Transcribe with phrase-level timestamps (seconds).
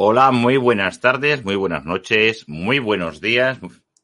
[0.00, 3.58] Hola, muy buenas tardes, muy buenas noches, muy buenos días,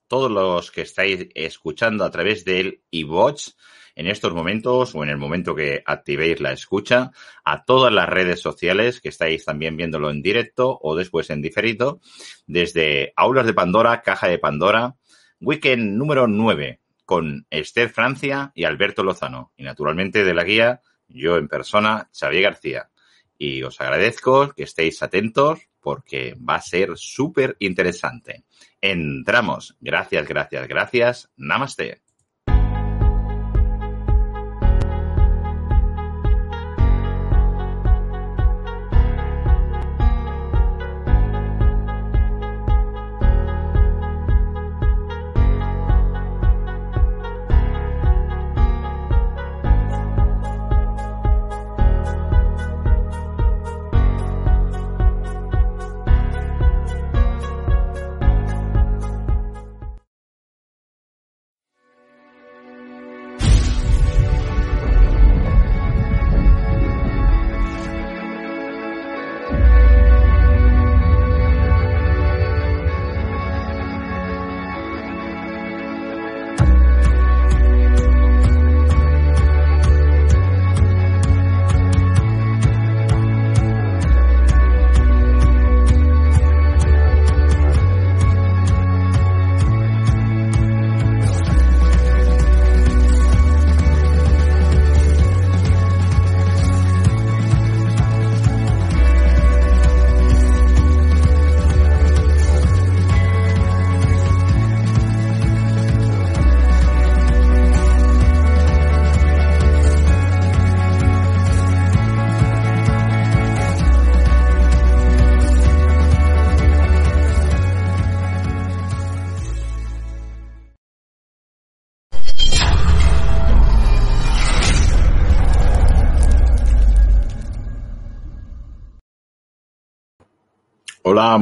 [0.08, 3.56] todos los que estáis escuchando a través del iVox
[3.94, 7.12] en estos momentos o en el momento que activéis la escucha,
[7.44, 12.00] a todas las redes sociales que estáis también viéndolo en directo o después en diferido,
[12.48, 14.96] desde Aulas de Pandora, Caja de Pandora,
[15.40, 21.36] weekend número 9 con Esther Francia y Alberto Lozano y naturalmente de la guía yo
[21.36, 22.90] en persona, Xavier García.
[23.38, 28.44] Y os agradezco que estéis atentos porque va a ser súper interesante.
[28.80, 29.76] Entramos.
[29.80, 31.30] Gracias, gracias, gracias.
[31.36, 32.03] Namaste.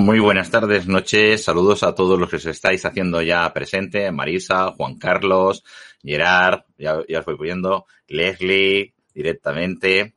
[0.03, 1.45] Muy buenas tardes, noches.
[1.45, 4.11] Saludos a todos los que os estáis haciendo ya presente.
[4.11, 5.63] Marisa, Juan Carlos,
[6.03, 7.87] Gerard, ya, ya os voy poniendo.
[8.09, 10.17] Leslie, directamente.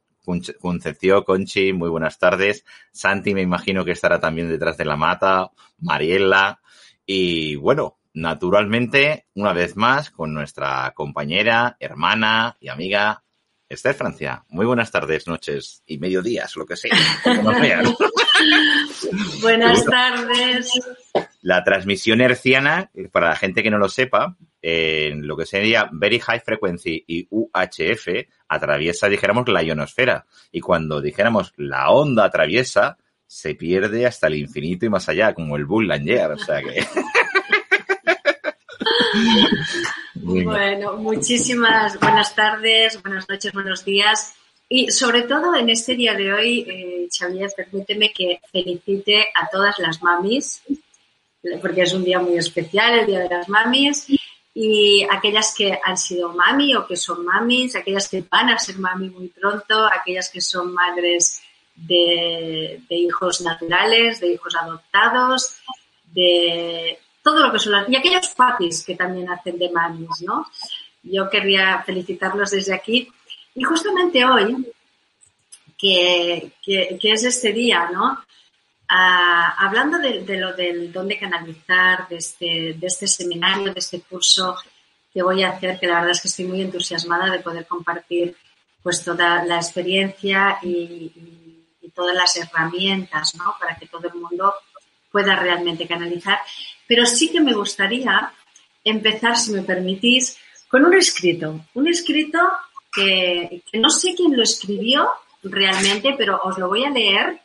[0.59, 2.65] Concepción, Conchi, muy buenas tardes.
[2.91, 5.51] Santi, me imagino que estará también detrás de la mata.
[5.77, 6.61] Mariela.
[7.05, 13.23] Y bueno, naturalmente, una vez más, con nuestra compañera, hermana y amiga,
[13.69, 14.45] Esther Francia.
[14.49, 16.97] Muy buenas tardes, noches y mediodías, lo que sea.
[19.41, 20.71] Buenas tardes.
[21.41, 26.19] La transmisión herciana, para la gente que no lo sepa, en lo que sería Very
[26.19, 28.07] High Frequency y UHF,
[28.47, 30.25] atraviesa, dijéramos, la ionosfera.
[30.51, 32.97] Y cuando dijéramos la onda atraviesa,
[33.27, 36.31] se pierde hasta el infinito y más allá, como el Bull Langear.
[36.31, 36.85] O sea que.
[40.15, 44.35] bueno, muchísimas buenas tardes, buenas noches, buenos días.
[44.67, 47.07] Y sobre todo en este día de hoy, eh,
[47.55, 50.63] permíteme que felicite a todas las mamis,
[51.61, 54.07] porque es un día muy especial, el Día de las Mamis,
[54.53, 58.79] y aquellas que han sido mami o que son mamis, aquellas que van a ser
[58.79, 61.41] mami muy pronto, aquellas que son madres
[61.75, 65.57] de, hijos naturales, de hijos adoptados,
[66.13, 67.89] de todo lo que son las...
[67.89, 70.47] Y aquellos papis que también hacen de mamis, ¿no?
[71.03, 73.11] Yo querría felicitarlos desde aquí
[73.55, 74.71] y justamente hoy,
[75.77, 76.51] que,
[77.01, 78.19] es este día, ¿no?
[78.89, 84.57] Ah, hablando de, lo del dónde canalizar, de este, de este seminario, de este curso
[85.11, 88.35] que voy a hacer, que la verdad es que estoy muy entusiasmada de poder compartir
[88.83, 91.11] pues toda la experiencia y,
[91.93, 93.55] todas las herramientas, ¿no?
[93.57, 94.53] Para que todo el mundo
[95.09, 96.39] pueda realmente canalizar.
[96.85, 98.33] Pero sí que me gustaría
[98.83, 100.37] empezar, si me permitís,
[100.67, 101.61] con un escrito.
[101.73, 102.37] Un escrito
[102.95, 105.09] que, no sé quién lo escribió
[105.43, 107.39] realmente, pero os lo voy a leer.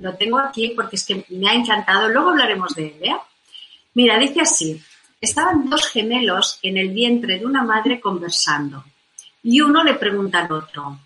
[0.00, 2.08] Lo tengo aquí porque es que me ha encantado.
[2.08, 3.04] Luego hablaremos de él.
[3.04, 3.16] ¿eh?
[3.94, 4.82] Mira, dice así.
[5.20, 8.84] Estaban dos gemelos en el vientre de una madre conversando
[9.42, 11.00] y uno le pregunta al otro,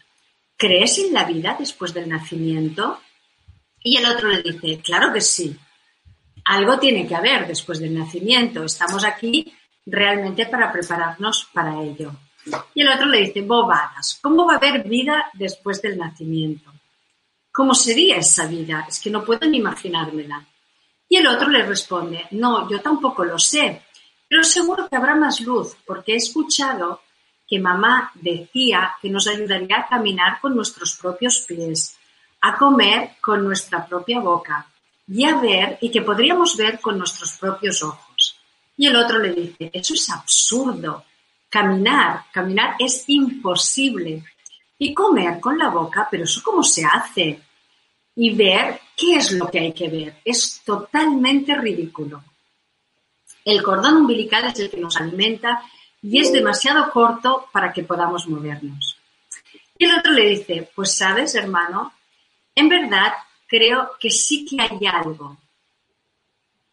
[0.56, 3.00] ¿crees en la vida después del nacimiento?
[3.82, 5.56] Y el otro le dice, claro que sí.
[6.44, 8.64] Algo tiene que haber después del nacimiento.
[8.64, 9.52] Estamos aquí
[9.86, 12.12] realmente para prepararnos para ello.
[12.74, 16.72] Y el otro le dice, bobadas, ¿cómo va a haber vida después del nacimiento?
[17.52, 18.86] ¿Cómo sería esa vida?
[18.88, 20.44] Es que no puedo ni imaginármela.
[21.08, 23.82] Y el otro le responde, no, yo tampoco lo sé,
[24.28, 27.02] pero seguro que habrá más luz, porque he escuchado
[27.46, 31.98] que mamá decía que nos ayudaría a caminar con nuestros propios pies,
[32.40, 34.66] a comer con nuestra propia boca
[35.06, 38.40] y a ver y que podríamos ver con nuestros propios ojos.
[38.76, 41.04] Y el otro le dice, eso es absurdo.
[41.52, 44.24] Caminar, caminar es imposible.
[44.78, 47.42] Y comer con la boca, pero eso cómo se hace.
[48.16, 50.16] Y ver qué es lo que hay que ver.
[50.24, 52.24] Es totalmente ridículo.
[53.44, 55.62] El cordón umbilical es el que nos alimenta
[56.00, 58.96] y es demasiado corto para que podamos movernos.
[59.76, 61.92] Y el otro le dice, pues sabes, hermano,
[62.54, 63.12] en verdad
[63.46, 65.36] creo que sí que hay algo.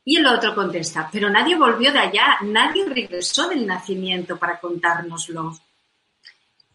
[0.10, 5.56] Y el otro contesta, pero nadie volvió de allá, nadie regresó del nacimiento para contárnoslo.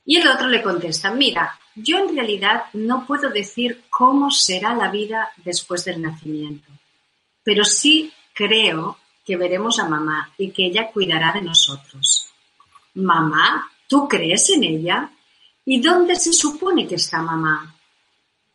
[0.05, 4.89] Y el otro le contesta, mira, yo en realidad no puedo decir cómo será la
[4.89, 6.71] vida después del nacimiento,
[7.43, 12.31] pero sí creo que veremos a mamá y que ella cuidará de nosotros.
[12.95, 15.11] Mamá, ¿tú crees en ella?
[15.65, 17.75] ¿Y dónde se supone que está mamá?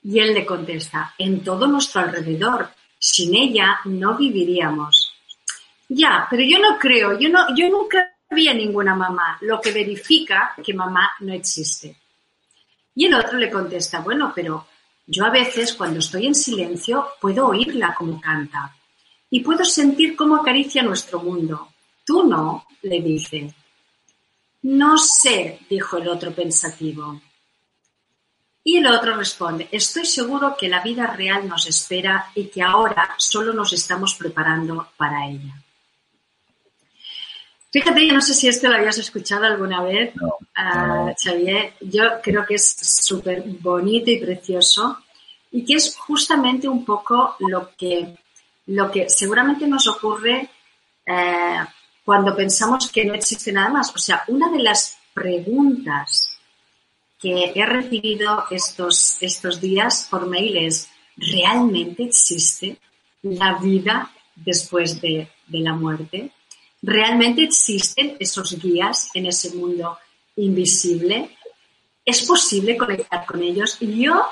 [0.04, 2.79] Y él le contesta, en todo nuestro alrededor.
[3.00, 5.14] Sin ella no viviríamos.
[5.88, 9.72] Ya, pero yo no creo, yo, no, yo nunca vi a ninguna mamá, lo que
[9.72, 11.96] verifica que mamá no existe.
[12.94, 14.68] Y el otro le contesta, bueno, pero
[15.08, 18.76] yo a veces cuando estoy en silencio puedo oírla como canta
[19.30, 21.70] y puedo sentir cómo acaricia nuestro mundo.
[22.06, 23.54] Tú no, le dice.
[24.64, 27.22] No sé, dijo el otro pensativo.
[28.64, 33.16] Y el otro responde, estoy seguro que la vida real nos espera y que ahora
[33.18, 35.54] solo nos estamos preparando para ella.
[37.72, 40.14] Fíjate, yo no sé si esto lo habías escuchado alguna vez,
[40.56, 41.74] ah, Xavier.
[41.82, 44.98] Yo creo que es súper bonito y precioso
[45.52, 48.18] y que es justamente un poco lo que,
[48.68, 50.50] lo que seguramente nos ocurre
[51.06, 51.60] eh,
[52.04, 53.94] cuando pensamos que no existe nada más.
[53.96, 56.29] O sea, una de las preguntas
[57.20, 62.78] que he recibido estos, estos días por mail es, ¿realmente existe
[63.22, 66.32] la vida después de, la muerte?
[66.82, 69.98] ¿Realmente existen esos guías en ese mundo
[70.38, 71.36] invisible?
[72.06, 73.78] ¿Es posible conectar con ellos?
[73.82, 74.24] Y yo,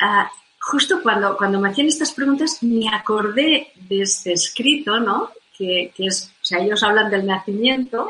[0.00, 5.30] ah, justo cuando, cuando me hacían estas preguntas, me acordé de este escrito, ¿no?
[5.60, 8.08] que, es, o sea, ellos hablan del nacimiento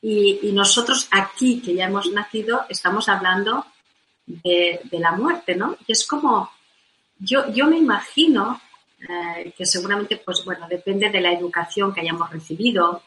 [0.00, 3.66] y, nosotros aquí, que ya hemos nacido, estamos hablando
[4.26, 5.76] de, la muerte, ¿no?
[5.86, 6.50] Y es como,
[7.18, 8.60] yo, yo me imagino
[9.00, 13.02] eh, que seguramente, pues bueno, depende de la educación que hayamos recibido,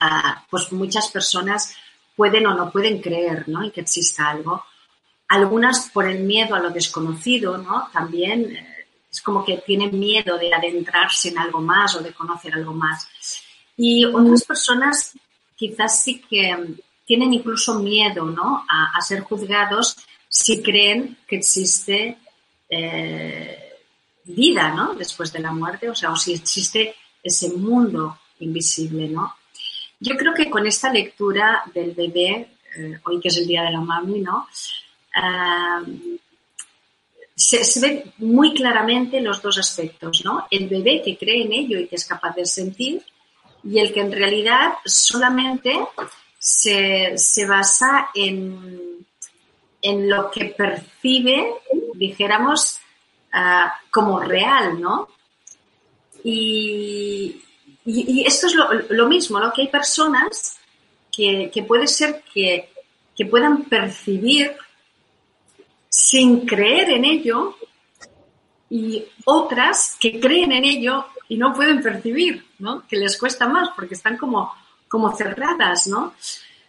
[0.00, 1.74] ah, pues muchas personas
[2.14, 3.62] pueden o no pueden creer, ¿no?
[3.62, 4.64] En que exista algo.
[5.28, 7.88] Algunas por el miedo a lo desconocido, ¿no?
[7.92, 12.52] También eh, es como que tienen miedo de adentrarse en algo más o de conocer
[12.54, 13.08] algo más.
[13.78, 15.14] Y otras personas
[15.56, 16.54] quizás sí que
[17.04, 18.64] tienen incluso miedo ¿no?
[18.68, 19.96] a, ser juzgados
[20.28, 22.18] si creen que existe
[22.68, 23.72] eh,
[24.24, 24.94] vida ¿no?
[24.94, 29.08] después de la muerte, o sea, o si existe ese mundo invisible.
[29.08, 29.34] ¿no?
[30.00, 33.72] Yo creo que con esta lectura del bebé, eh, hoy que es el Día de
[33.72, 34.48] la Mami, ¿no?
[35.14, 35.82] Ah,
[37.34, 40.46] se, ve muy claramente los dos aspectos, ¿no?
[40.50, 43.02] El bebé que cree en ello y que es capaz de sentir
[43.68, 45.76] y el que en realidad solamente
[46.38, 47.16] se,
[47.48, 49.04] basa en,
[49.82, 51.52] en, lo que percibe,
[51.94, 52.78] dijéramos,
[53.32, 55.08] ah, como real, ¿no?
[56.22, 57.42] Y,
[57.84, 58.54] esto es
[58.90, 59.52] lo, mismo, ¿no?
[59.52, 60.58] Que hay personas
[61.10, 62.68] que, puede ser que,
[63.16, 64.56] que puedan percibir
[65.88, 67.56] sin creer en ello
[68.68, 72.86] y otras que creen en ello y no pueden percibir, ¿no?
[72.86, 74.52] Que les cuesta más porque están como,
[74.88, 76.14] como cerradas, ¿no?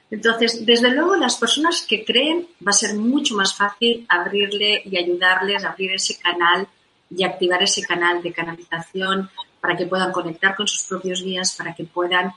[0.09, 4.97] Entonces, desde luego, las personas que creen va a ser mucho más fácil abrirle y
[4.97, 6.67] ayudarles a abrir ese canal
[7.09, 11.75] y activar ese canal de canalización para que puedan conectar con sus propios guías, para
[11.75, 12.31] que puedan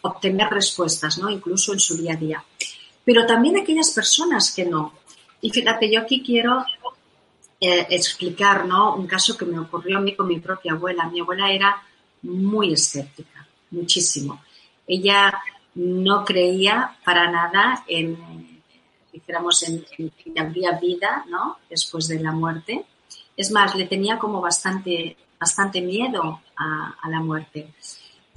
[0.00, 1.30] obtener respuestas, ¿no?
[1.30, 2.44] Incluso en su día a día.
[3.04, 4.94] Pero también aquellas personas que no,
[5.40, 6.64] y fíjate, yo aquí quiero
[7.62, 11.10] eh, explicar un caso que me ocurrió a mí con mi propia abuela.
[11.10, 11.82] Mi abuela era
[12.22, 14.42] muy escéptica, muchísimo.
[14.86, 15.38] Ella
[15.74, 18.60] no creía para nada en,
[19.12, 21.58] en, que habría vida ¿no?
[21.68, 22.86] después de la muerte.
[23.36, 27.74] Es más, le tenía como bastante, bastante miedo a, la muerte.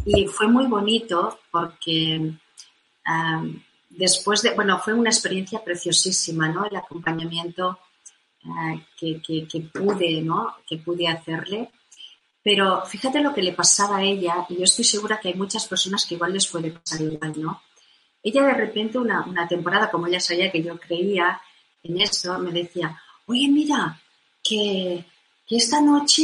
[0.06, 2.34] Y fue muy bonito porque
[3.90, 6.66] después de, bueno, fue una experiencia preciosísima, ¿no?
[6.66, 7.80] El acompañamiento
[8.44, 10.56] eh, que, pude, ¿no?
[10.68, 11.70] Que pude hacerle.
[12.44, 15.66] Pero fíjate lo que le pasaba a ella, y yo estoy segura que hay muchas
[15.66, 17.62] personas que igual les puede pasar igual, ¿no?
[18.22, 21.42] Ella de repente, una, temporada, como ella sabía que yo creía
[21.84, 24.00] en esto, me decía, oye, mira,
[24.42, 25.06] que,
[25.48, 26.24] que esta noche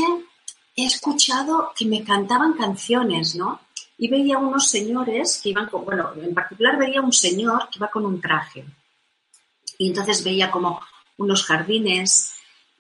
[0.75, 3.61] he escuchado que me cantaban canciones, ¿no?
[3.97, 7.89] Y veía unos señores que iban con, bueno, en particular veía un señor que iba
[7.89, 8.65] con un traje.
[9.77, 10.81] Y entonces veía como
[11.19, 12.33] unos jardines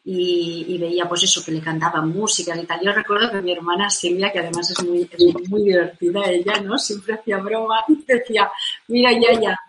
[0.03, 2.79] y, veía pues eso, que le cantaban música y tal.
[2.81, 5.07] Yo recuerdo que mi hermana Silvia, que además es muy,
[5.47, 6.77] muy divertida ella, ¿no?
[6.79, 8.49] Siempre hacía broma y decía,
[8.87, 9.59] mira, ya, ya,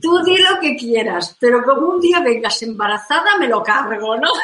[0.00, 4.28] tú di lo que quieras, pero como un día vengas embarazada me lo cargo, ¿no?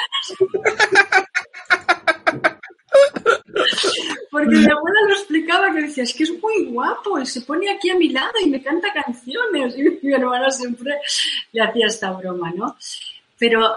[4.31, 7.71] Porque mi abuela lo explicaba que decía, es que es muy guapo y se pone
[7.71, 9.77] aquí a mi lado y me canta canciones.
[9.77, 10.97] Y mi hermana siempre
[11.53, 12.77] le hacía esta broma, ¿no?
[13.41, 13.75] Pero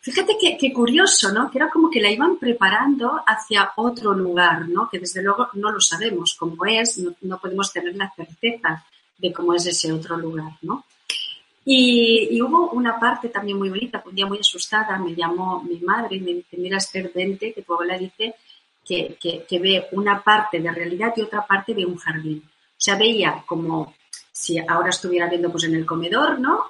[0.00, 1.50] fíjate qué curioso, ¿no?
[1.50, 4.90] Que era como que la iban preparando hacia otro lugar, ¿no?
[4.90, 8.84] Que desde luego no lo sabemos cómo es, no, podemos tener la certeza
[9.16, 10.84] de cómo es ese otro lugar, ¿no?
[11.64, 16.16] Y, hubo una parte también muy bonita, un día muy asustada, me llamó mi madre
[16.16, 18.34] y me dice, mira Esther, vente, que tu abuela dice
[18.84, 22.42] que, que, ve una parte de realidad y otra parte de un jardín.
[22.46, 23.94] O sea, veía como
[24.30, 26.66] si ahora estuviera viendo pues en el comedor, ¿no?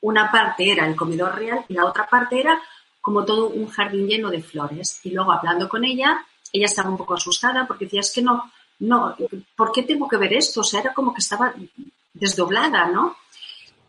[0.00, 2.60] Una parte era el comedor real y la otra parte era
[3.00, 5.00] como todo un jardín lleno de flores.
[5.04, 8.50] Y luego hablando con ella, ella estaba un poco asustada porque decía, es que no,
[8.80, 9.16] no,
[9.56, 10.60] ¿por qué tengo que ver esto?
[10.60, 11.54] O sea, era como que estaba
[12.12, 13.16] desdoblada, ¿no?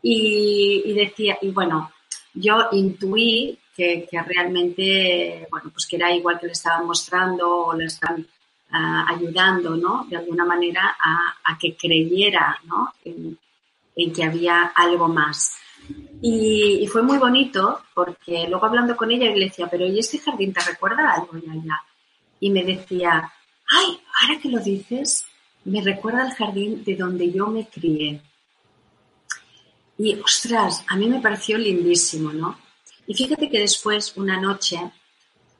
[0.01, 1.91] Y, decía, y bueno,
[2.33, 7.85] yo intuí que, realmente, bueno, pues que era igual que le estaban mostrando o le
[7.85, 8.25] están
[8.71, 10.05] ah, ayudando, ¿no?
[10.09, 12.93] De alguna manera a, que creyera, ¿no?
[13.03, 13.37] En,
[14.13, 15.57] que había algo más.
[16.21, 20.53] Y, fue muy bonito porque luego hablando con ella le decía, pero ¿y este jardín
[20.53, 21.31] te recuerda algo?
[22.39, 23.31] Y me decía,
[23.69, 25.25] ay, ahora que lo dices,
[25.65, 28.21] me recuerda al jardín de donde yo me crié.
[29.97, 32.57] Y ostras, a mí me pareció lindísimo, ¿no?
[33.05, 34.77] Y fíjate que después, una noche,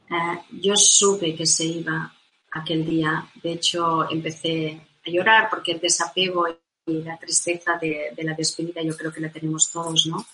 [0.10, 2.14] eh, yo supe que se iba
[2.52, 3.30] aquel día.
[3.42, 6.48] De hecho, empecé a llorar porque el desapego
[6.90, 10.26] y la tristeza de, de la despedida yo creo que la tenemos todos, ¿no?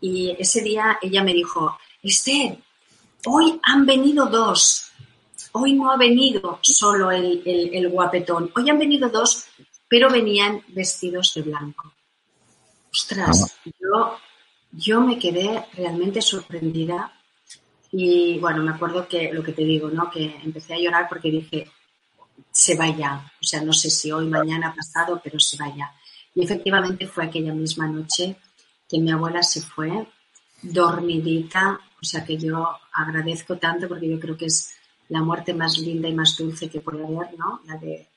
[0.00, 2.58] Y ese día ella me dijo, Esther,
[3.26, 4.90] hoy han venido dos.
[5.52, 8.50] Hoy no ha venido solo el, el, el guapetón.
[8.54, 9.46] Hoy han venido dos,
[9.88, 11.92] pero venían vestidos de blanco.
[12.92, 14.18] Ostras, yo,
[14.72, 17.12] yo me quedé realmente sorprendida
[17.90, 20.10] y bueno, me acuerdo que lo que te digo, ¿no?
[20.10, 21.70] Que empecé a llorar porque dije,
[22.58, 23.30] se vaya.
[23.40, 25.92] O sea, no sé si hoy, mañana, pasado, pero se vaya.
[26.34, 28.36] Y efectivamente fue aquella misma noche
[28.88, 30.08] que mi abuela se fue
[30.62, 31.80] dormidita.
[32.00, 34.74] O sea, que yo agradezco tanto porque yo creo que es
[35.08, 37.60] la muerte más linda y más dulce que puede haber, ¿no?
[37.66, 38.08] La de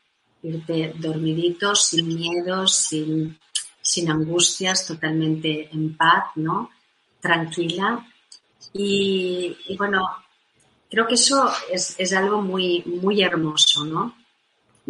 [0.44, 3.38] irte dormidito, sin miedo, sin
[3.82, 6.70] sin angustias, totalmente en paz, ¿no?
[7.20, 8.06] Tranquila.
[8.74, 10.08] Y, bueno,
[10.90, 14.16] creo que eso es, algo muy, muy hermoso, ¿no?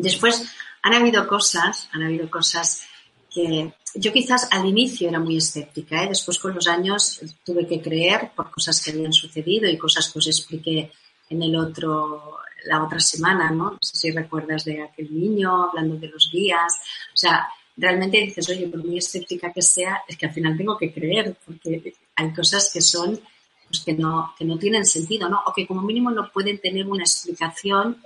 [0.01, 0.43] Después
[0.81, 2.83] han habido cosas, han habido cosas
[3.29, 6.09] que yo quizás al inicio era muy escéptica, ¿eh?
[6.09, 10.19] después con los años tuve que creer por cosas que habían sucedido y cosas que
[10.19, 10.91] os expliqué
[11.29, 13.77] en el otro, la otra semana, ¿no?
[13.81, 16.73] Sé si recuerdas de aquel niño hablando de los guías.
[17.13, 20.77] O sea, realmente dices, oye, por muy escéptica que sea, es que al final tengo
[20.77, 23.19] que creer, porque hay cosas que son,
[23.67, 25.41] pues que no, que no tienen sentido, ¿no?
[25.45, 28.01] O que como mínimo no pueden tener una explicación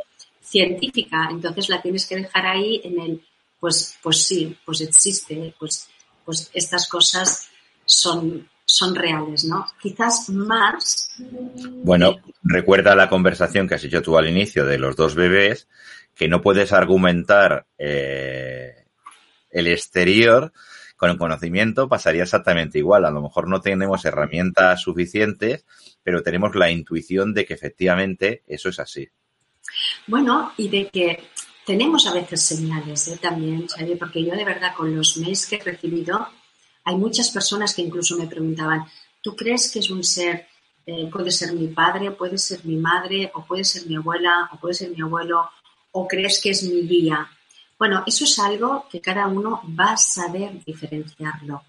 [0.45, 1.27] científica.
[1.31, 3.21] Entonces la tienes que dejar ahí en el,
[3.59, 5.89] pues, pues sí, pues existe, pues,
[6.23, 7.49] pues estas cosas
[7.85, 9.65] son, son reales, ¿no?
[9.81, 11.09] Quizás más.
[11.83, 15.67] Bueno, recuerda la conversación que has hecho tú al inicio de los dos bebés,
[16.15, 18.85] que no puedes argumentar eh,
[19.51, 20.51] el exterior
[20.95, 23.05] con el conocimiento pasaría exactamente igual.
[23.05, 25.65] A lo mejor no tenemos herramientas suficientes,
[26.03, 29.09] pero tenemos la intuición de que efectivamente eso es así.
[30.07, 31.29] Bueno, y de que
[31.65, 33.17] tenemos a veces señales ¿eh?
[33.21, 33.67] también,
[33.99, 36.27] porque yo de verdad con los mails que he recibido,
[36.83, 38.85] hay muchas personas que incluso me preguntaban,
[39.21, 40.47] ¿tú crees que es un ser,
[40.85, 44.59] eh, puede ser mi padre, puede ser mi madre, o puede ser mi abuela, o
[44.59, 45.49] puede ser mi abuelo,
[45.91, 47.27] o crees que es mi guía?
[47.79, 51.63] Bueno, eso es algo que cada uno va a saber diferenciarlo,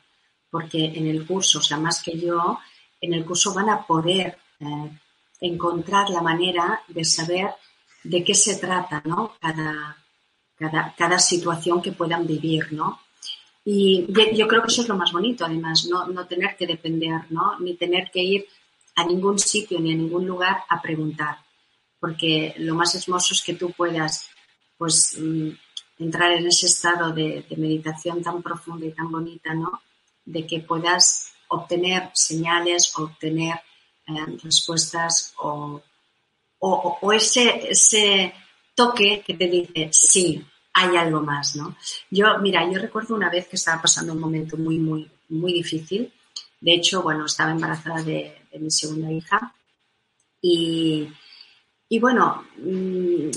[0.50, 2.58] porque en el curso, o sea, más que yo,
[3.00, 4.90] en el curso van a poder eh,
[5.40, 7.48] encontrar la manera de saber
[8.08, 9.34] de qué se trata, ¿no?
[9.40, 9.96] Cada,
[10.96, 13.00] cada, situación que puedan vivir, ¿no?
[13.64, 17.22] Y yo creo que eso es lo más bonito, además, no, no tener que depender,
[17.30, 17.58] ¿no?
[17.58, 18.46] Ni tener que ir
[18.94, 21.38] a ningún sitio ni a ningún lugar a preguntar,
[21.98, 24.30] porque lo más hermoso es que tú puedas,
[24.78, 25.50] pues, mm,
[25.98, 29.82] entrar en ese estado de, meditación tan profunda y tan bonita, ¿no?
[30.24, 33.60] De que puedas obtener señales, obtener
[34.06, 35.82] eh, respuestas o,
[36.58, 38.32] o, ese,
[38.74, 40.44] toque que te dice, sí,
[40.74, 41.76] hay algo más, ¿no?
[42.10, 46.12] Yo, mira, yo recuerdo una vez que estaba pasando un momento muy, muy, muy difícil.
[46.60, 49.54] De hecho, bueno, estaba embarazada de, mi segunda hija
[50.40, 51.08] y,
[52.00, 53.30] bueno, mm,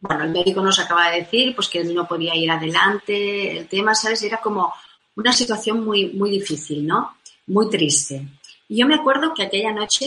[0.00, 3.94] bueno, el médico nos acaba de decir pues que no podía ir adelante, el tema,
[3.94, 4.22] ¿sabes?
[4.22, 4.72] Era como
[5.16, 7.16] una situación muy, muy difícil, ¿no?
[7.46, 8.26] Muy triste.
[8.70, 10.06] Y yo me acuerdo que aquella noche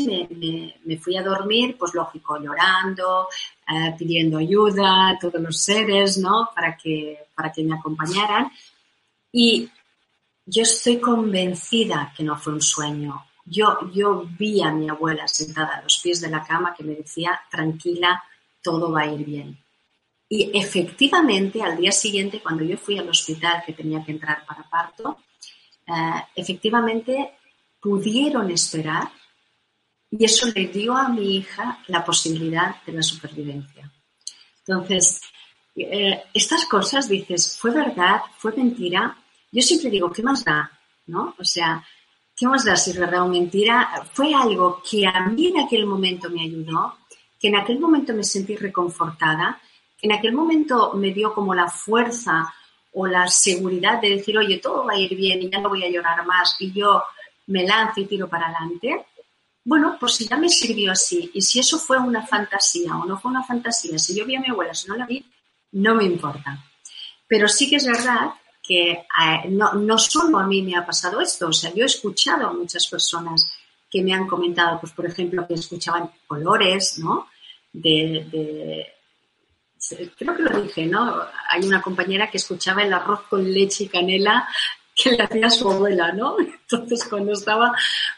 [0.85, 3.27] me, fui a dormir, pues lógico, llorando,
[3.67, 6.49] eh, pidiendo ayuda todos los seres, ¿no?
[6.55, 8.49] Para que, para que me acompañaran.
[9.33, 9.69] Y
[10.45, 13.25] yo estoy convencida que no fue un sueño.
[13.43, 16.95] Yo, yo vi a mi abuela sentada a los pies de la cama que me
[16.95, 18.23] decía, tranquila,
[18.61, 19.57] todo va a ir bien.
[20.29, 24.63] Y efectivamente, al día siguiente, cuando yo fui al hospital que tenía que entrar para
[24.69, 25.17] parto,
[25.85, 27.33] eh, efectivamente
[27.83, 29.11] pudieron esperar
[30.09, 33.91] y eso le dio a mi hija la posibilidad de la supervivencia.
[34.65, 35.21] Entonces,
[35.75, 38.21] eh, estas cosas dices, ¿fue verdad?
[38.37, 39.17] ¿Fue mentira?
[39.51, 40.71] Yo siempre digo, ¿qué más da?
[41.07, 41.35] ¿No?
[41.37, 41.85] O sea,
[42.35, 43.89] ¿qué más da si es verdad o mentira?
[44.13, 46.99] Fue algo que a mí en aquel momento me ayudó,
[47.37, 49.59] que en aquel momento me sentí reconfortada,
[49.97, 52.53] que en aquel momento me dio como la fuerza
[52.93, 55.83] o la seguridad de decir, oye, todo va a ir bien y ya no voy
[55.83, 57.03] a llorar más y yo
[57.47, 59.05] me lanzo y tiro para adelante,
[59.65, 63.17] bueno, pues si ya me sirvió así y si eso fue una fantasía o no
[63.17, 65.25] fue una fantasía, si yo vi a mi abuela, si no la vi,
[65.73, 66.63] no me importa.
[67.27, 71.21] Pero sí que es verdad que eh, no, no, solo a mí me ha pasado
[71.21, 73.53] esto, o sea, yo he escuchado a muchas personas
[73.89, 77.27] que me han comentado, pues por ejemplo, que escuchaban olores, ¿no?
[77.71, 78.87] De,
[80.17, 81.23] creo que lo dije, ¿no?
[81.49, 84.47] Hay una compañera que escuchaba el arroz con leche y canela
[84.95, 86.37] que le hacía su abuela, ¿no?
[86.71, 87.73] Entonces, cuando estaba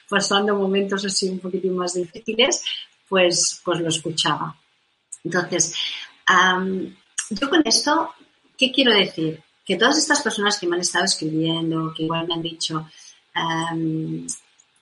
[0.09, 2.63] pasando momentos así un poquitín más difíciles,
[3.07, 4.55] pues, pues lo escuchaba.
[5.23, 5.75] Entonces,
[7.29, 8.11] yo con esto,
[8.57, 9.41] ¿qué quiero decir?
[9.65, 12.87] Que todas estas personas que me han estado escribiendo, que igual me han dicho,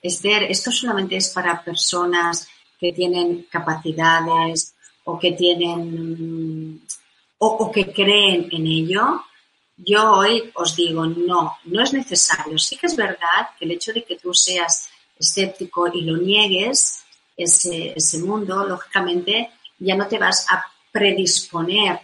[0.02, 2.46] Esther, esto solamente es para personas
[2.78, 6.82] que tienen capacidades o que tienen
[7.38, 9.22] o que creen en ello,
[9.76, 12.58] yo hoy os digo, no, no es necesario.
[12.58, 17.04] Sí que es verdad que el hecho de que tú seas escéptico y lo niegues,
[17.36, 22.00] ese, ese mundo, lógicamente, ya no te vas a predisponer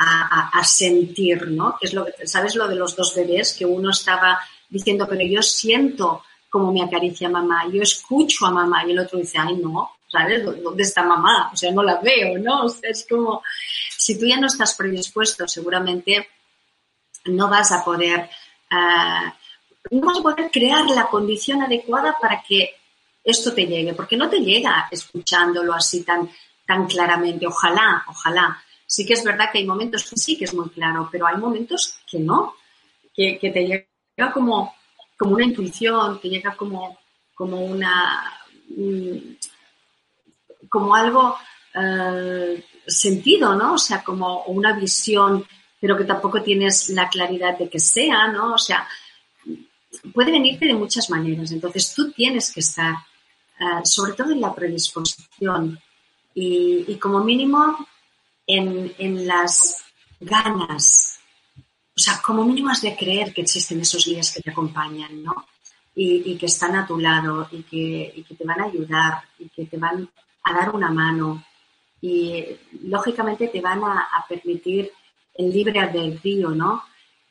[0.00, 1.76] a, sentir, ¿no?
[1.80, 3.54] es lo ¿Sabes lo de los dos bebés?
[3.54, 8.84] Que uno estaba diciendo, pero yo siento como me acaricia mamá, yo escucho a mamá,
[8.86, 10.44] y el otro dice, ay, no, ¿sabes?
[10.44, 11.50] ¿Dónde está mamá?
[11.52, 12.64] O sea, no la veo, ¿no?
[12.64, 13.42] O sea, es como,
[13.96, 16.28] si tú ya no estás predispuesto, seguramente
[17.28, 18.28] no vas a poder,
[18.70, 19.34] ah,
[19.90, 22.74] no vas a poder crear la condición adecuada para que
[23.24, 26.30] esto te llegue, porque no te llega escuchándolo así tan,
[26.66, 27.46] tan claramente.
[27.46, 28.62] Ojalá, ojalá.
[28.86, 31.36] Sí que es verdad que hay momentos que sí que es muy claro, pero hay
[31.36, 32.54] momentos que no,
[33.14, 34.74] que, te llega como,
[35.18, 36.98] como una intuición, te llega como,
[37.34, 38.34] como una
[40.68, 41.36] como algo
[41.74, 43.74] eh, sentido, ¿no?
[43.74, 45.46] O sea, como una visión
[45.80, 48.54] pero que tampoco tienes la claridad de que sea, ¿no?
[48.54, 48.86] O sea,
[50.12, 51.52] puede venirte de muchas maneras.
[51.52, 52.94] Entonces tú tienes que estar,
[53.60, 55.78] eh, sobre todo en la predisposición
[56.34, 57.86] y, como mínimo
[58.46, 59.84] en, las
[60.20, 61.20] ganas.
[61.96, 65.46] O sea, como mínimo has de creer que existen esos guías que te acompañan, ¿no?
[65.94, 69.76] Y, que están a tu lado y que, te van a ayudar y que te
[69.76, 70.08] van
[70.44, 71.44] a dar una mano
[72.00, 72.44] y
[72.84, 74.92] lógicamente te van a permitir
[75.38, 76.82] el libre albedrío, ¿no?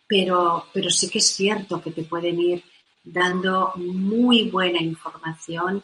[0.07, 2.63] Pero, pero sí que es cierto que te pueden ir
[3.03, 5.83] dando muy buena información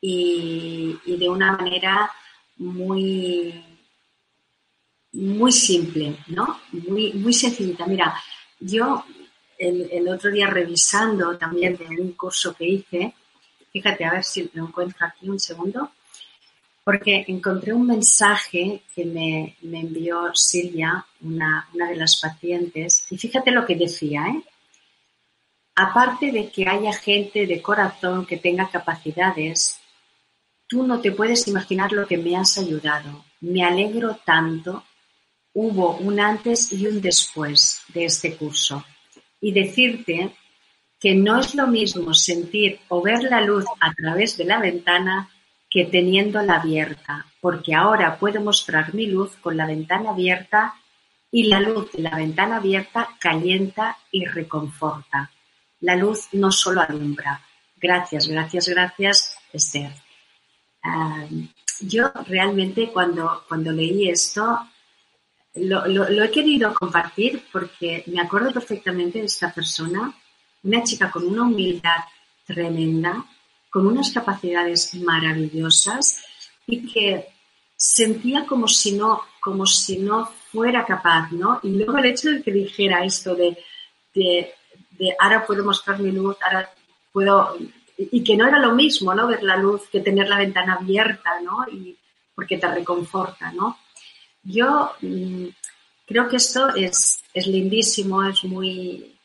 [0.00, 2.10] y, de una manera
[2.58, 3.64] muy,
[5.12, 6.60] muy simple, ¿no?
[6.72, 7.86] Muy, muy sencillita.
[7.86, 8.14] Mira,
[8.60, 9.04] yo
[9.58, 13.14] el, el, otro día revisando también de un curso que hice,
[13.72, 15.90] fíjate a ver si lo encuentro aquí un segundo
[16.86, 23.66] porque encontré un mensaje que me, envió Silvia, una, de las pacientes, y fíjate lo
[23.66, 24.40] que decía, ¿eh?
[25.74, 29.80] Aparte de que haya gente de corazón que tenga capacidades,
[30.68, 33.24] tú no te puedes imaginar lo que me has ayudado.
[33.40, 34.84] Me alegro tanto.
[35.54, 38.84] Hubo un antes y un después de este curso.
[39.40, 40.36] Y decirte
[41.00, 45.28] que no es lo mismo sentir o ver la luz a través de la ventana
[45.76, 50.72] que teniéndola abierta, porque ahora puedo mostrar mi luz con la ventana abierta
[51.30, 55.30] y la luz de la ventana abierta calienta y reconforta.
[55.80, 57.42] La luz no solo alumbra.
[57.76, 59.92] Gracias, gracias, gracias, Esther.
[61.80, 64.58] yo realmente cuando, cuando leí esto,
[65.56, 70.10] lo, lo, he querido compartir porque me acuerdo perfectamente de esta persona,
[70.62, 72.00] una chica con una humildad
[72.46, 73.26] tremenda,
[73.76, 76.24] con unas capacidades maravillosas
[76.66, 77.26] y que
[77.76, 81.60] sentía como si no, como si no fuera capaz, ¿no?
[81.62, 83.54] Y luego el hecho de que dijera esto de,
[84.14, 84.50] de,
[84.92, 86.72] de ahora puedo mostrar mi luz, ahora
[87.12, 87.58] puedo
[87.98, 89.26] y que no era lo mismo, ¿no?
[89.26, 91.68] Ver la luz que tener la ventana abierta, ¿no?
[91.70, 91.98] Y
[92.34, 93.76] porque te reconforta, ¿no?
[94.42, 95.48] Yo mm,
[96.06, 99.18] creo que esto es, es, lindísimo, es muy,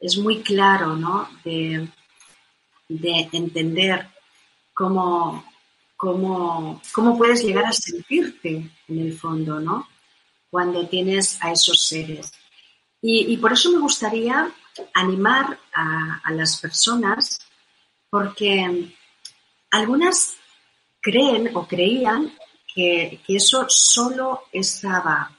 [0.00, 1.28] es muy claro, ¿no?
[2.88, 4.08] De entender
[4.74, 5.44] cómo,
[5.96, 9.88] cómo, cómo puedes llegar a sentirte en el fondo, ¿no?
[10.50, 12.32] Cuando tienes a esos seres.
[13.00, 14.52] Y, por eso me gustaría
[14.94, 17.40] animar a, a las personas
[18.08, 18.94] porque
[19.72, 20.36] algunas
[21.00, 22.32] creen o creían
[22.74, 25.30] que, eso solo estaba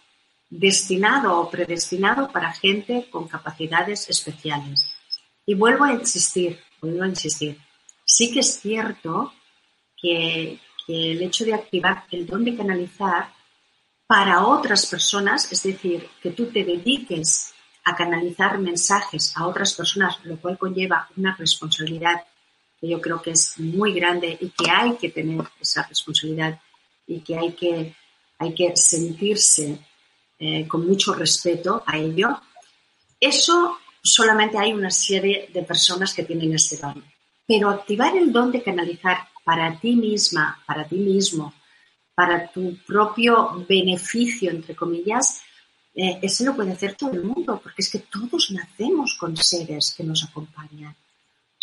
[0.49, 4.86] destinado o predestinado para gente con capacidades especiales.
[5.45, 7.57] Y vuelvo a insistir, vuelvo a insistir,
[8.05, 9.33] sí que es cierto
[9.95, 13.33] que, que el hecho de activar el don de canalizar
[14.05, 17.53] para otras personas, es decir, que tú te dediques
[17.85, 22.23] a canalizar mensajes a otras personas, lo cual conlleva una responsabilidad
[22.79, 26.59] que yo creo que es muy grande y que hay que tener esa responsabilidad
[27.07, 27.95] y que hay que,
[28.39, 29.79] hay que sentirse
[30.39, 32.41] eh, con mucho respeto a ello.
[33.19, 37.03] Eso solamente hay una serie de personas que tienen ese don.
[37.47, 41.53] Pero activar el don de canalizar para ti misma, para ti mismo,
[42.13, 45.41] para tu propio beneficio, entre comillas,
[45.95, 49.93] eh, eso lo puede hacer todo el mundo, porque es que todos nacemos con seres
[49.95, 50.95] que nos acompañan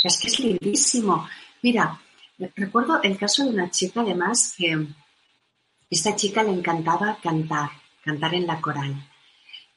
[0.03, 1.29] es que es lindísimo.
[1.63, 2.01] Mira,
[2.57, 4.87] recuerdo el caso de una chica además que
[5.91, 7.71] esta chica le encantaba cantar,
[8.05, 9.10] cantar en la coral.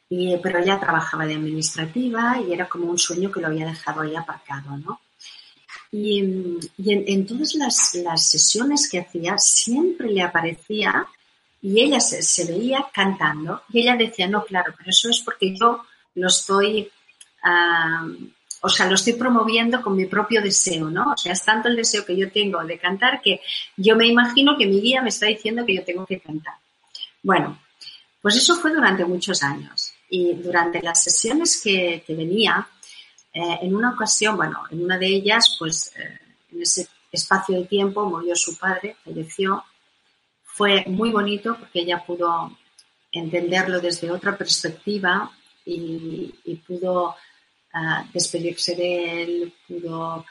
[0.10, 4.02] Y, pero ella trabajaba de administrativa y era como un sueño que lo había dejado
[4.02, 5.00] ahí aparcado, ¿no?
[5.92, 6.20] Y,
[6.88, 11.06] en, todas las, sesiones que hacía siempre le aparecía
[11.62, 15.56] y ella se, se, veía cantando y ella decía, no, claro, pero eso es porque
[15.56, 15.84] yo
[16.16, 16.90] lo estoy
[17.44, 18.06] ah,
[18.66, 21.12] o sea, lo estoy promoviendo con mi propio deseo, ¿no?
[21.12, 23.42] O sea, es tanto el deseo que yo tengo de cantar que
[23.76, 26.54] yo me imagino que mi guía me está diciendo que yo tengo que cantar.
[27.22, 27.60] Bueno,
[28.22, 29.93] pues eso fue durante muchos años.
[30.16, 32.68] Y durante las sesiones que, venía,
[33.34, 36.20] eh, en una ocasión, bueno, en una de ellas, pues eh,
[36.52, 39.64] en ese espacio de tiempo murió su padre, falleció.
[40.44, 42.56] Fue muy bonito porque ella pudo
[43.12, 45.32] entenderlo desde otra perspectiva
[45.66, 47.16] y, y pudo
[48.14, 50.24] despedirse de él, pudo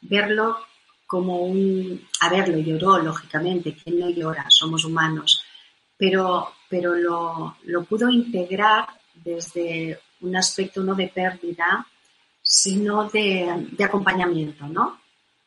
[0.00, 0.58] verlo
[1.06, 2.04] como un...
[2.18, 4.46] A verlo, lloró, lógicamente, ¿quién no llora?
[4.48, 5.44] Somos humanos.
[5.96, 11.86] Pero, pero lo, pudo integrar desde un aspecto no de pérdida,
[12.42, 15.00] sino de, de, acompañamiento, ¿no?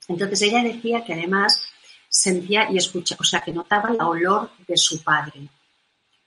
[0.08, 1.64] Entonces ella decía que además
[2.10, 5.48] sentía y escuchaba, o sea, que notaba el olor de su padre.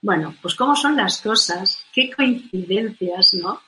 [0.01, 3.61] Bueno, pues cómo son las cosas, qué coincidencias, ¿no?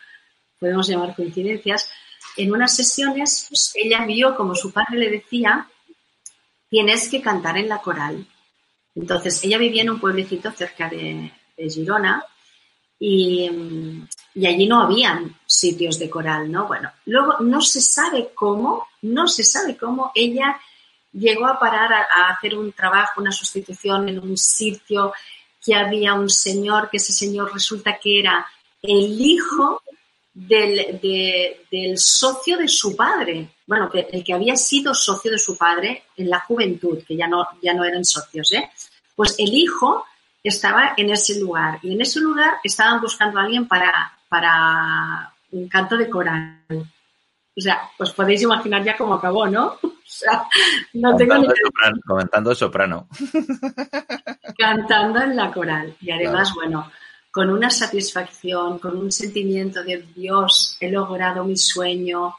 [0.58, 1.90] podemos llamar coincidencias,
[2.36, 5.68] en unas sesiones pues, ella vio como su padre le decía,
[6.68, 8.26] tienes que cantar en la coral.
[8.96, 12.24] Entonces, ella vivía en un pueblecito cerca de, Girona
[12.98, 13.48] y,
[14.37, 16.66] allí no habían sitios de coral, ¿no?
[16.66, 20.59] Bueno, luego no se sabe cómo, no se sabe cómo ella
[21.12, 25.12] llegó a parar a hacer un trabajo, una sustitución en un sitio
[25.64, 28.46] que había un señor, que ese señor resulta que era
[28.82, 29.82] el hijo
[30.37, 31.01] del,
[31.70, 36.05] del socio de su padre, bueno, que, el que había sido socio de su padre
[36.14, 38.70] en la juventud, que ya no, ya no eran socios, ¿eh?
[39.14, 40.05] Pues el hijo
[40.44, 45.68] estaba en ese lugar y en ese lugar estaban buscando a alguien para, para un
[45.68, 46.61] canto de coral.
[46.68, 49.79] O sea, pues podéis imaginar ya cómo acabó, ¿no?
[50.07, 50.44] O sea,
[50.94, 51.49] no tengo ni...
[51.49, 53.09] Soprano, comentando soprano.
[54.57, 55.96] Cantando en la coral.
[56.01, 56.88] Y además, bueno,
[57.37, 62.35] con una satisfacción, con un sentimiento de Dios, he logrado mi sueño,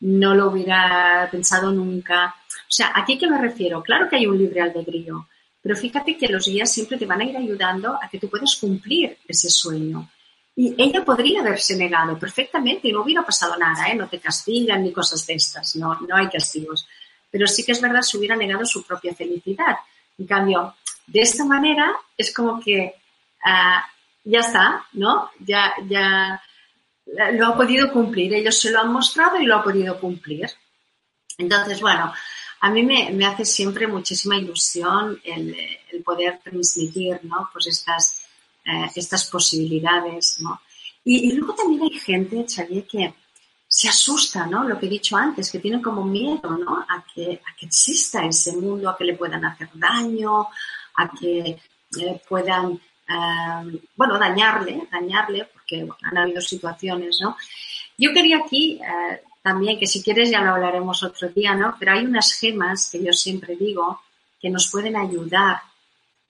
[0.00, 2.34] no lo hubiera pensado nunca.
[2.48, 3.80] O sea, ¿a qué me refiero?
[3.80, 5.28] Claro que hay un libre albedrío,
[5.62, 8.56] pero fíjate que los guías siempre te van a ir ayudando a que tú puedas
[8.56, 10.10] cumplir ese sueño.
[10.56, 13.94] Y ella podría haberse negado perfectamente y no hubiera pasado nada, ¿eh?
[13.94, 16.88] no te castigan ni cosas de estas, no, no hay castigos.
[17.30, 19.76] Pero sí que es verdad, se hubiera negado su propia felicidad.
[20.18, 20.74] En cambio,
[21.06, 22.96] de esta manera es como que
[23.44, 23.86] ah,
[24.24, 25.30] ya está, ¿no?
[25.38, 26.42] Ya, ya
[27.32, 28.34] lo ha podido cumplir.
[28.34, 30.50] Ellos se lo han mostrado y lo ha podido cumplir.
[31.38, 32.12] Entonces, bueno,
[32.60, 35.56] a mí me, hace siempre muchísima ilusión el,
[36.04, 37.48] poder transmitir, ¿no?
[37.52, 38.26] Pues estas,
[38.64, 40.60] eh, estas posibilidades, ¿no?
[41.04, 43.14] Y, luego también hay gente, Xavier, que
[43.66, 44.64] se asusta, ¿no?
[44.64, 46.84] Lo que he dicho antes, que tienen como miedo, ¿no?
[46.88, 50.48] A que, a que exista ese mundo, a que le puedan hacer daño,
[50.96, 51.58] a que
[51.98, 52.78] eh, puedan,
[53.10, 57.36] eh, bueno, dañarle, dañarle, porque han habido situaciones, ¿no?
[57.98, 58.80] Yo quería aquí
[59.42, 61.76] también, que si quieres ya lo hablaremos otro día, ¿no?
[61.78, 64.00] Pero hay unas gemas que yo siempre digo
[64.40, 65.60] que nos pueden ayudar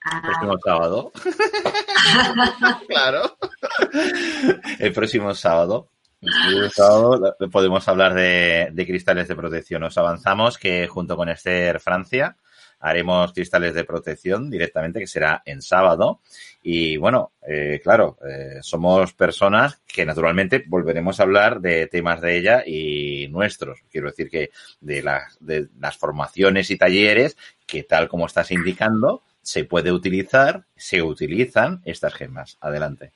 [0.03, 1.11] el próximo sábado.
[2.87, 3.37] claro.
[4.79, 5.89] El próximo sábado.
[6.21, 9.81] El próximo sábado podemos hablar de, de, cristales de protección.
[9.81, 12.35] Nos avanzamos que junto con Esther Francia
[12.81, 16.19] haremos cristales de protección directamente, que será en sábado.
[16.61, 22.37] Y bueno, eh, claro, eh, somos personas que naturalmente volveremos a hablar de temas de
[22.37, 23.79] ella y nuestros.
[23.89, 29.23] Quiero decir que de las, de las formaciones y talleres que tal como estás indicando,
[29.41, 32.57] se puede utilizar, se utilizan estas gemas.
[32.59, 33.11] Adelante.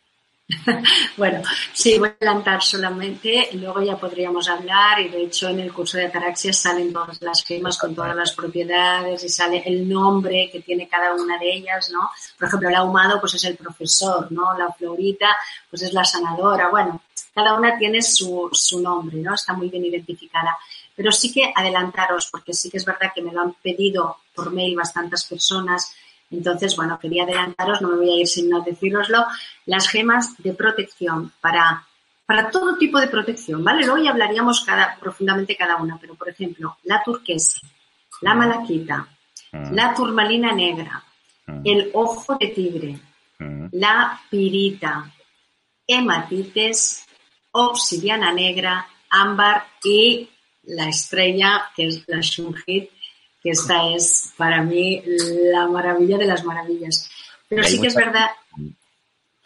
[1.18, 1.42] bueno,
[1.74, 5.98] sí, voy a adelantar solamente, luego ya podríamos hablar y de hecho en el curso
[5.98, 10.62] de ataraxia salen todas las gemas con todas las propiedades y sale el nombre que
[10.62, 12.12] tiene cada una de ellas, ¿no?
[12.38, 14.56] Por ejemplo, el ahumado pues es el profesor, ¿no?
[14.56, 15.36] La florita
[15.70, 17.02] pues es la sanadora, bueno,
[17.34, 19.34] cada una tiene su, su nombre, ¿no?
[19.34, 20.58] Está muy bien identificada.
[20.96, 24.54] Pero sí que adelantaros, porque sí que es verdad que me lo han pedido por
[24.54, 25.94] mail bastantes personas,
[26.32, 29.26] entonces, bueno, quería adelantaros, no me voy a ir sin no deciroslo,
[29.66, 31.86] las gemas de protección para,
[32.26, 33.86] para todo tipo de protección, ¿vale?
[33.86, 37.60] Luego ya hablaríamos cada, profundamente cada una, pero por ejemplo, la turquesa,
[38.22, 39.08] la malaquita,
[39.52, 39.74] mm.
[39.74, 41.04] la turmalina negra,
[41.46, 41.62] mm.
[41.64, 43.00] el ojo de tigre,
[43.40, 43.68] mm.
[43.74, 45.12] la pirita,
[45.88, 47.06] hematites,
[47.52, 50.28] obsidiana negra, ámbar y
[50.64, 52.90] la estrella, que es la shungit,
[53.46, 55.04] que esta es para mí
[55.52, 57.12] la maravilla de las maravillas.
[57.48, 58.30] Pero sí que es verdad.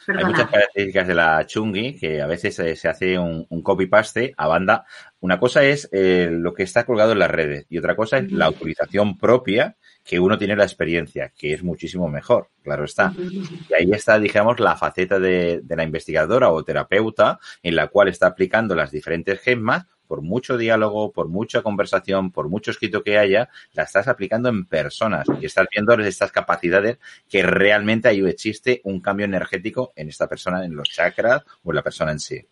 [0.08, 4.86] Hay muchas características de la chungi que a veces se hace un, copy-paste a banda.
[5.20, 8.32] Una cosa es eh, lo que está colgado en las redes y otra cosa es
[8.32, 13.14] la utilización propia que uno tiene la experiencia, que es muchísimo mejor, claro está.
[13.20, 18.08] Y ahí está, digamos, la faceta de, de la investigadora o terapeuta en la cual
[18.08, 23.20] está aplicando las diferentes gemas por mucho diálogo, por mucha conversación, por mucho escrito que
[23.20, 26.98] haya, la estás aplicando en personas y estás viendo estas capacidades
[27.30, 31.76] que realmente ahí existe un cambio energético en esta persona, en los chakras o en
[31.76, 32.44] la persona en sí.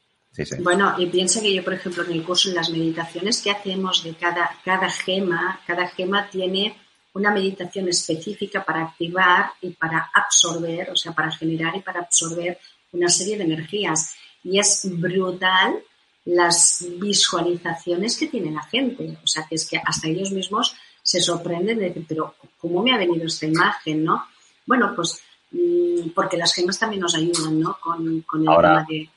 [0.60, 4.04] Bueno, y piensa que yo, por ejemplo, en el curso, en las meditaciones que hacemos
[4.04, 6.78] de cada, cada gema, cada gema tiene
[7.13, 12.60] una meditación específica para activar y para absorber, o sea, para generar y para absorber
[12.91, 14.15] una serie de energías.
[14.43, 15.82] Y es brutal
[16.27, 19.17] las visualizaciones que tiene la gente.
[19.23, 22.93] O sea, que es que hasta ellos mismos se sorprenden de decir, pero ¿cómo me
[22.93, 24.25] ha venido esta imagen, no?
[24.65, 27.77] Bueno, pues mm, porque las gemas también nos ayudan, ¿no?
[27.79, 29.09] Con, con el tema de...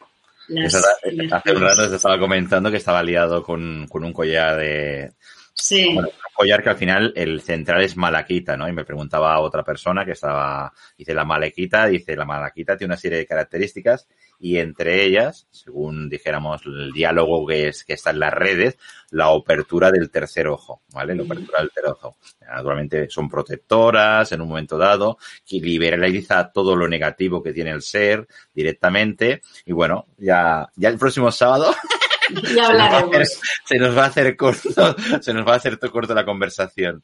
[0.48, 5.12] Las hace un rato te estaba comentando que estaba liado con, con un collar de,
[5.54, 5.88] Sí.
[5.96, 8.68] un collar que al final el central es malaquita, ¿no?
[8.68, 12.92] Y me preguntaba a otra persona que estaba, dice la malaquita, dice la malaquita tiene
[12.92, 14.08] una serie de características
[14.40, 18.78] y entre ellas, según dijéramos el diálogo que, es, que está en las redes,
[19.10, 21.14] la apertura del tercer ojo, ¿vale?
[21.14, 22.16] La apertura del tercer ojo.
[22.40, 27.82] Naturalmente son protectoras en un momento dado, que liberaliza todo lo negativo que tiene el
[27.82, 29.42] ser directamente.
[29.66, 31.74] Y bueno, ya, ya el próximo sábado
[32.54, 33.40] Ya hablaremos.
[33.64, 37.02] Se nos va a hacer, corto, se nos va a hacer corto la conversación.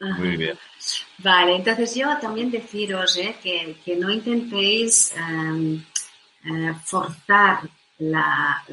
[0.00, 0.58] Muy bien.
[1.18, 5.82] Vale, entonces yo también deciros eh, que, no intentéis em,
[6.44, 8.64] eh, forzar la,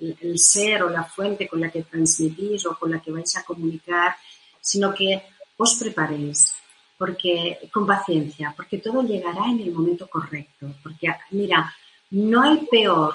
[0.00, 3.44] el, ser o la fuente con la que transmitís o con la que vais a
[3.44, 4.16] comunicar,
[4.60, 5.22] sino que
[5.56, 6.54] os preparéis
[6.96, 10.74] porque con paciencia, porque todo llegará en el momento correcto.
[10.82, 11.72] Porque mira,
[12.10, 13.14] no hay peor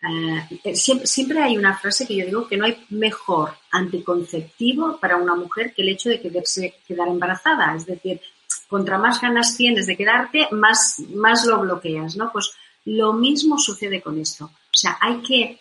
[0.00, 5.34] eh, siempre, hay una frase que yo digo que no hay mejor anticonceptivo para una
[5.34, 7.74] mujer que el hecho de quedarse, quedar embarazada.
[7.74, 8.20] Es decir,
[8.68, 12.30] contra más ganas tienes de quedarte, más, más lo bloqueas, ¿no?
[12.32, 12.52] Pues
[12.84, 14.46] lo mismo sucede con esto.
[14.46, 15.58] O sea, hay que eh,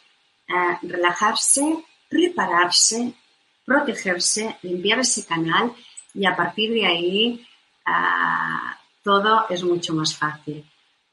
[0.82, 3.14] relajarse, prepararse,
[3.66, 5.74] protegerse, limpiar ese canal
[6.14, 7.48] y a partir de ahí
[7.86, 7.92] eh,
[9.04, 10.64] todo es mucho más fácil.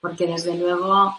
[0.01, 1.19] Porque desde luego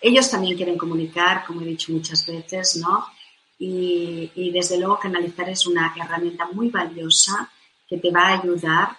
[0.00, 3.06] ellos también quieren comunicar, como he dicho muchas veces, ¿no?
[3.58, 7.50] Y, desde luego canalizar es una herramienta muy valiosa
[7.88, 8.96] que te va a ayudar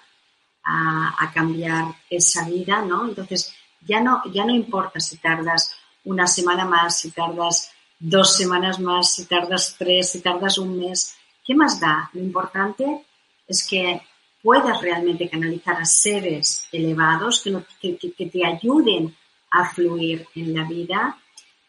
[0.63, 3.07] a, cambiar esa vida, ¿no?
[3.07, 8.79] Entonces, ya no, ya no importa si tardas una semana más, si tardas dos semanas
[8.79, 11.15] más, si tardas tres, si tardas un mes,
[11.45, 12.09] ¿qué más da?
[12.13, 13.05] Lo importante
[13.47, 14.01] es que
[14.41, 17.43] puedas realmente canalizar a seres elevados
[17.81, 19.15] que, que, te ayuden
[19.51, 21.17] a fluir en la vida,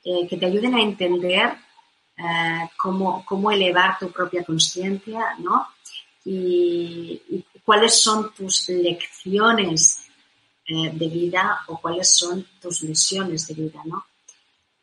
[0.05, 1.57] eh, que te ayuden a entender
[2.17, 5.67] eh, cómo, cómo, elevar tu propia conciencia, ¿no?
[6.25, 10.10] Y, cuáles son tus lecciones
[10.73, 14.05] eh, de vida o cuáles son tus misiones de vida, ¿no?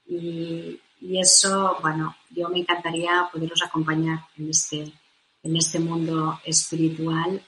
[0.05, 0.81] Y,
[1.17, 4.91] eso, bueno, yo me encantaría poderos acompañar en este,
[5.43, 7.41] en este mundo espiritual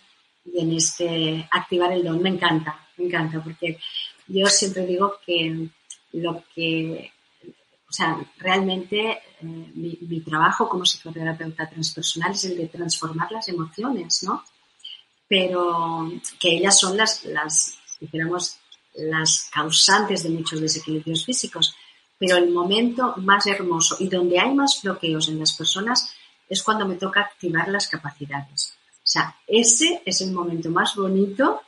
[0.45, 2.21] y en este activar el don.
[2.21, 3.77] Me encanta, me encanta, porque
[4.27, 5.67] yo siempre digo que
[6.13, 7.11] lo que,
[7.89, 14.23] o sea, realmente eh, mi, trabajo como psicoterapeuta transpersonal es el de transformar las emociones,
[14.23, 14.45] ¿no?
[15.27, 18.57] Pero que ellas son las dijéramos,
[18.95, 21.75] las causantes de muchos desequilibrios físicos.
[22.17, 26.13] Pero el momento más hermoso y donde hay más bloqueos en las personas
[26.49, 28.73] es cuando me toca activar las capacidades.
[28.97, 31.61] O sea, ese es el momento más bonito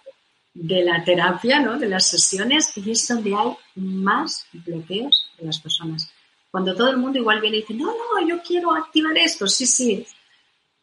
[0.54, 1.78] de la terapia, ¿no?
[1.78, 6.12] De las sesiones y es donde hay más bloqueos de las personas.
[6.50, 9.66] Cuando todo el mundo igual viene y dice, no, no, yo quiero activar esto, sí,
[9.66, 10.06] sí.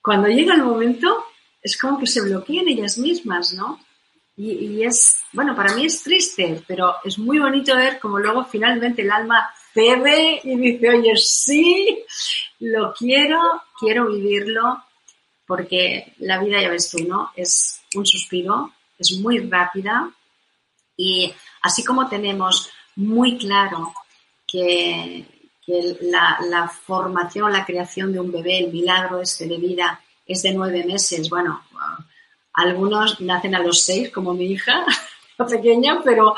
[0.01, 1.25] Cuando llega el momento,
[1.63, 3.79] es como que se bloquean ellas mismas, ¿no?
[4.41, 9.03] Y, es, bueno, para mí es triste, pero es muy bonito ver cómo luego finalmente
[9.03, 12.05] el alma cede y dice, oye, sí,
[12.61, 13.41] lo quiero,
[13.77, 14.85] quiero vivirlo,
[15.45, 17.33] porque la vida, ya ves tú, ¿no?
[17.35, 20.09] Es un suspiro, es muy rápida
[20.97, 23.93] y así como tenemos muy claro
[24.47, 25.27] que,
[26.01, 30.85] la, formación, la creación de un bebé, el milagro este de vida es de nueve
[30.85, 31.63] meses, bueno,
[32.59, 34.85] algunos nacen a los seis, como mi hija,
[35.49, 36.35] pequeña, pero,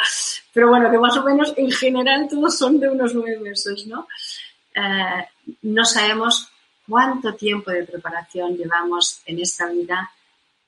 [0.52, 4.06] pero bueno, que más o menos en general todos son de unos nueve meses, ¿no?
[4.74, 5.26] Eh,
[5.62, 6.48] no sabemos
[6.86, 10.10] cuánto tiempo de preparación llevamos en esta vida,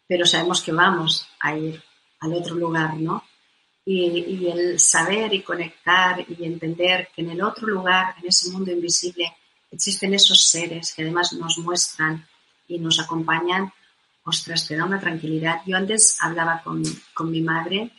[0.06, 1.82] pero sabemos que vamos a ir
[2.20, 3.22] al otro lugar, ¿no?
[3.84, 8.70] Y, el saber y conectar y entender que en el otro lugar, en ese mundo
[8.70, 9.36] invisible,
[9.70, 12.24] existen esos seres que además nos muestran
[12.68, 13.72] y nos acompañan,
[14.24, 15.60] ostras, te da una tranquilidad.
[15.66, 16.82] Yo antes hablaba con,
[17.30, 17.90] mi madre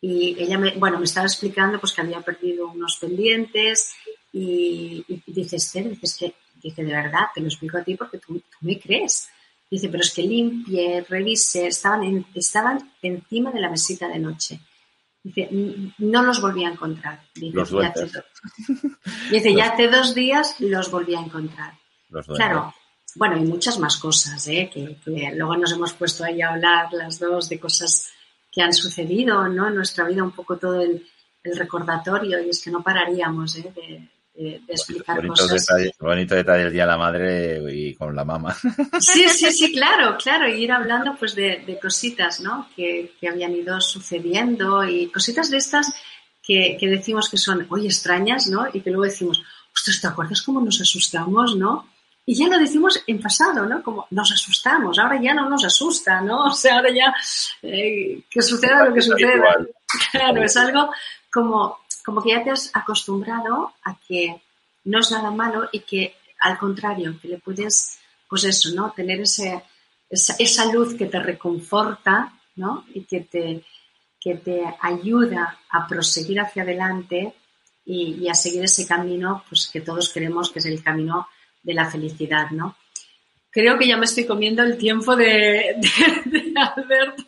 [0.00, 3.94] y ella me, bueno, me estaba explicando pues que había perdido unos pendientes
[4.32, 8.18] y, y dice, Esther, dices que Dice, de verdad, te lo explico a ti porque
[8.18, 9.28] tú, me crees.
[9.70, 14.60] Dice, pero es que limpié, revisé, estaban, estaban encima de la mesita de noche.
[15.22, 15.48] Dice,
[15.98, 17.20] no los volví a encontrar.
[17.34, 18.10] Dice, ya hace,
[19.30, 21.74] dice ya hace dos días los volví a encontrar.
[22.34, 22.74] claro,
[23.16, 24.70] bueno, y muchas más cosas, ¿eh?
[24.72, 24.98] que,
[25.34, 28.10] luego nos hemos puesto ahí a hablar las dos de cosas
[28.52, 29.68] que han sucedido ¿no?
[29.68, 31.06] en nuestra vida, un poco todo el,
[31.44, 33.72] recordatorio, y es que no pararíamos ¿eh?
[33.72, 35.64] de, de, explicar bonito cosas.
[35.64, 38.52] Detalle, bonito detalle el Día de la Madre y con la mamá.
[39.00, 42.68] Sí, sí, sí, claro, claro, y ir hablando pues de, cositas, ¿no?
[42.74, 45.94] Que, habían ido sucediendo y cositas de estas
[46.42, 48.66] que, decimos que son, hoy extrañas, ¿no?
[48.72, 49.40] Y que luego decimos,
[49.72, 51.86] ostras, ¿te acuerdas cómo nos asustamos, no?
[52.26, 53.82] Y ya lo decimos en pasado, ¿no?
[53.82, 56.44] Como nos asustamos, ahora ya no nos asusta, ¿no?
[56.46, 57.14] O sea, ahora ya
[57.62, 59.56] eh, que suceda lo que suceda.
[60.10, 60.90] Claro, es algo
[61.32, 64.40] como como que ya te has acostumbrado a que
[64.84, 68.92] no es nada malo y que al contrario, que le puedes, pues eso, ¿no?
[68.92, 69.64] Tener ese,
[70.08, 72.84] esa, luz que te reconforta, ¿no?
[72.94, 73.64] Y que te,
[74.20, 77.34] que te ayuda a proseguir hacia adelante
[77.84, 81.28] y, a seguir ese camino, pues que todos queremos que es el camino
[81.66, 82.76] de la felicidad, ¿no?
[83.50, 85.76] Creo que ya me estoy comiendo el tiempo de,
[86.24, 87.24] de Alberto.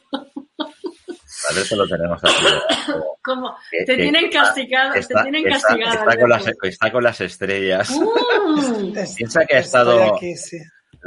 [1.51, 2.93] Alberto lo tenemos aquí.
[3.23, 6.09] Como, te tienen castigado, está, te tienen castigado.
[6.09, 7.91] Está, con las, está, con las, estrellas.
[7.91, 10.19] Uh, Piensa que ha estado.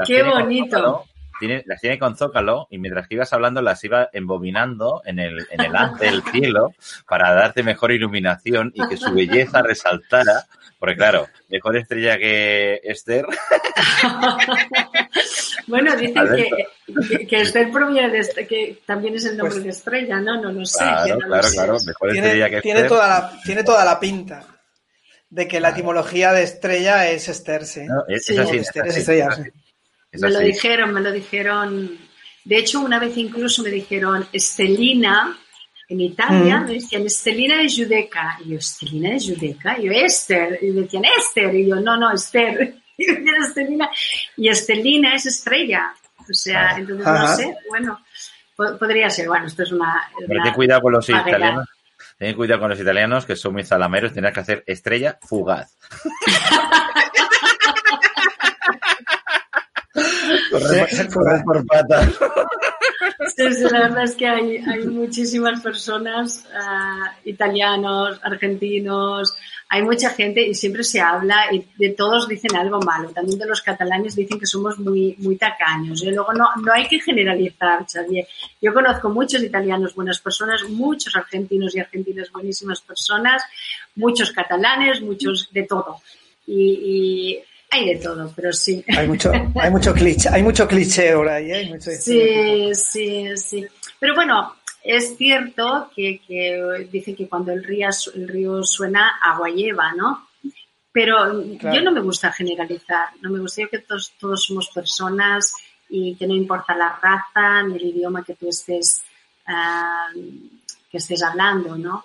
[0.05, 1.05] Qué bonito.
[1.39, 5.47] tiene, las tiene con zócalo y mientras que ibas hablando las iba embobinando en el,
[5.51, 6.73] en el haz del cielo
[7.07, 10.45] para darte mejor iluminación y que su belleza resaltara.
[10.82, 13.27] Porque claro, mejor estrella que Esther.
[15.67, 19.69] Bueno, dicen que, que, Esther proviene de este, que también es el nombre pues de
[19.69, 20.41] estrella, ¿no?
[20.41, 20.79] No, no sé.
[20.79, 21.77] Claro, claro, claro.
[21.86, 24.43] Mejor tiene, estrella que tiene Toda la, tiene toda la pinta
[25.29, 27.82] de que la etimología de estrella es Esther, sí.
[28.07, 29.29] es, así, Esther es, estrella,
[30.13, 31.99] Me lo dijeron, me lo dijeron.
[32.43, 35.38] De hecho, una vez incluso me dijeron Estelina,
[35.91, 36.65] en Italia, mm.
[36.65, 38.37] me decían Estelina es judeca.
[38.45, 39.77] Y yo, Estelina es judeca.
[39.77, 40.59] Y yo, Esther.
[40.61, 41.53] Y me decían, Esther.
[41.53, 42.75] Y yo, no, no, Esther.
[44.37, 45.93] y Estelina es estrella.
[46.19, 47.99] O sea, entonces no sé, bueno,
[48.55, 50.09] podría ser, bueno, esto es una...
[50.27, 51.67] ten cuidado con los italianos.
[52.17, 55.75] Ten cuidado con los italianos que son muy zalameros, tendrás que hacer estrella fugaz.
[60.52, 62.10] correr, por patas.
[63.36, 69.36] Sí, sí, la verdad es que hay, hay muchísimas personas, uh, italianos, argentinos,
[69.74, 73.10] hay mucha gente y siempre se habla y de todos dicen algo malo.
[73.12, 76.04] También de los catalanes dicen que somos muy, muy tacaños.
[76.04, 78.28] Y luego no, no hay que generalizar, Xavier.
[78.62, 83.43] Yo conozco muchos italianos buenas personas, muchos argentinos y argentinas buenísimas personas,
[83.95, 86.02] muchos catalanes, muchos de todo.
[86.45, 87.39] Y,
[87.72, 88.84] hay de todo, pero sí.
[88.95, 91.80] Hay mucho, hay mucho cliché, hay mucho cliché ahora ahí, ¿eh?
[91.80, 93.65] sí, sí, sí.
[93.97, 99.49] Pero bueno, es cierto que, que dicen que cuando el río, el río suena, agua
[99.49, 100.28] lleva, ¿no?
[100.91, 105.53] Pero yo no me gusta generalizar, no me gusta, yo que todos, todos somos personas
[105.88, 109.01] y que no importa la raza ni el idioma que tú estés,
[109.47, 110.19] uh,
[110.91, 112.03] que estés hablando, ¿no?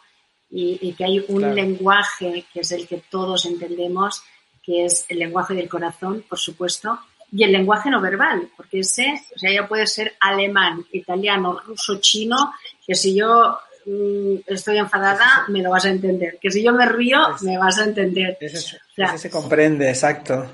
[0.49, 4.23] Y, y que hay un lenguaje que es el que todos entendemos,
[4.67, 6.99] que es el lenguaje del corazón, por supuesto,
[7.33, 12.01] y el lenguaje no verbal, porque ese, o sea, ya puede ser alemán, italiano, ruso,
[12.01, 12.53] chino,
[12.85, 16.39] que si yo mm, estoy enfadada, me lo vas a entender.
[16.41, 18.37] Que si yo me río, me vas a entender.
[18.41, 18.79] Ese,
[19.17, 20.51] se comprende, exacto.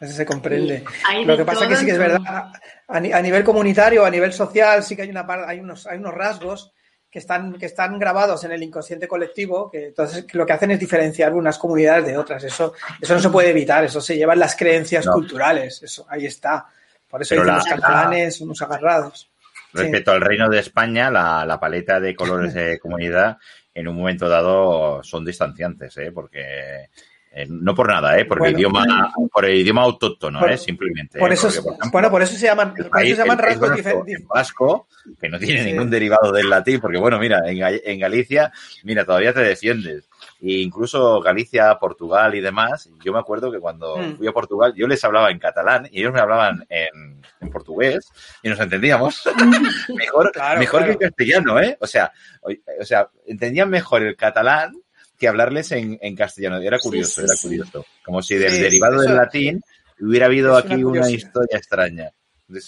[0.00, 0.82] Ese se comprende.
[1.24, 2.52] Lo que pasa es que sí que es verdad,
[2.88, 6.72] a, nivel comunitario, a nivel social, sí que hay, una, hay, unos, hay unos rasgos
[7.12, 10.80] que están, que están grabados en el inconsciente colectivo, que entonces lo que hacen es
[10.80, 12.42] diferenciar unas comunidades de otras.
[12.42, 16.24] Eso, eso no se puede evitar, eso se lleva en las creencias culturales, eso ahí
[16.24, 16.64] está.
[17.06, 19.30] Por eso hay unos catalanes, unos agarrados.
[19.74, 23.36] Respecto al Reino de España, la, la, paleta de colores de comunidad
[23.74, 26.12] en un momento dado son distanciantes, ¿eh?
[26.12, 26.88] porque
[27.34, 28.26] eh, no por nada, ¿eh?
[28.26, 30.58] Por, el idioma, por el idioma autóctono, ¿eh?
[30.58, 31.18] Simplemente.
[31.18, 31.48] Por eso,
[31.90, 34.26] bueno, por eso se llaman, por eso se llaman rasgos diferentes.
[34.28, 34.86] vasco,
[35.18, 38.52] que no tiene ningún derivado del latín, porque bueno, mira, en, en Galicia,
[38.84, 40.10] mira, todavía te defiendes.
[40.42, 44.16] E incluso Galicia, Portugal y demás, yo me acuerdo que cuando hmm.
[44.18, 48.08] fui a Portugal, yo les hablaba en catalán y ellos me hablaban en, en portugués
[48.42, 49.22] y nos entendíamos
[49.96, 51.78] mejor, mejor que en castellano, ¿eh?
[51.80, 52.12] O sea,
[52.42, 54.81] o sea, entendían mejor el catalán
[55.22, 56.56] que hablarles en, en castellano.
[56.60, 57.86] Era curioso, era curioso.
[58.04, 59.62] Como si del derivado del latín
[60.00, 62.10] hubiera habido aquí una, historia extraña.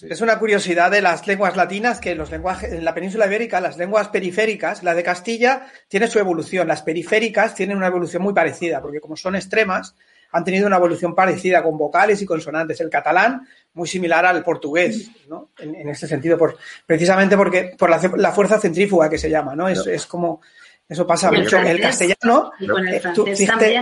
[0.09, 3.77] Es una curiosidad de las lenguas latinas que los lenguajes en la península ibérica, las
[3.77, 8.81] lenguas periféricas, la de Castilla tiene su evolución, las periféricas tienen una evolución muy parecida,
[8.81, 9.97] porque como son extremas,
[10.31, 12.81] han tenido una evolución parecida con vocales y consonantes.
[12.81, 15.51] El catalán, muy similar al portugués, ¿no?
[15.59, 19.57] En, en este sentido, por, precisamente porque por la, la, fuerza centrífuga que se llama,
[19.57, 19.69] ¿no?
[19.69, 20.41] Es, es como
[20.89, 21.59] eso pasa mucho.
[21.59, 23.77] en el castellano, el eh, fíjate,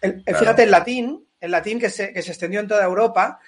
[0.00, 3.40] el, fíjate, el latín, el latín que se, que se extendió en toda Europa,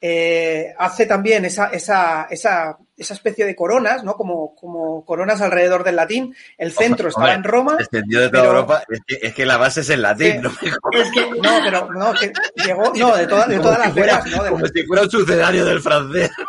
[0.00, 4.14] eh, hace también esa, esa, esa, esa, especie de coronas, ¿no?
[4.14, 6.34] Como, como coronas alrededor del latín.
[6.58, 7.76] El centro estaba en Roma.
[7.78, 8.82] Extendió de toda Europa.
[8.88, 10.50] Es que, es que, la base es el latín, ¿no?
[10.92, 12.32] Es que, no, pero no, que
[12.64, 14.50] llegó, no, de, toda, de todas las lenguas, ¿no?
[14.50, 16.30] como si fuera un sucedáneo del francés.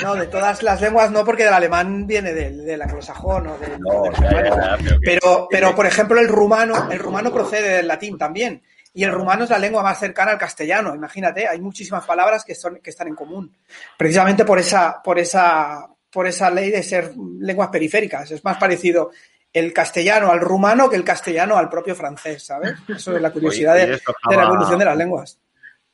[0.00, 3.80] No, de todas las lenguas no, porque el alemán viene del, del anglosajón o del.
[3.80, 8.62] No, del pero, pero, por ejemplo, el rumano, el rumano procede del latín también.
[8.92, 10.94] Y el rumano es la lengua más cercana al castellano.
[10.94, 13.56] Imagínate, hay muchísimas palabras que, son, que están en común.
[13.96, 18.30] Precisamente por esa, por esa, por esa ley de ser lenguas periféricas.
[18.32, 19.10] Es más parecido
[19.52, 22.74] el castellano al rumano que el castellano al propio francés, ¿sabes?
[22.88, 25.38] Eso es la curiosidad de, la evolución de las lenguas.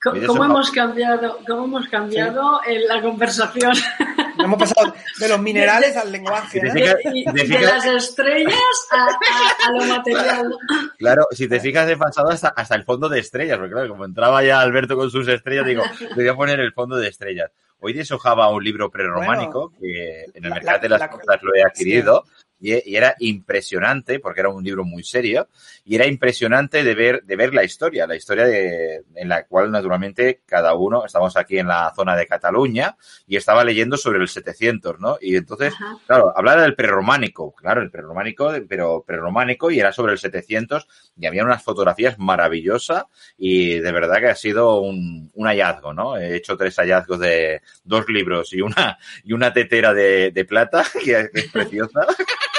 [0.03, 3.73] ¿Cómo, hemos cambiado, cómo hemos cambiado en la conversación?
[4.39, 6.61] Hemos pasado de los minerales al lenguaje.
[6.61, 8.55] de las estrellas
[8.91, 10.55] a, lo material.
[10.99, 14.05] Claro, si te fijas he pasado hasta, hasta el fondo de estrellas, porque claro, como
[14.05, 17.51] entraba ya Alberto con sus estrellas, digo, le voy a poner el fondo de estrellas.
[17.81, 22.25] Hoy deshojaba un libro prerrománico que en el mercado de las cosas lo he adquirido
[22.61, 25.49] y, era impresionante, porque era un libro muy serio,
[25.89, 29.71] y era impresionante de ver, de ver la historia, la historia de, en la cual
[29.71, 34.27] naturalmente cada uno, estamos aquí en la zona de Cataluña, y estaba leyendo sobre el
[34.27, 35.17] 700, ¿no?
[35.21, 35.73] Y entonces,
[36.09, 41.27] claro, hablaba del prerrománico, claro, el prerrománico, pero prerrománico, y era sobre el 700, y
[41.27, 43.05] había unas fotografías maravillosas,
[43.39, 46.17] y de verdad que ha sido un, un hallazgo, ¿no?
[46.17, 50.85] He hecho tres hallazgos de dos libros y una, y una tetera de, de plata,
[51.05, 52.01] que es preciosa.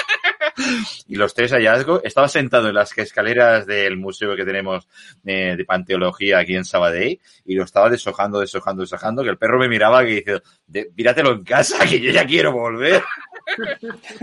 [1.06, 2.00] y los tres hallazgos.
[2.04, 4.88] Estaba sentado en las escaleras del museo que tenemos
[5.24, 9.58] eh, de panteología aquí en Sabadell y lo estaba deshojando, deshojando, deshojando, que el perro
[9.58, 10.42] me miraba y dice,
[10.96, 13.02] míratelo en casa, que yo ya quiero volver.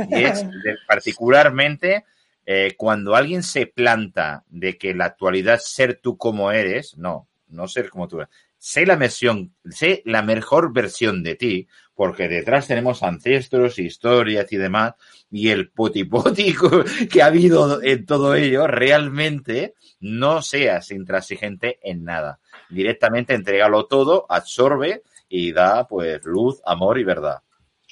[0.09, 0.45] y es
[0.87, 2.05] particularmente
[2.45, 7.67] eh, cuando alguien se planta de que la actualidad ser tú como eres, no, no
[7.67, 8.29] ser como tú eres,
[8.65, 14.57] sé la versión, sé la mejor versión de ti, porque detrás tenemos ancestros, historias y
[14.57, 14.95] demás,
[15.29, 22.39] y el potipótico que ha habido en todo ello, realmente no seas intransigente en nada.
[22.71, 27.43] Directamente entrégalo todo, absorbe y da pues luz, amor y verdad.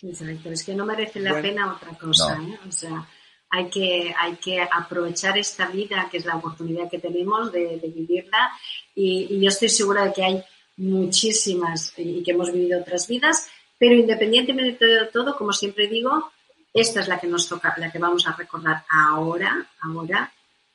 [0.02, 2.58] Exacto, es que no merece la pena otra cosa, ¿eh?
[2.68, 3.08] O sea,
[3.52, 8.50] hay que, hay que aprovechar esta vida, que es la oportunidad que tenemos de, vivirla,
[8.96, 10.44] y, yo estoy segura de que hay
[10.78, 13.48] muchísimas y que hemos vivido otras vidas,
[13.78, 16.32] pero independientemente de todo, como siempre digo,
[16.74, 20.32] esta es la que nos toca, la que vamos a recordar ahora, ahora,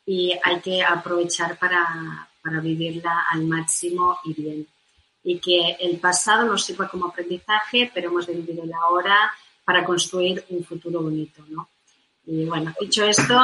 [0.06, 4.66] y hay que aprovechar para, para vivirla al máximo y bien
[5.28, 9.30] y que el pasado nos sirva como aprendizaje, pero hemos de vivir el ahora
[9.62, 11.68] para construir un futuro bonito, ¿no?
[12.26, 13.38] Y bueno, dicho esto,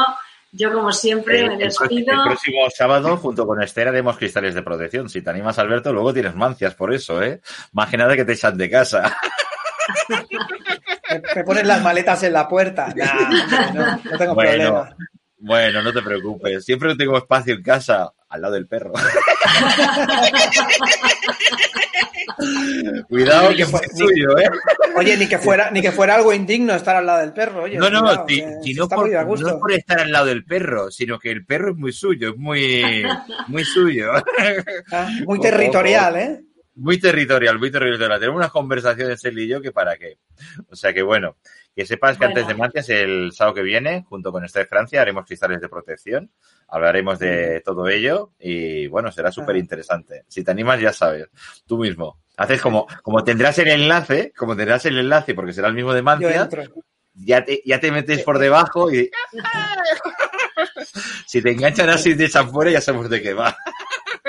[0.56, 2.12] yo como siempre me despido.
[2.12, 5.08] El, próximo sábado, junto con Esther, haremos cristales de protección.
[5.08, 7.40] Si te animas, Alberto, luego tienes mancias por eso, ¿eh?
[7.72, 9.16] Más que nada que te echan de casa.
[11.34, 12.94] me, pones las maletas en la puerta.
[13.74, 14.96] no, no, tengo problema.
[15.44, 16.64] Bueno, no te preocupes.
[16.64, 18.94] Siempre tengo espacio en casa al lado del perro.
[23.10, 24.48] Cuidado que fue tuyo, ¿eh?
[24.96, 27.64] Oye, ni que fuera, ni que fuera algo indigno estar al lado del perro.
[27.64, 28.24] Oye, no, no, no,
[28.88, 32.30] por, no por estar al lado del perro, sino que el perro es muy suyo,
[32.30, 33.04] es muy,
[33.48, 34.12] muy suyo.
[34.90, 36.40] Ah, muy territorial, ¿eh?
[36.76, 38.18] Muy territorial, muy territorial.
[38.18, 40.16] Tenemos unas conversaciones él y yo que para qué.
[40.70, 41.36] O sea que bueno,
[41.74, 45.00] que sepas que antes de Mancias, el sábado que viene, junto con esta de Francia,
[45.00, 46.30] haremos cristales de protección.
[46.68, 50.24] Hablaremos de todo ello y bueno, será súper interesante.
[50.28, 51.28] Si te animas, ya sabes,
[51.66, 52.18] tú mismo.
[52.36, 56.02] Haces como, como tendrás el enlace, como tendrás el enlace, porque será el mismo de
[56.02, 56.48] Mancia,
[57.14, 59.10] ya te, ya te metes por debajo y
[61.26, 63.56] si te enganchan así de esa fuera, ya sabemos de qué va.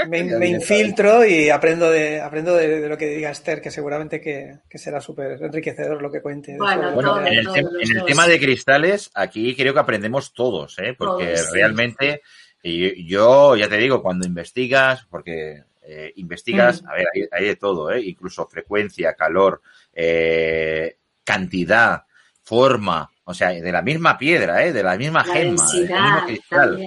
[0.07, 5.01] Me, infiltro y aprendo de aprendo de, lo que diga Esther, que seguramente que, será
[5.01, 6.57] súper enriquecedor lo que cuente.
[6.57, 10.93] Bueno, en, el, tema de cristales, aquí creo que aprendemos todos, ¿eh?
[10.97, 12.21] porque realmente
[12.61, 18.01] yo ya te digo, cuando investigas, porque eh, investigas, a ver, hay, de todo, ¿eh?
[18.01, 19.61] incluso frecuencia, calor,
[19.93, 22.05] eh, cantidad,
[22.41, 24.71] forma, o sea, de la misma piedra, ¿eh?
[24.71, 26.79] de la misma gema, del mismo cristal.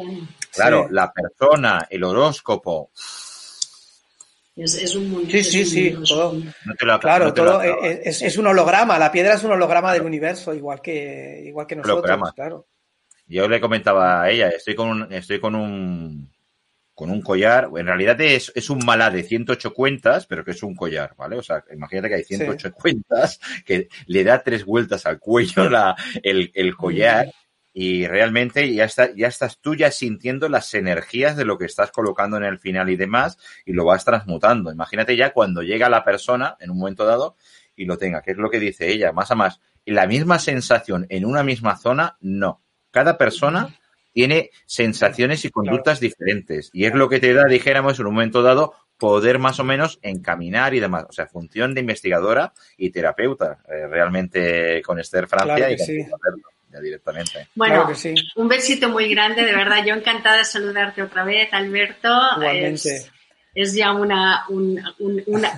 [0.53, 2.91] Claro, la persona, el horóscopo.
[4.57, 5.31] Es, un mundo.
[5.31, 5.97] Sí, sí, sí.
[7.01, 8.99] claro, todo es, un holograma.
[8.99, 12.67] La piedra es un holograma del universo, igual que, igual que nosotros, claro.
[13.27, 16.31] Yo le comentaba a ella, estoy con un, estoy con un,
[16.99, 17.71] con un collar.
[17.77, 21.37] En realidad es, es un malá de 108 cuentas, pero que es un collar, ¿vale?
[21.37, 25.95] O sea, imagínate que hay 108 cuentas que le da tres vueltas al cuello la,
[26.25, 27.33] el, el collar
[27.73, 31.93] y realmente ya, está, ya estás tú ya sintiendo las energías de lo que estás
[31.93, 34.73] colocando en el final y demás y lo vas transmutando.
[34.73, 37.37] Imagínate ya cuando llega la persona en un momento dado
[37.77, 39.61] y lo tenga, que es lo que dice ella, más a más.
[39.85, 42.61] La misma sensación en una misma zona, no.
[42.91, 43.78] Cada persona
[44.19, 48.43] tiene sensaciones y conductas diferentes y es lo que te da, dijéramos, en un momento
[48.43, 51.05] dado, poder más o menos encaminar y demás.
[51.09, 57.47] O sea, función de investigadora y terapeuta, eh, realmente con Esther Francia y ya directamente.
[57.55, 57.89] Bueno,
[58.35, 59.85] un besito muy grande, de verdad.
[59.87, 62.09] Yo encantada de saludarte otra vez, Alberto.
[62.39, 63.07] Igualmente.
[63.55, 64.95] Es, ya una, una,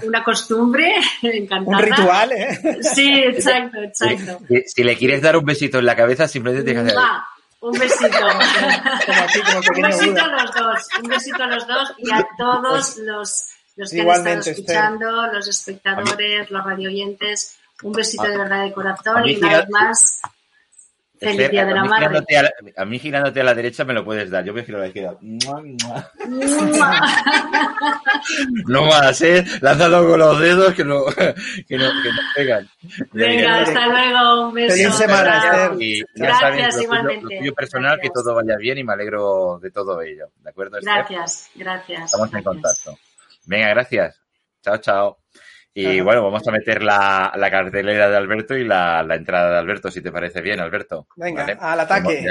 [0.02, 0.92] una, costumbre,
[1.22, 1.78] encantada.
[1.78, 2.58] Un ritual, ¿eh?
[2.82, 4.38] Sí, exacto, exacto.
[4.66, 7.08] Si, le quieres dar un besito en la cabeza, simplemente tienes que hacer...
[7.61, 8.26] Un besito.
[9.76, 13.90] un besito a los dos, un besito a los dos y a todos los, los
[13.90, 17.56] que han estado escuchando, los espectadores, los radioyentes.
[17.82, 20.20] Un besito de verdad de corazón y una vez más
[21.20, 22.22] Feliz Día de la Madre.
[22.76, 24.42] A, mí girándote a la derecha me lo puedes dar.
[24.42, 25.18] Yo me giro a la izquierda.
[28.66, 29.44] no más, ¿eh?
[29.60, 32.68] Lánzalo con los dedos que no, que no, que no pegan.
[33.12, 34.48] Venga, hasta luego.
[34.48, 34.74] Un beso.
[34.74, 37.34] Feliz semana, Y Gracias, igualmente.
[37.34, 40.30] Lo tuyo personal, que todo vaya bien y me alegro de todo ello.
[40.38, 42.04] ¿De acuerdo, Gracias, gracias.
[42.06, 42.98] Estamos en contacto.
[43.44, 44.18] Venga, gracias.
[44.62, 45.18] Chao, chao.
[45.72, 49.58] Y bueno, vamos a meter la, la, cartelera de Alberto y la, la, entrada de
[49.58, 51.06] Alberto, si te parece bien, Alberto.
[51.16, 52.24] Venga, al ataque.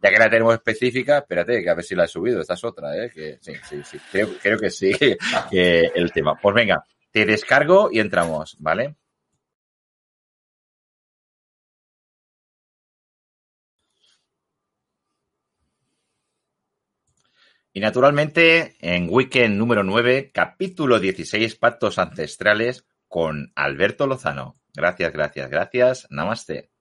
[0.00, 2.40] Ya, que la tenemos específica, espérate, que a ver si la he subido.
[2.40, 3.10] Esta es otra, ¿eh?
[3.14, 3.98] Que, sí, sí, sí.
[4.10, 4.92] Creo, creo que sí,
[5.50, 6.34] que el tema.
[6.42, 8.96] Pues venga, te descargo y entramos, ¿vale?
[17.72, 24.54] Y naturalmente, en Weekend número 9, capítulo 16, Pactos Ancestrales, con Alberto Lozano.
[24.74, 26.06] Gracias, gracias, gracias.
[26.10, 26.71] Namaste.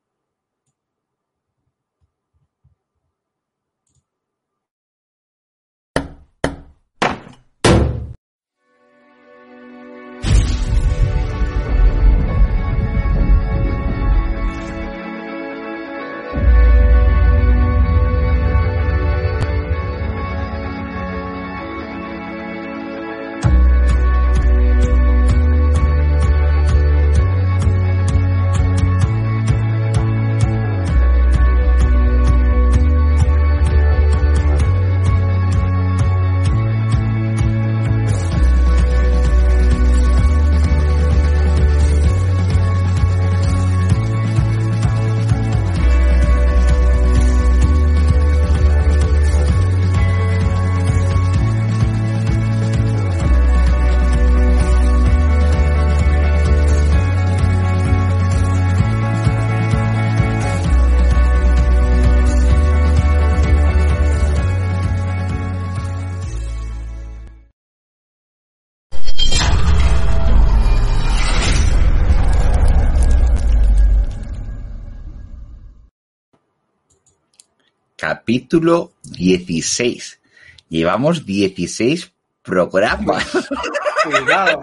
[78.02, 80.22] Capítulo 16.
[80.70, 83.32] Llevamos 16 programas.
[84.04, 84.60] Cuidado.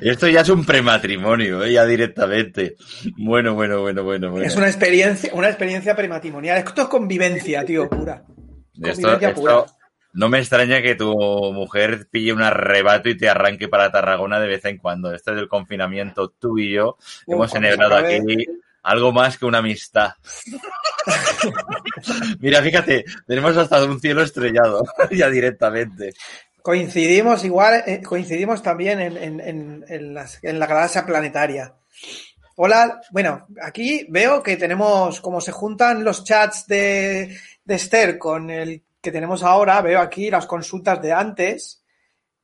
[0.00, 1.74] Esto ya es un prematrimonio, ¿eh?
[1.74, 2.76] ya directamente.
[3.18, 4.46] Bueno, bueno, bueno, bueno, bueno.
[4.46, 6.56] Es una experiencia, una experiencia prematrimonial.
[6.56, 8.24] Esto es convivencia, tío, pura.
[8.82, 9.66] Esto,
[10.14, 11.12] no me extraña que tu
[11.52, 15.12] mujer pille un arrebato y te arranque para Tarragona de vez en cuando.
[15.12, 16.96] Este es el confinamiento, tú y yo
[17.26, 18.46] hemos celebrado aquí
[18.86, 20.12] algo más que una amistad.
[22.40, 26.14] Mira, fíjate, tenemos hasta un cielo estrellado ya directamente.
[26.62, 31.74] Coincidimos igual, eh, coincidimos también en, la galaxia planetaria.
[32.54, 38.50] Hola, bueno, aquí veo que tenemos, como se juntan los chats de, de Esther con
[38.50, 41.82] el que tenemos ahora, veo aquí las consultas de antes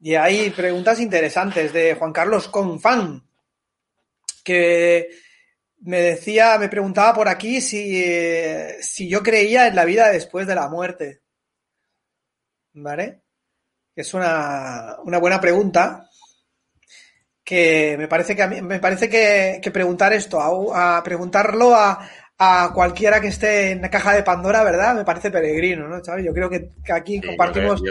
[0.00, 3.22] y hay preguntas interesantes de Juan Carlos Confan,
[4.44, 5.08] que
[5.84, 8.04] me decía, me preguntaba por aquí si,
[8.80, 11.22] si yo creía en la vida después de la muerte.
[12.74, 13.22] ¿Vale?
[13.94, 16.08] Es una, buena pregunta
[17.44, 22.08] que me parece que me parece que, preguntar esto, a, preguntarlo a,
[22.38, 24.94] a, cualquiera que esté en la caja de Pandora, ¿verdad?
[24.94, 26.00] Me parece peregrino, ¿no?
[26.18, 27.82] Yo creo que, aquí compartimos.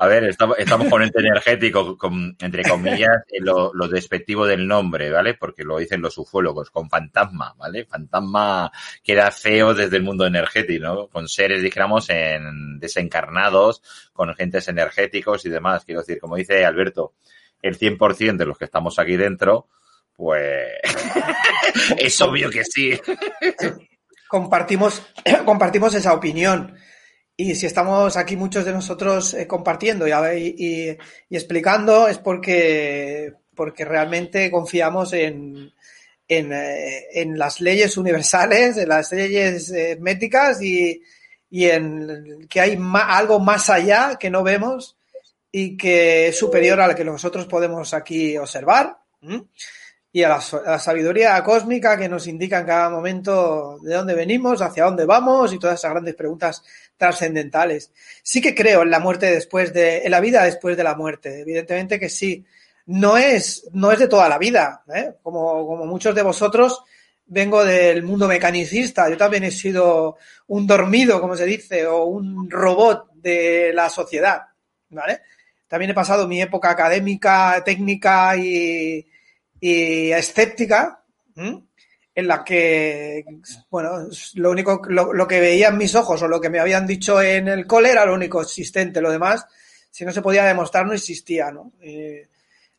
[0.00, 0.56] A ver, estamos,
[0.88, 5.34] con ente energético, con, entre comillas, lo, lo, despectivo del nombre, ¿vale?
[5.34, 7.84] Porque lo dicen los ufólogos, con fantasma, ¿vale?
[7.84, 8.72] Fantasma
[9.02, 11.08] queda feo desde el mundo energético, ¿no?
[11.08, 13.82] Con seres, dijéramos, en desencarnados,
[14.12, 15.84] con agentes energéticos y demás.
[15.84, 17.14] Quiero decir, como dice Alberto,
[17.60, 19.68] el 100% de los que estamos aquí dentro,
[20.16, 20.78] pues
[21.98, 22.98] es obvio que sí.
[24.28, 25.02] Compartimos,
[25.44, 26.74] compartimos esa opinión.
[27.36, 30.96] Y si estamos aquí muchos de nosotros eh, compartiendo y,
[31.30, 35.72] explicando es porque, porque realmente confiamos en,
[36.28, 41.02] en, eh, las leyes universales, en las leyes eh, médicas y,
[41.50, 44.96] y, en que hay algo más allá que no vemos
[45.50, 48.98] y que es superior a lo que nosotros podemos aquí observar
[50.14, 54.84] y a la, sabiduría cósmica que nos indica en cada momento de dónde venimos, hacia
[54.84, 56.62] dónde vamos y todas esas grandes preguntas
[56.96, 57.92] trascendentales.
[58.22, 61.40] Sí que creo en la muerte después de, en la vida después de la muerte,
[61.40, 62.44] evidentemente que sí.
[62.86, 65.12] No es, no es de toda la vida, ¿eh?
[65.22, 66.82] como, como muchos de vosotros
[67.26, 70.16] vengo del mundo mecanicista, yo también he sido
[70.48, 74.42] un dormido, como se dice, o un robot de la sociedad,
[74.90, 75.22] ¿vale?
[75.66, 79.06] También he pasado mi época académica, técnica y,
[79.58, 81.02] y escéptica,
[82.14, 83.24] en la que,
[83.70, 87.20] bueno, lo único, lo, que veía en mis ojos o lo que me habían dicho
[87.20, 89.46] en el cole era lo único existente, lo demás,
[89.90, 91.72] si no se podía demostrar, no existía, ¿no?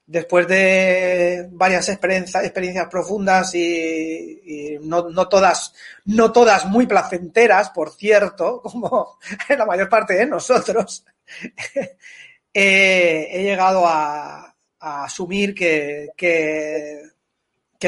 [0.07, 5.73] después de varias experiencias, experiencias profundas y, no, no, todas,
[6.05, 9.17] no todas muy placenteras, por cierto, como
[9.49, 11.05] la mayor parte de nosotros,
[12.53, 17.01] he llegado a, a asumir que, que,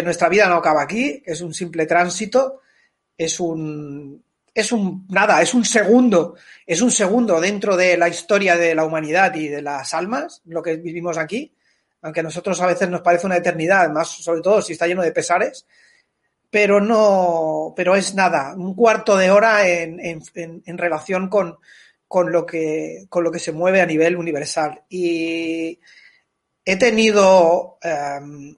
[0.04, 2.62] nuestra vida no acaba aquí, que es un simple tránsito,
[3.18, 4.24] es un,
[4.54, 6.36] es un, nada, es un segundo,
[6.66, 10.62] es un segundo dentro de la historia de la humanidad y de las almas, lo
[10.62, 11.54] que vivimos aquí,
[12.02, 15.02] aunque a nosotros a veces nos parece una eternidad, más sobre todo si está lleno
[15.02, 15.66] de pesares,
[16.50, 20.22] pero no, pero es nada, un cuarto de hora en, en,
[20.66, 21.58] en relación con,
[22.08, 24.84] con, lo que, con lo que se mueve a nivel universal.
[24.90, 25.80] Y,
[26.68, 28.58] he tenido, em,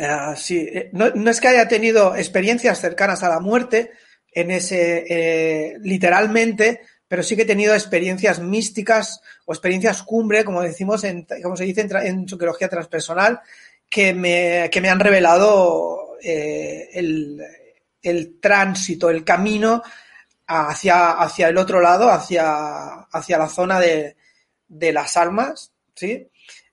[0.00, 3.90] eh, sí, eh, no, es que haya tenido experiencias cercanas a la muerte,
[4.32, 10.62] en ese, eh, literalmente, pero sí que he tenido experiencias místicas o experiencias cumbre, como
[10.62, 13.40] decimos, en, como se dice en, en psicología transpersonal,
[13.90, 17.42] que me, que me han revelado el,
[18.02, 19.82] el, tránsito, el camino
[20.46, 24.16] hacia, hacia el otro lado, hacia, hacia la zona de,
[24.66, 26.28] de las almas, ¿sí?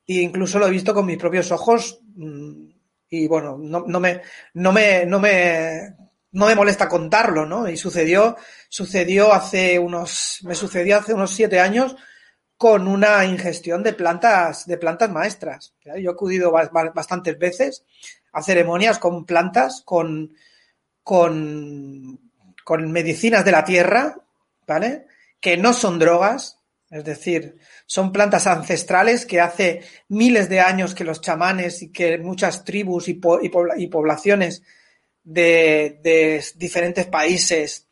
[0.07, 2.66] e incluso lo he visto con mis propios ojos mm,
[3.09, 4.21] y bueno, no, no, me,
[4.53, 5.95] no, me, no, me,
[6.31, 7.69] no me molesta contarlo, ¿no?
[7.69, 8.35] Y sucedió,
[8.69, 11.95] sucedió hace unos, me sucedió hace unos siete años
[12.57, 15.73] con una ingestión de plantas, de plantas maestras.
[15.85, 17.85] Yo he acudido bastantes veces
[18.33, 20.33] a ceremonias con plantas, con,
[21.03, 22.19] con,
[22.63, 24.17] con medicinas de la tierra,
[24.65, 25.05] ¿vale?
[25.39, 31.05] Que no son drogas, es decir, son plantas ancestrales que hace miles de años que
[31.05, 34.61] los chamanes y que muchas tribus y, poblaciones
[35.23, 37.87] de, diferentes países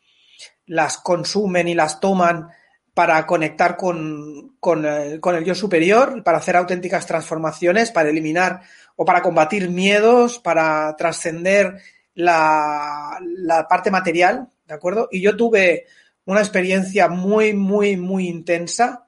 [0.66, 2.50] las consumen y las toman
[2.92, 8.60] para conectar con, el, yo superior, para hacer auténticas transformaciones, para eliminar
[8.96, 11.80] o para combatir miedos, para trascender
[12.12, 15.08] la, la parte material, ¿de acuerdo?
[15.10, 15.86] Y yo tuve
[16.26, 19.05] una experiencia muy, muy, muy intensa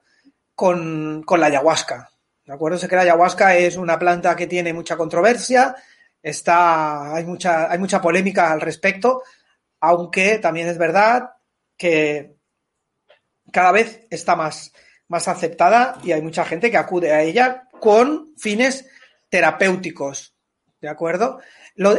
[0.59, 2.11] con, con la ayahuasca.
[2.45, 2.77] ¿De acuerdo?
[2.77, 5.73] Sé que la ayahuasca es una planta que tiene mucha controversia,
[6.21, 9.23] está, hay, mucha, hay mucha polémica al respecto,
[9.79, 11.29] aunque también es verdad
[11.77, 12.35] que
[13.53, 14.73] cada vez está más,
[15.07, 18.85] más aceptada y hay mucha gente que acude a ella con fines
[19.29, 20.35] terapéuticos.
[20.81, 21.39] ¿De acuerdo?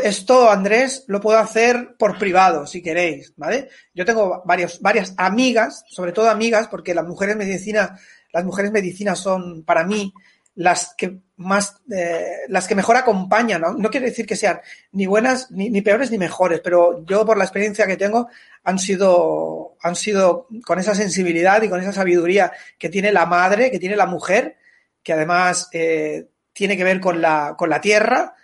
[0.02, 3.70] esto, Andrés, lo puedo hacer por privado, si queréis, ¿vale?
[3.94, 7.98] Yo tengo varios, varias amigas, sobre todo amigas, porque las mujeres medicina,
[8.32, 10.12] las mujeres medicinas son, para mí,
[10.54, 13.90] las que más, eh, las que mejor acompañan, ¿no?
[13.90, 14.60] quiere decir que sean
[14.92, 18.28] ni buenas, ni, ni, peores, ni mejores, pero yo por la experiencia que tengo
[18.64, 23.70] han sido, han sido con esa sensibilidad y con esa sabiduría que tiene la madre,
[23.70, 24.58] que tiene la mujer,
[25.02, 28.34] que además eh, tiene que ver con la, con la tierra,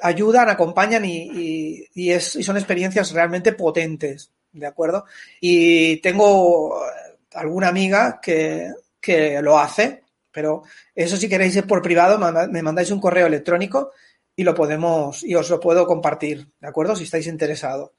[0.00, 5.06] ayudan, acompañan y, y son experiencias realmente potentes, ¿de acuerdo?
[5.40, 6.82] Y tengo
[7.32, 8.72] alguna amiga que,
[9.06, 10.02] que lo hace,
[10.32, 13.92] pero eso si queréis por privado, me mandáis un correo electrónico
[14.34, 16.96] y lo podemos, y os lo puedo compartir, ¿de acuerdo?
[16.96, 17.92] Si estáis interesados.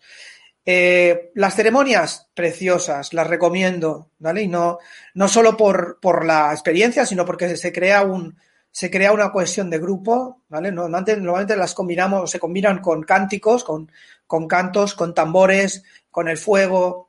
[0.65, 4.41] Eh, las ceremonias preciosas, las recomiendo, ¿vale?
[4.41, 4.79] Y no,
[5.13, 8.37] no solo por, por la experiencia, sino porque se crea un,
[8.69, 10.71] se crea una cohesión de grupo, ¿vale?
[10.71, 13.89] Normalmente, normalmente las combinamos, se combinan con cánticos, con,
[14.27, 17.06] con cantos, con tambores, con el fuego,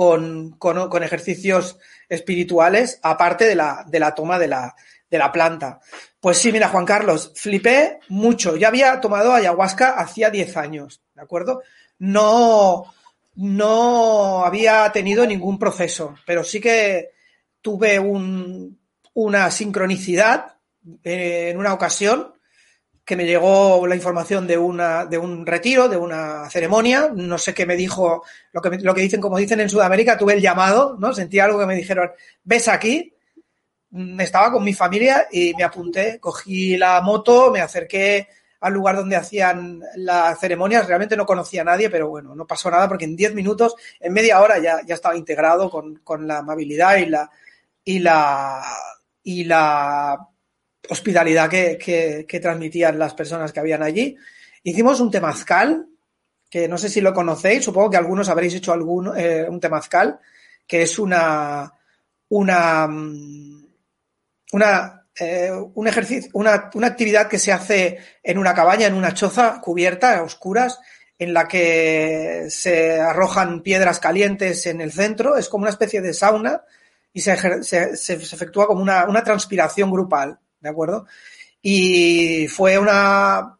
[0.00, 1.78] con, con, con ejercicios
[2.08, 4.74] espirituales, aparte de la, de la toma de la,
[5.10, 5.78] de la planta.
[6.18, 8.56] Pues sí, mira, Juan Carlos, flipé mucho.
[8.56, 11.60] Ya había tomado ayahuasca hacía 10 años, ¿de acuerdo?
[11.98, 12.94] No,
[13.34, 17.10] no había tenido ningún proceso, pero sí que
[17.60, 18.80] tuve un,
[19.12, 20.54] una sincronicidad
[21.04, 22.32] en una ocasión
[23.10, 27.52] que me llegó la información de una de un retiro, de una ceremonia, no sé
[27.52, 30.96] qué me dijo, lo que, lo que dicen, como dicen en Sudamérica, tuve el llamado,
[30.96, 31.12] ¿no?
[31.12, 32.12] Sentí algo que me dijeron,
[32.44, 33.12] ves aquí,
[34.20, 38.28] estaba con mi familia y me apunté, cogí la moto, me acerqué
[38.60, 42.70] al lugar donde hacían las ceremonias, realmente no conocía a nadie, pero bueno, no pasó
[42.70, 46.38] nada porque en 10 minutos, en media hora ya, ya estaba integrado con, con la
[46.38, 47.28] amabilidad y la,
[47.82, 48.62] y la,
[49.24, 50.28] y la
[50.90, 51.78] hospitalidad que,
[52.26, 54.16] que, transmitían las personas que habían allí.
[54.64, 55.86] Hicimos un temazcal,
[56.50, 60.18] que no sé si lo conocéis, supongo que algunos habréis hecho algún, eh, un temazcal,
[60.66, 61.72] que es una,
[62.28, 63.66] una, mm,
[64.52, 69.60] una, eh, un ejercicio, una, actividad que se hace en una cabaña, en una choza
[69.60, 70.80] cubierta, a oscuras,
[71.18, 76.14] en la que se arrojan piedras calientes en el centro, es como una especie de
[76.14, 76.64] sauna
[77.12, 80.40] y se, se, se efectúa como una, una transpiración grupal.
[80.60, 81.06] ¿De acuerdo?
[81.62, 83.58] Y fue una,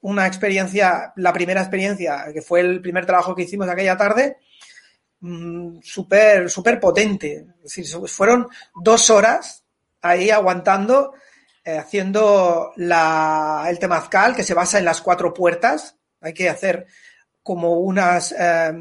[0.00, 4.38] una experiencia, la primera experiencia, que fue el primer trabajo que hicimos aquella tarde,
[5.20, 7.46] mm, súper, súper potente.
[7.64, 9.64] Es decir, fueron dos horas
[10.00, 11.14] ahí aguantando,
[11.64, 15.96] eh, haciendo la, el temazcal que se basa en las cuatro puertas.
[16.20, 16.86] Hay que hacer
[17.42, 18.72] como unas, eh,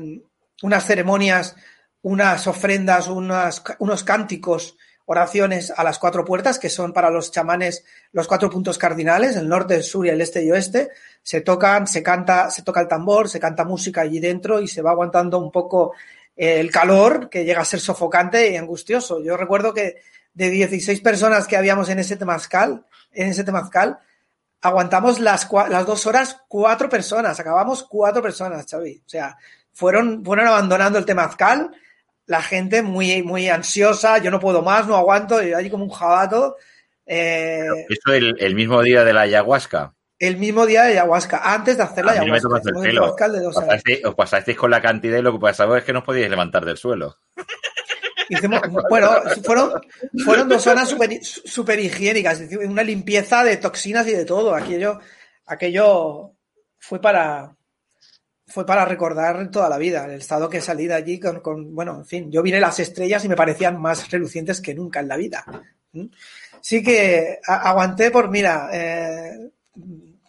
[0.63, 1.55] unas ceremonias,
[2.01, 4.77] unas ofrendas, unas, unos cánticos
[5.11, 7.83] oraciones a las cuatro puertas, que son para los chamanes
[8.13, 10.91] los cuatro puntos cardinales, el norte, el sur y el este y oeste.
[11.21, 14.81] Se tocan, se canta, se toca el tambor, se canta música allí dentro y se
[14.81, 15.93] va aguantando un poco
[16.33, 19.21] el calor que llega a ser sofocante y angustioso.
[19.21, 19.97] Yo recuerdo que
[20.33, 23.99] de 16 personas que habíamos en ese temazcal, en ese temazcal,
[24.61, 29.03] aguantamos las, las dos horas cuatro personas, acabamos cuatro personas, Xavi.
[29.05, 29.37] O sea,
[29.73, 31.71] fueron, fueron abandonando el temazcal
[32.31, 35.89] la gente muy, muy ansiosa, yo no puedo más, no aguanto, y allí como un
[35.89, 36.55] jabato.
[37.05, 39.93] Eh, ¿Eso el, el, mismo día de la ayahuasca?
[40.17, 43.25] El mismo día de ayahuasca, antes de hacer la ayahuasca.
[43.25, 45.83] El de dos os, pasasteis, os, pasasteis, con la cantidad y lo que pasaba es
[45.83, 47.17] que no os podíais levantar del suelo.
[48.29, 49.11] Hicimos, bueno,
[49.43, 49.73] fueron,
[50.23, 54.55] fueron dos zonas super, super higiénicas, una limpieza de toxinas y de todo.
[54.55, 55.01] Aquello,
[55.47, 56.31] aquello
[56.79, 57.57] fue para,
[58.51, 62.05] fue para recordar toda la vida, el estado que salí de allí con, bueno, en
[62.05, 65.45] fin, yo vi las estrellas y me parecían más relucientes que nunca en la vida.
[66.61, 69.51] Sí que aguanté por, mira, eh,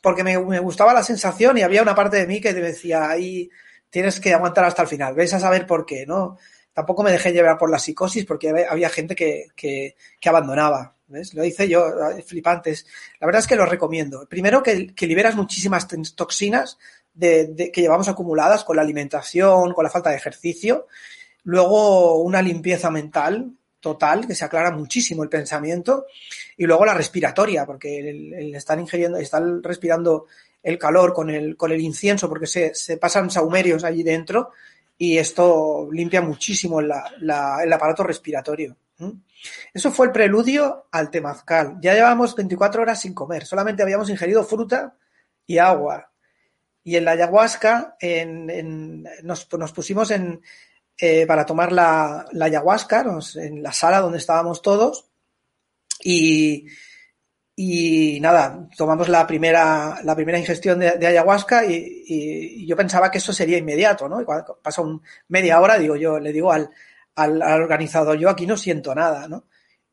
[0.02, 3.50] porque me, gustaba la sensación y había una parte de mí que decía, ahí
[3.90, 6.38] tienes que aguantar hasta el final, ves a saber por qué, ¿no?
[6.72, 10.96] Tampoco me dejé llevar por la psicosis porque había gente que, que, que abandonaba.
[11.06, 11.34] ¿Ves?
[11.34, 11.84] Lo hice yo,
[12.26, 12.86] flipantes.
[13.20, 14.26] La verdad es que lo recomiendo.
[14.26, 16.78] Primero que, que liberas muchísimas toxinas
[17.14, 20.86] de, que llevamos acumuladas con la alimentación, con la falta de ejercicio.
[21.44, 26.06] Luego una limpieza mental total, que se aclara muchísimo el pensamiento.
[26.56, 30.26] Y luego la respiratoria, porque el, estar ingiriendo, estar respirando
[30.62, 34.50] el calor con el, con el incienso, porque se, se pasan saumerios allí dentro
[35.02, 36.92] y esto limpia muchísimo el
[37.72, 38.76] aparato respiratorio.
[39.74, 41.78] Eso fue el preludio al temazcal.
[41.80, 44.94] Ya llevábamos 24 horas sin comer, solamente habíamos ingerido fruta
[45.44, 46.11] y agua.
[46.84, 47.96] Y en la ayahuasca
[49.22, 50.42] nos, pusimos en,
[50.98, 53.04] eh, para tomar la, ayahuasca
[53.36, 55.06] en la sala donde estábamos todos
[56.02, 56.66] y,
[57.54, 63.32] y nada, tomamos la primera, la primera ingestión de, ayahuasca y, yo pensaba que eso
[63.32, 64.20] sería inmediato, ¿no?
[64.20, 66.70] Y cuando pasa un media hora, digo yo, le digo al,
[67.14, 69.44] al, organizador, yo aquí no siento nada, ¿no?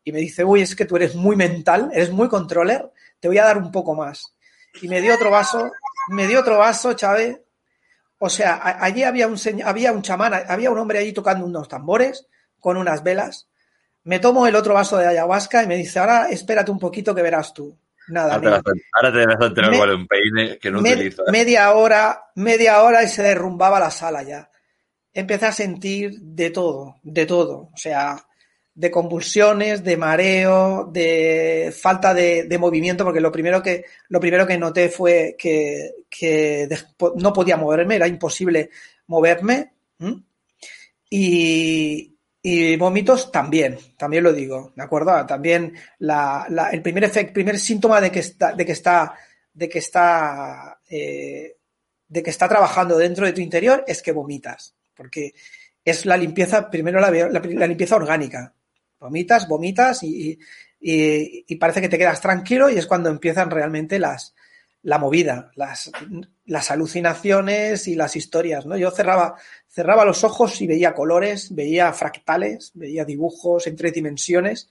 [0.03, 3.37] Y me dice, uy, es que tú eres muy mental, eres muy controller, te voy
[3.37, 4.35] a dar un poco más.
[4.81, 5.71] Y me dio otro vaso,
[6.10, 7.39] me dio otro vaso, Chávez.
[8.18, 12.28] O sea, allí había un, había un chamán, había un hombre allí tocando unos tambores
[12.60, 13.47] con unas velas.
[14.03, 17.22] Me tomo el otro vaso de ayahuasca y me dice, ahora espérate un poquito que
[17.22, 17.78] verás tú.
[18.10, 18.34] Nada.
[18.34, 18.62] Ahora
[19.14, 21.24] te, vas a enterar con un peine que no utilizo.
[21.32, 24.49] Media hora, media hora y se derrumbaba la sala ya
[25.14, 27.70] empecé a sentir de todo, de todo.
[27.74, 28.26] O sea,
[28.80, 34.57] de convulsiones, de mareo, de falta de, movimiento, porque lo primero que, lo primero que
[34.57, 36.69] noté fue que,
[37.17, 38.69] no podía moverme, era imposible
[39.07, 39.73] moverme.
[41.09, 45.25] Y, y vómitos también, también lo digo, ¿de acuerdo?
[45.25, 49.13] También el primer primer síntoma de que está, de que está,
[49.53, 51.57] de que está, eh,
[52.07, 55.34] de que está trabajando dentro de tu interior es que vomitas porque
[55.86, 57.09] es la limpieza, primero la,
[57.67, 58.53] limpieza orgánica.
[59.00, 60.39] Vomitas, vomitas y,
[61.60, 64.36] parece que te quedas tranquilo y es cuando empiezan realmente las,
[64.84, 65.91] la movida, las,
[66.45, 68.78] las alucinaciones y las historias, ¿no?
[68.78, 69.36] Yo cerraba,
[69.68, 74.70] cerraba los ojos y veía colores, veía fractales, veía dibujos en tres dimensiones.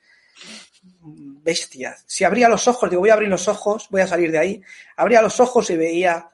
[1.00, 2.04] Bestias.
[2.06, 4.62] Si abría los ojos, digo, voy a abrir los ojos, voy a salir de ahí.
[4.96, 6.30] Abría los ojos y veía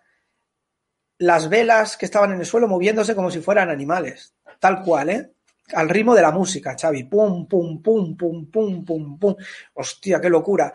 [1.18, 5.30] las velas que estaban en el suelo moviéndose como si fueran animales, tal cual, ¿eh?
[5.72, 7.04] Al ritmo de la música, Xavi.
[7.04, 9.34] Pum, pum, pum, pum, pum, pum, pum.
[9.74, 10.72] Hostia, qué locura.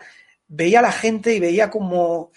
[0.48, 2.32] Veía a la gente y veía como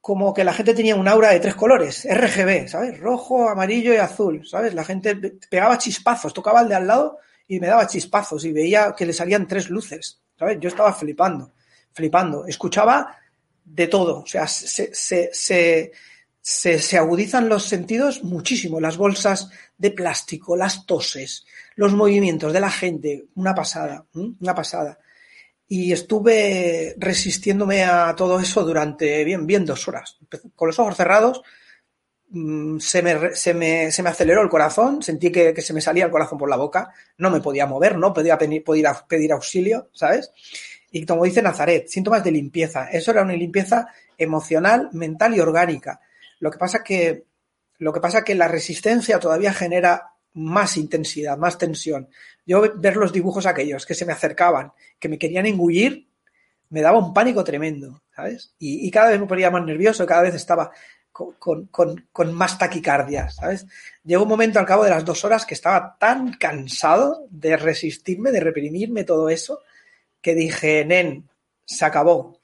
[0.00, 2.98] como que la gente tenía un aura de tres colores, RGB, ¿sabes?
[2.98, 4.72] Rojo, amarillo y azul, ¿sabes?
[4.74, 5.14] La gente
[5.50, 9.12] pegaba chispazos, tocaba al de al lado y me daba chispazos y veía que le
[9.12, 10.58] salían tres luces, ¿sabes?
[10.58, 11.52] Yo estaba flipando,
[11.92, 12.46] flipando.
[12.46, 13.14] Escuchaba
[13.62, 15.92] de todo, o sea, se, se se,
[16.98, 18.80] agudizan los sentidos muchísimo.
[18.80, 21.44] Las bolsas de plástico, las toses,
[21.76, 24.98] los movimientos de la gente, una pasada, una pasada.
[25.68, 30.18] Y estuve resistiéndome a todo eso durante bien, bien dos horas.
[30.56, 31.42] Con los ojos cerrados,
[32.30, 36.06] mm, se me, se me, se me aceleró el corazón, sentí que, se me salía
[36.06, 38.64] el corazón por la boca, no me podía mover, no podía pedir,
[39.08, 40.32] pedir auxilio, ¿sabes?
[40.90, 42.90] Y como dice Nazaret, síntomas de limpieza.
[42.90, 43.86] Eso era una limpieza
[44.18, 46.00] emocional, mental y orgánica
[46.40, 47.24] lo que pasa que,
[47.78, 52.08] lo que pasa que la resistencia todavía genera más intensidad, más tensión.
[52.46, 56.08] Yo ver los dibujos aquellos que se me acercaban, que me querían engullir,
[56.70, 58.54] me daba un pánico tremendo, ¿sabes?
[58.58, 60.70] Y, cada vez me ponía más nervioso, cada vez estaba
[61.12, 63.66] con, con, más taquicardia, ¿sabes?
[64.04, 68.30] Llegó un momento al cabo de las dos horas que estaba tan cansado de resistirme,
[68.30, 69.60] de reprimirme todo eso,
[70.22, 71.28] que dije, nen,
[71.64, 72.39] se acabó,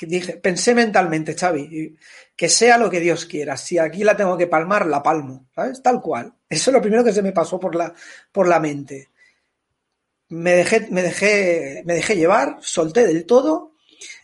[0.00, 1.96] dije, pensé mentalmente, Xavi,
[2.36, 3.56] que sea lo que Dios quiera.
[3.56, 5.82] Si aquí la tengo que palmar, la palmo, ¿sabes?
[5.82, 6.34] Tal cual.
[6.48, 7.94] Eso es lo primero que se me pasó por la,
[8.32, 9.10] por la mente.
[10.28, 13.74] Me dejé, me dejé, me dejé llevar, solté del todo,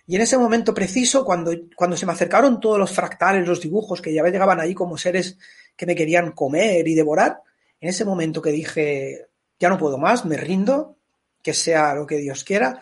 [0.06, 4.02] y en ese momento preciso, cuando, cuando se me acercaron todos los fractales, los dibujos
[4.02, 5.38] que ya llegaban ahí como seres
[5.76, 7.42] que me querían comer y devorar,
[7.80, 9.28] en ese momento que dije,
[9.60, 10.96] ya no puedo más, me rindo,
[11.42, 12.80] que sea lo que Dios quiera,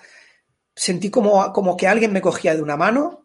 [0.78, 3.24] sentí como, como que alguien me cogía de una mano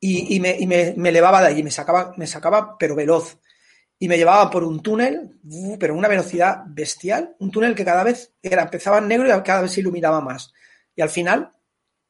[0.00, 3.38] y, me, y me, me, elevaba de allí, me sacaba, me sacaba, pero veloz.
[3.98, 5.38] Y me llevaba por un túnel,
[5.78, 9.60] pero una velocidad bestial, un túnel que cada vez era, empezaba en negro y cada
[9.60, 10.52] vez se iluminaba más.
[10.94, 11.50] Y al final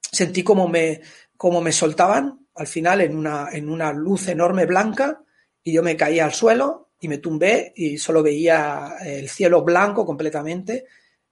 [0.00, 1.00] sentí como me,
[1.36, 5.22] como me soltaban, al final en una, en una luz enorme blanca,
[5.64, 10.06] y yo me caía al suelo y me tumbé y solo veía el cielo blanco
[10.06, 10.86] completamente,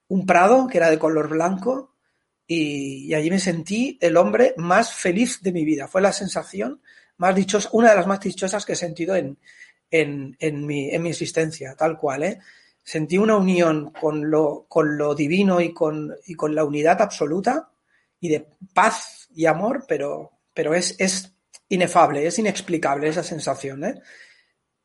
[0.09, 1.96] un prado que era de color blanco,
[2.47, 5.87] y, allí me sentí el hombre más feliz de mi vida.
[5.87, 6.81] Fue la sensación
[7.17, 9.37] más dichosa, una de las más dichosas que he sentido en,
[9.91, 12.23] en, en, mi, en mi existencia, tal cual.
[12.23, 12.39] ¿eh?
[12.83, 17.69] Sentí una unión con lo, con lo divino y con, y con la unidad absoluta
[18.19, 21.33] y de paz y amor, pero, pero es, es
[21.67, 23.83] inefable, es inexplicable esa sensación.
[23.83, 24.01] ¿eh?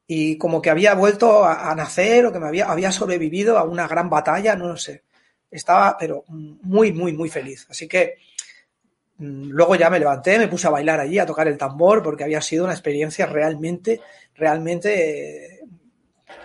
[0.08, 3.62] Y como que había vuelto a, a, nacer o que me había, había sobrevivido a
[3.62, 5.04] una gran batalla, no lo sé
[5.52, 7.66] estaba, pero muy, muy, muy feliz.
[7.70, 8.16] Así que
[9.18, 12.24] mm, luego ya me levanté, me puse a bailar allí, a tocar el tambor, porque
[12.24, 14.00] había sido una experiencia realmente,
[14.34, 15.60] realmente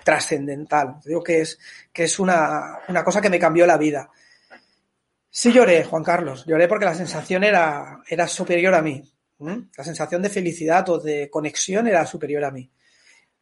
[0.03, 0.99] trascendental.
[1.03, 1.58] Digo que es,
[1.91, 4.10] que es una, una cosa que me cambió la vida.
[5.30, 9.03] Sí lloré, Juan Carlos, lloré porque la sensación era, era superior a mí.
[9.39, 12.72] La sensación de felicidad o de conexión era superior a mí.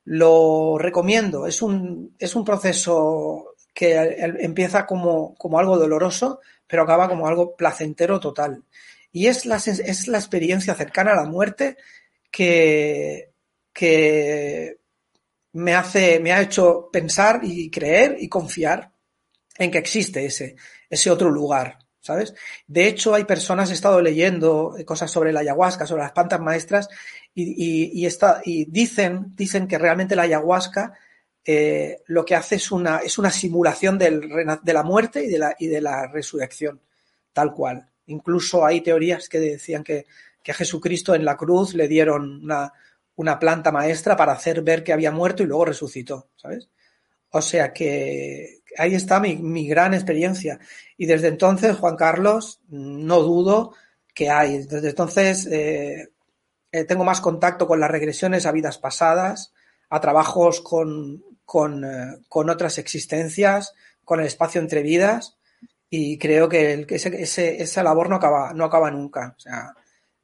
[0.04, 3.94] Lo recomiendo, es un, es un proceso que
[4.40, 8.64] empieza como, como algo doloroso, pero acaba como algo placentero total.
[9.12, 11.76] Y es la, es la experiencia cercana a la muerte
[12.32, 13.32] que,
[13.74, 14.78] que
[15.52, 18.92] me, hace, me ha hecho pensar y creer y confiar
[19.58, 20.56] en que existe ese,
[20.90, 22.34] ese otro lugar, ¿sabes?
[22.68, 26.88] De hecho, hay personas, he estado leyendo cosas sobre la ayahuasca, sobre las plantas maestras,
[27.34, 30.98] y, y, está, y dicen, dicen que realmente la ayahuasca
[31.46, 35.56] eh, lo que hace es una, es una simulación de la muerte y de la,
[35.60, 36.82] y de la resurrección,
[37.34, 37.88] tal cual.
[38.08, 40.06] Incluso hay teorías que decían que,
[40.42, 42.74] que a Jesucristo en la cruz le dieron una,
[43.16, 46.70] una planta maestra para hacer ver que había muerto y luego resucitó, ¿sabes?
[47.30, 50.60] O sea que ahí está mi, gran experiencia.
[50.98, 53.74] Y desde entonces, Juan Carlos, no dudo
[54.14, 54.60] que hay.
[54.60, 56.10] Desde entonces eh,
[56.72, 59.54] eh, tengo más contacto con las regresiones a vidas pasadas,
[59.90, 63.74] a trabajos con, con, eh, con otras existencias,
[64.04, 65.38] con el espacio entre vidas,
[65.90, 69.36] y creo que, ese, esa labor no acaba, no acaba nunca.
[69.38, 69.74] Sea,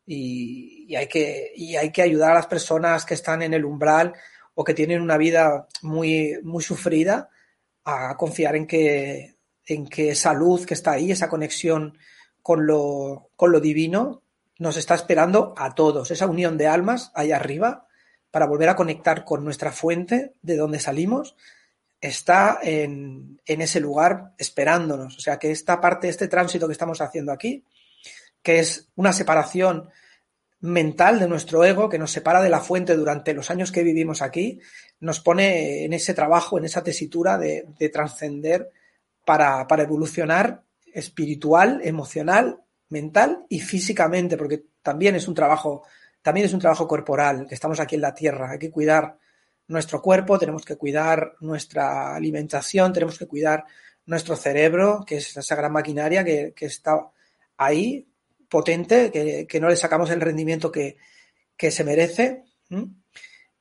[0.06, 4.14] y, hay que, y hay que ayudar a las personas que están en el umbral
[4.56, 7.30] o que tienen una vida muy, muy sufrida
[7.86, 11.98] a confiar en que, en que esa luz que está ahí, esa conexión
[12.42, 14.24] con lo, con lo divino,
[14.60, 17.88] nos está esperando a todos, esa unión de almas ahí arriba
[18.32, 21.36] para volver a conectar con nuestra fuente de donde salimos,
[22.00, 25.18] está en, en ese lugar esperándonos.
[25.18, 27.64] O sea que esta parte, este tránsito que estamos haciendo aquí,
[28.42, 29.90] que es una separación
[30.62, 34.22] mental de nuestro ego que nos separa de la fuente durante los años que vivimos
[34.22, 34.60] aquí,
[35.00, 38.70] nos pone en ese trabajo, en esa tesitura de, trascender
[39.26, 40.64] para, evolucionar
[40.94, 45.84] espiritual, emocional, mental y físicamente, porque también es un trabajo,
[46.22, 49.18] también es un trabajo corporal, que estamos aquí en la tierra, hay que cuidar
[49.68, 53.66] nuestro cuerpo, tenemos que cuidar nuestra alimentación, tenemos que cuidar
[54.06, 57.00] nuestro cerebro, que es esa gran maquinaria que, está
[57.58, 58.08] ahí
[58.50, 60.98] potente, que, no le sacamos el rendimiento que,
[61.58, 62.44] se merece.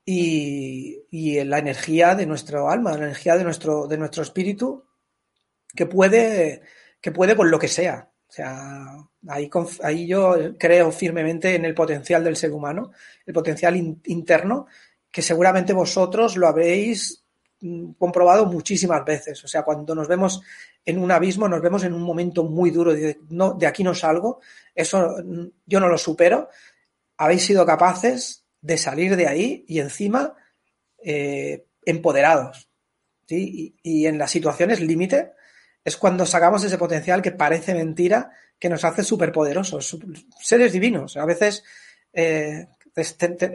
[0.04, 4.84] Y, y, la energía de nuestro alma, la energía de nuestro, de nuestro espíritu,
[5.74, 6.62] que puede,
[7.00, 8.09] que puede con lo que sea.
[8.30, 8.86] O sea,
[9.26, 9.50] ahí,
[9.82, 12.92] ahí yo creo firmemente en el potencial del ser humano,
[13.26, 14.68] el potencial interno,
[15.10, 17.24] que seguramente vosotros lo habéis
[17.60, 19.42] mm, comprobado muchísimas veces.
[19.42, 20.42] O sea, cuando nos vemos
[20.84, 23.96] en un abismo, nos vemos en un momento muy duro, de, no, de aquí no
[23.96, 24.40] salgo,
[24.76, 25.16] eso
[25.66, 26.50] yo no lo supero,
[27.16, 30.36] habéis sido capaces de salir de ahí y encima
[31.02, 32.70] eh, empoderados.
[33.26, 33.74] ¿sí?
[33.82, 35.32] Y, en las situaciones límite
[35.84, 39.98] es cuando sacamos ese potencial que parece mentira, que nos hace superpoderosos,
[40.40, 41.16] seres divinos.
[41.16, 41.64] A veces
[42.12, 42.66] eh,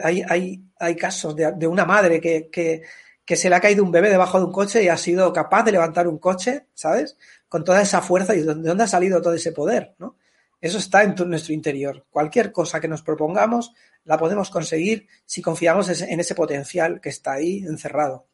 [0.03, 2.81] hay, hay, hay, casos de, una madre que, que,
[3.23, 5.63] que se le ha caído un bebé debajo de un coche y ha sido capaz
[5.63, 7.17] de levantar un coche, ¿sabes?
[7.47, 10.17] Con toda esa fuerza y de dónde ha salido todo ese poder, ¿no?
[10.61, 12.05] Eso está en nuestro interior.
[12.09, 13.73] Cualquier cosa que nos propongamos
[14.03, 18.25] la podemos conseguir si confiamos en ese potencial que está ahí encerrado.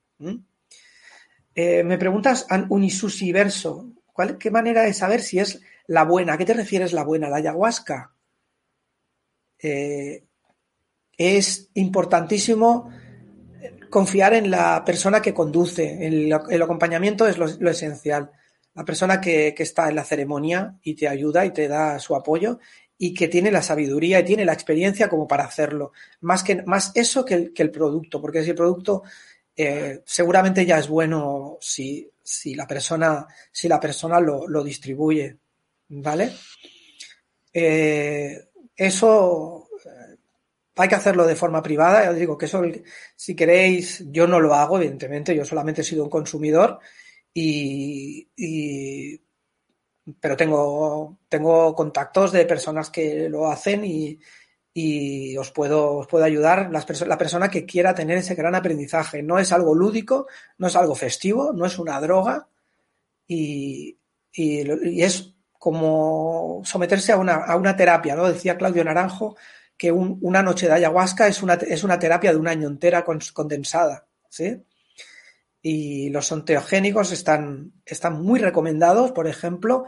[1.64, 6.34] Eh, me preguntas, unisusiverso, ¿cuál, ¿qué manera de saber si es la buena?
[6.34, 7.30] ¿A qué te refieres la buena?
[7.30, 8.16] ¿La ayahuasca?
[9.60, 10.24] Eh,
[11.16, 12.90] es importantísimo
[13.92, 16.04] confiar en la persona que conduce.
[16.04, 18.32] El, acompañamiento es lo, esencial.
[18.74, 22.58] La persona que, está en la ceremonia y te ayuda y te da su apoyo
[22.98, 25.92] y que tiene la sabiduría y tiene la experiencia como para hacerlo.
[26.22, 29.04] Más, que, más eso que el, producto, porque si el producto
[29.62, 35.38] eh, seguramente ya es bueno si, si la persona, si la persona lo, lo distribuye.
[35.90, 36.32] ¿Vale?
[37.54, 39.68] Eh, eso
[40.76, 42.04] hay que hacerlo de forma privada.
[42.04, 42.62] Ya os digo que eso,
[43.16, 46.80] si queréis, yo no lo hago, evidentemente, yo solamente he sido un consumidor
[47.34, 48.28] y,
[50.20, 54.20] pero tengo, tengo contactos de personas que lo hacen y,
[54.74, 59.22] y os puedo, os puedo ayudar la persona que quiera tener ese gran aprendizaje.
[59.22, 62.48] No es algo lúdico, no es algo festivo, no es una droga
[63.28, 63.98] y,
[64.34, 68.28] y, es como someterse a una, a una terapia, ¿no?
[68.28, 69.36] Decía Claudio Naranjo,
[69.78, 74.06] que una noche de ayahuasca es una, es una terapia de un año entera condensada,
[74.30, 74.64] ¿sí?
[75.62, 79.86] Y los enteogénicos están, están muy recomendados, por ejemplo,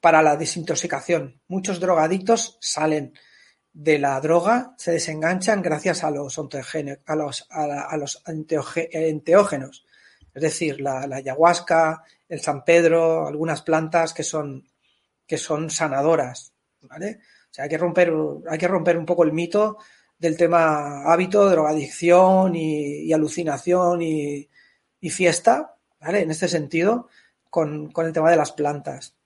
[0.00, 1.40] para la desintoxicación.
[1.48, 3.14] Muchos drogadictos salen
[3.72, 9.86] de la droga, se desenganchan gracias a los, a los, enteógenos.
[10.34, 14.68] Es decir, la, ayahuasca, el San Pedro, algunas plantas que son,
[15.26, 16.52] que son sanadoras,
[16.82, 17.20] ¿vale?
[17.56, 18.12] Hay que romper,
[18.48, 19.78] hay que romper un poco el mito
[20.18, 24.48] del tema hábito, drogadicción y, alucinación y,
[25.10, 26.22] fiesta, ¿vale?
[26.22, 27.08] En este sentido,
[27.48, 29.16] con, el tema de las plantas.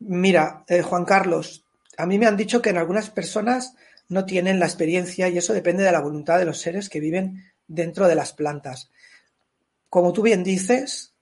[0.00, 1.64] Mira, eh, Juan Carlos,
[1.98, 3.74] a mí me han dicho que en algunas personas
[4.08, 7.44] no tienen la experiencia y eso depende de la voluntad de los seres que viven
[7.66, 8.90] dentro de las plantas.
[9.90, 11.12] Como tú bien dices,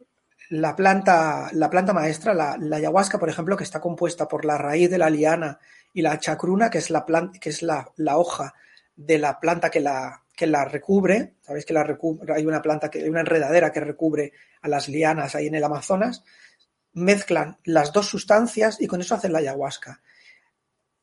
[0.50, 4.90] la planta, la planta maestra, la, ayahuasca, por ejemplo, que está compuesta por la raíz
[4.90, 5.58] de la liana
[5.94, 7.06] y la chacruna, que es la
[7.40, 8.52] que es la, hoja
[8.94, 11.74] de la planta que la, que la recubre, sabéis que
[12.34, 15.64] hay una planta que, hay una enredadera que recubre a las lianas ahí en el
[15.64, 16.22] Amazonas,
[16.92, 20.02] mezclan las dos sustancias y con eso hacen la ayahuasca.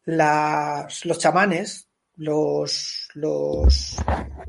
[0.06, 3.98] Los chamanes, los, los,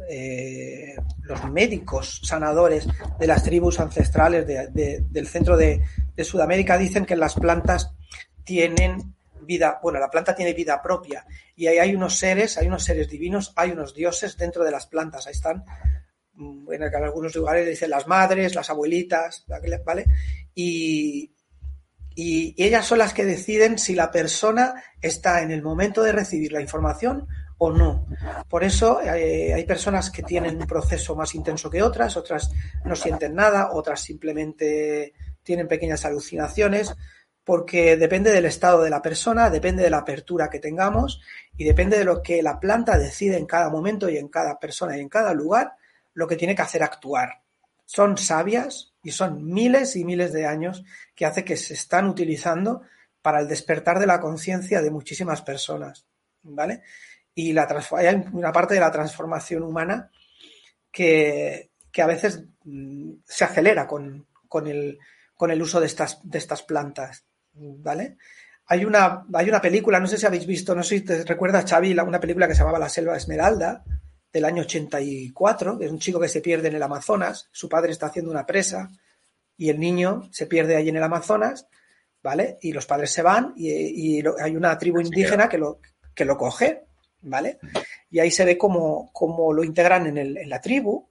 [0.09, 2.87] eh, los médicos sanadores
[3.19, 5.83] de las tribus ancestrales del centro de,
[6.23, 7.93] Sudamérica dicen que las plantas
[8.45, 11.27] tienen vida, bueno, la planta tiene vida propia
[11.57, 14.87] y ahí hay unos seres, hay unos seres divinos, hay unos dioses dentro de las
[14.87, 15.65] plantas, ahí están,
[16.35, 19.45] mm, en algunos lugares dicen las madres, las abuelitas,
[19.85, 20.07] ¿vale?
[20.55, 21.35] Y,
[22.15, 26.53] y ellas son las que deciden si la persona está en el momento de recibir
[26.53, 27.27] la información
[27.59, 28.07] o no.
[28.49, 32.51] Por eso eh, hay personas que tienen un proceso más intenso que otras, otras
[32.85, 36.95] no sienten nada, otras simplemente tienen pequeñas alucinaciones,
[37.45, 41.21] porque depende del estado de la persona, depende de la apertura que tengamos
[41.57, 44.97] y depende de lo que la planta decide en cada momento y en cada persona
[44.97, 45.75] y en cada lugar,
[46.15, 47.43] lo que tiene que hacer actuar.
[47.85, 50.85] Son sabias y son miles y miles de años
[51.15, 52.83] que hace que se están utilizando
[53.23, 56.07] para el despertar de la conciencia de muchísimas personas,
[56.43, 56.83] ¿vale?
[57.35, 60.11] y la hay una parte de la transformación humana
[60.91, 64.27] que, a veces mm, se acelera con,
[64.67, 64.99] el,
[65.35, 68.17] con el uso de estas, de estas plantas, ¿vale?
[68.67, 71.69] Hay una, hay una película, no sé si habéis visto, no sé si te recuerdas,
[71.69, 73.85] Xavi, una película que se llamaba La Selva Esmeralda,
[74.35, 77.93] del año 84, que es un chico que se pierde en el Amazonas, su padre
[77.93, 78.91] está haciendo una presa
[79.57, 81.67] y el niño se pierde ahí en el Amazonas,
[82.23, 82.59] ¿vale?
[82.61, 85.79] Y los padres se van y, hay una tribu indígena que lo,
[86.15, 86.85] que lo coge
[87.25, 87.59] ¿vale?
[88.11, 89.11] Y ahí se ve cómo,
[89.53, 91.09] lo integran en, el, en, la tribu,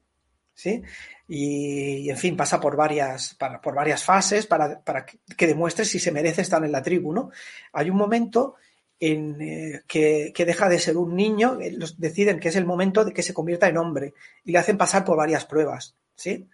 [0.53, 0.81] ¿sí?
[1.27, 6.41] Y, en fin, pasa por varias, por varias fases para, que, demuestre si se merece
[6.41, 7.31] estar en la tribu, ¿no?
[7.73, 8.55] Hay un momento
[9.05, 13.21] eh, que, deja de ser un niño, eh, deciden que es el momento de que
[13.21, 14.13] se convierta en hombre
[14.45, 16.47] y le hacen pasar por varias pruebas, ¿sí?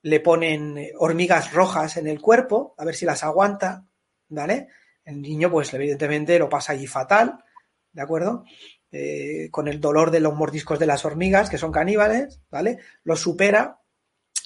[0.00, 3.84] Le ponen eh, hormigas rojas en el cuerpo, a ver si las aguanta,
[4.28, 4.68] ¿vale?
[5.04, 7.44] El niño, pues evidentemente lo pasa allí fatal,
[7.92, 8.44] ¿de acuerdo?
[9.50, 12.78] Con el dolor de los mordiscos de las hormigas, que son caníbales, ¿vale?
[13.04, 13.80] Lo supera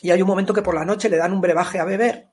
[0.03, 2.31] y hay un momento que por la noche le dan un brebaje a beber,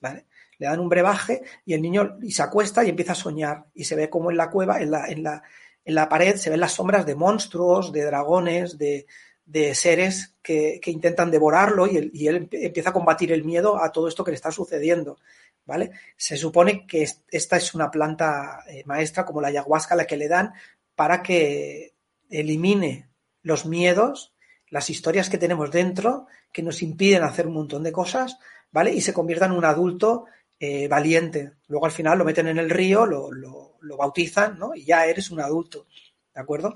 [0.00, 0.26] ¿vale?
[0.58, 3.84] Le dan un brebaje y el niño y se acuesta y empieza a soñar y
[3.84, 5.42] se ve como en la cueva, en la, en la,
[5.84, 9.06] en la pared, se ven las sombras de monstruos, de dragones, de,
[9.44, 13.80] de seres que, que, intentan devorarlo y él, y él, empieza a combatir el miedo
[13.82, 15.18] a todo esto que le está sucediendo.
[15.64, 15.90] ¿Vale?
[16.16, 20.28] Se supone que esta es una planta eh, maestra como la ayahuasca la que le
[20.28, 20.52] dan
[20.94, 21.94] para que
[22.30, 23.08] elimine
[23.42, 24.32] los miedos,
[24.68, 28.38] las historias que tenemos dentro, que nos impiden hacer un montón de cosas,
[28.72, 28.92] ¿vale?
[28.92, 30.26] Y se convierta en un adulto
[30.58, 31.52] eh, valiente.
[31.68, 34.74] Luego al final lo meten en el río, lo, bautizan, ¿no?
[34.74, 35.86] Y ya eres un adulto,
[36.34, 36.74] ¿de acuerdo?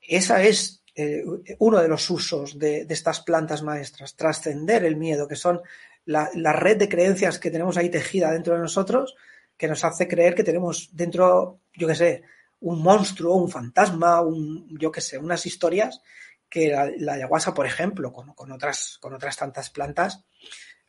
[0.00, 1.24] Esa es eh,
[1.58, 5.60] uno de los usos de, estas plantas maestras, trascender el miedo, que son
[6.04, 9.16] la, la, red de creencias que tenemos ahí tejida dentro de nosotros,
[9.56, 12.22] que nos hace creer que tenemos dentro, yo qué sé,
[12.60, 16.00] un monstruo, un fantasma, un, yo qué sé, unas historias
[16.48, 16.68] que
[16.98, 20.24] la, ayahuasca, por ejemplo, con, otras, con otras tantas plantas,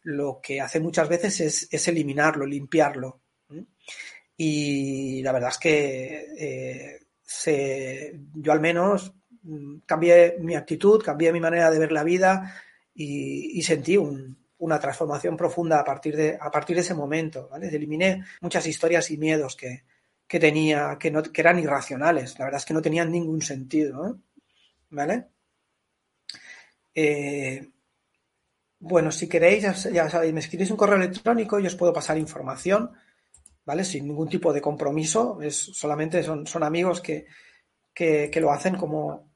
[0.05, 3.21] lo que hace muchas veces es, eliminarlo, limpiarlo.
[4.37, 9.13] Y la verdad es que eh, yo al menos
[9.43, 12.53] mm, cambié mi actitud, cambié mi manera de ver la vida
[12.93, 17.49] y, sentí una transformación profunda a partir de, a partir de ese momento.
[17.59, 19.83] Eliminé muchas historias y miedos que,
[20.27, 22.37] que tenía, que, no, que eran irracionales.
[22.37, 24.19] La verdad es que no tenían ningún sentido.
[24.89, 25.25] ¿Vale?
[26.93, 27.71] Eh,
[28.87, 32.91] bueno, si queréis, ya, sabéis, me escribís un correo electrónico y os puedo pasar información,
[33.65, 33.83] ¿vale?
[33.83, 35.41] Sin ningún tipo de compromiso.
[35.41, 37.25] Es, solamente son, son amigos que,
[37.95, 39.33] que, lo hacen como,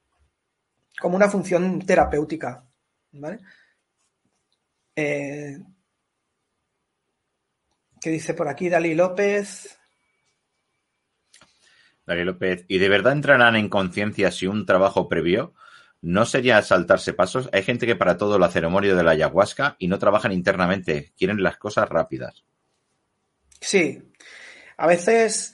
[0.99, 2.63] como una función terapéutica.
[3.11, 3.39] ¿Vale?
[4.95, 5.57] Eh,
[7.99, 9.79] ¿Qué dice por aquí Dali López?
[12.05, 15.55] Darío López, ¿y de verdad entrarán en conciencia si un trabajo previo
[16.01, 17.49] ¿No sería saltarse pasos?
[17.51, 21.43] Hay gente que para todo la ceremonia de la ayahuasca y no trabajan internamente, quieren
[21.43, 22.45] las cosas rápidas.
[23.59, 24.01] Sí,
[24.77, 25.53] a veces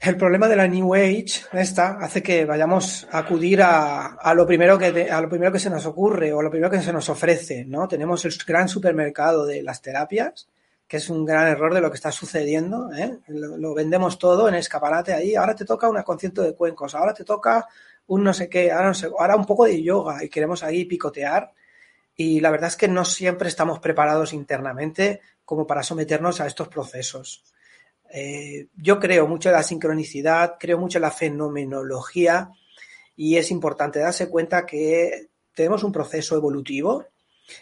[0.00, 4.78] el problema de la New Age esta hace que vayamos a acudir a, lo primero
[4.78, 7.10] que a lo primero que se nos ocurre o a lo primero que se nos
[7.10, 7.86] ofrece, ¿no?
[7.86, 10.48] Tenemos el gran supermercado de las terapias,
[10.88, 13.18] que es un gran error de lo que está sucediendo, ¿eh?
[13.28, 17.22] lo, vendemos todo en escaparate ahí, ahora te toca un concierto de cuencos, ahora te
[17.22, 17.68] toca
[18.10, 21.52] un no sé qué, ahora, un poco de yoga y queremos ahí picotear
[22.16, 26.66] y la verdad es que no siempre estamos preparados internamente como para someternos a estos
[26.66, 27.44] procesos.
[28.12, 32.50] Eh, yo creo mucho en la sincronicidad, creo mucho en la fenomenología
[33.14, 37.06] y es importante darse cuenta que tenemos un proceso evolutivo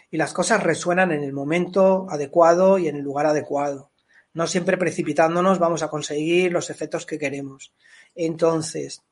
[0.09, 3.91] y las cosas resuenan en el momento adecuado y en el lugar adecuado.
[4.33, 7.71] No siempre precipitándonos vamos a conseguir los efectos que queremos.
[8.15, 9.03] Entonces,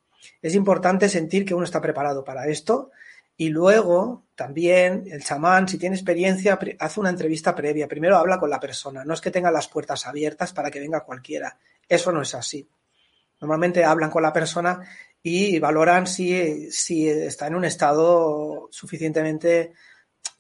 [0.42, 2.92] es importante sentir que uno está preparado para esto
[3.36, 7.88] y luego también el chamán, si tiene experiencia, hace una entrevista previa.
[7.88, 9.06] Primero habla con la persona.
[9.06, 11.58] No es que tenga las puertas abiertas para que venga cualquiera.
[11.88, 12.68] Eso no es así.
[13.40, 14.82] Normalmente hablan con la persona
[15.22, 19.74] y valoran si, si está en un estado suficientemente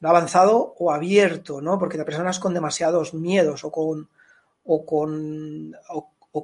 [0.01, 1.77] avanzado o abierto, ¿no?
[1.77, 4.09] Porque las personas con demasiados miedos o con
[4.63, 5.75] o con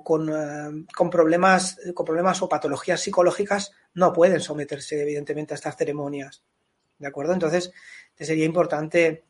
[0.02, 5.76] con, eh, con, problemas con problemas o patologías psicológicas no pueden someterse evidentemente a estas
[5.76, 6.44] ceremonias.
[6.98, 7.34] ¿De acuerdo?
[7.34, 7.74] Entonces,
[8.18, 9.26] sería importante,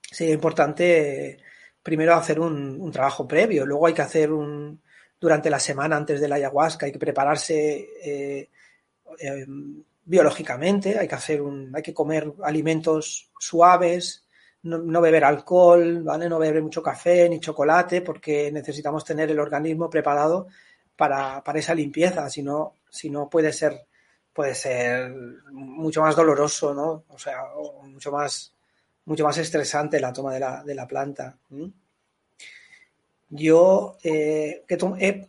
[0.00, 1.38] sería importante
[1.82, 4.80] primero hacer un, trabajo previo, luego hay que hacer un,
[5.20, 8.50] durante la semana antes de la ayahuasca, hay que prepararse eh,
[9.18, 9.46] eh,
[10.04, 14.24] biológicamente, hay que hacer un, hay que comer alimentos suaves,
[14.62, 16.04] no, beber alcohol.
[16.04, 20.46] No beber mucho café ni chocolate, porque necesitamos tener el organismo preparado
[20.96, 22.74] para, para esa limpieza, si no,
[23.30, 23.86] puede ser
[24.32, 25.12] puede ser
[25.52, 27.04] mucho más doloroso, ¿no?
[27.08, 27.42] O sea,
[27.84, 28.54] mucho más,
[29.04, 31.36] mucho más estresante la toma de la, de la planta.
[33.28, 35.28] Yo eh, he,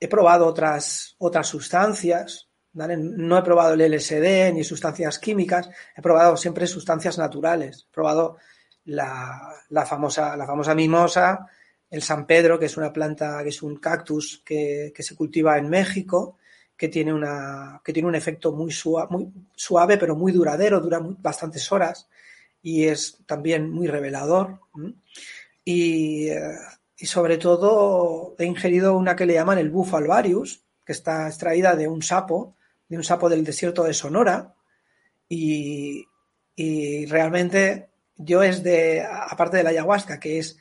[0.00, 6.36] he, probado otras, otras sustancias, no he probado el LSD ni sustancias químicas, he probado
[6.36, 7.86] siempre sustancias naturales.
[7.88, 8.36] He probado
[8.86, 11.46] la, famosa, la famosa mimosa,
[11.90, 15.58] el San Pedro, que es una planta, que es un cactus que, que se cultiva
[15.58, 16.38] en México,
[16.76, 22.08] que tiene, una, que tiene un efecto muy, suave, pero muy duradero, dura bastantes horas
[22.62, 24.60] y es también muy revelador.
[25.64, 26.54] Y, eh,
[26.98, 31.74] y, sobre todo he ingerido una que le llaman el bufo alvarius, que está extraída
[31.74, 32.54] de un sapo,
[32.88, 34.54] de un sapo del desierto de Sonora.
[35.28, 36.06] Y,
[36.54, 40.58] y realmente yo es de, aparte de la ayahuasca, que es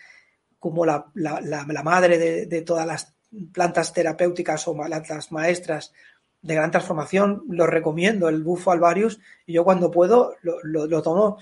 [0.59, 3.13] como la, la, la, madre de, de, todas las
[3.51, 5.93] plantas terapéuticas o plantas maestras
[6.41, 11.39] de gran transformación, lo recomiendo, el bufo alvarius, y yo cuando puedo lo, lo, tomo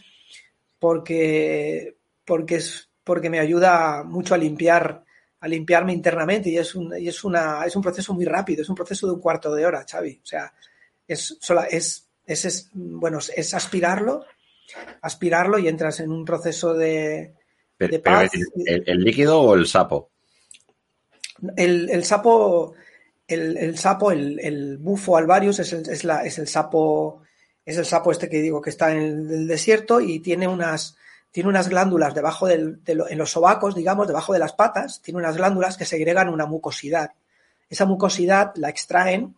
[0.80, 5.04] porque, porque, es, porque me ayuda mucho a limpiar
[5.42, 8.70] a limpiarme internamente y es un, y es una es un proceso muy rápido, es
[8.70, 10.22] un proceso de un cuarto de hora, Xavi.
[10.24, 10.54] O sea,
[11.06, 14.26] es sola, es, es, bueno, es aspirarlo,
[15.02, 17.34] aspirarlo y entras en un proceso de,
[18.04, 18.32] paz.
[18.66, 20.10] ¿el, líquido o el sapo?
[21.56, 22.74] El, el sapo,
[23.28, 27.22] el, el sapo, el, el, bufo alvarius es el, es, la, es el sapo,
[27.66, 30.96] es el sapo este que digo que está en el, desierto y tiene unas,
[31.32, 35.20] tiene unas glándulas debajo del, de en los sobacos, digamos, debajo de las patas, tiene
[35.20, 37.12] unas glándulas que segregan una mucosidad.
[37.70, 39.36] Esa mucosidad la extraen,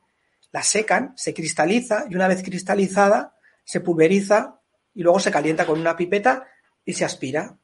[0.51, 3.33] la secan, se cristaliza y una vez cristalizada
[3.63, 4.59] se pulveriza
[4.95, 6.47] y luego se calienta con una pipeta
[6.83, 7.57] y se aspira.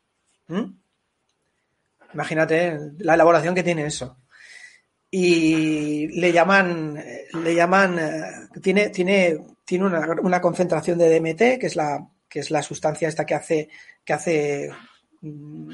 [0.48, 0.66] ¿Mm?
[2.14, 4.22] Imagínate la elaboración que tiene eso
[5.14, 7.03] y le llaman,
[7.44, 8.22] le llaman, eh,
[8.62, 13.10] tiene, tiene, tiene una, una, concentración de DMT, que es la, que es la sustancia
[13.10, 13.70] esta que hace,
[14.06, 14.72] que hace
[15.20, 15.74] mm,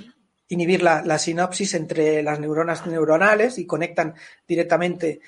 [0.50, 4.16] inhibir la, la, sinopsis entre las neuronas neuronales y conectan
[4.48, 5.22] directamente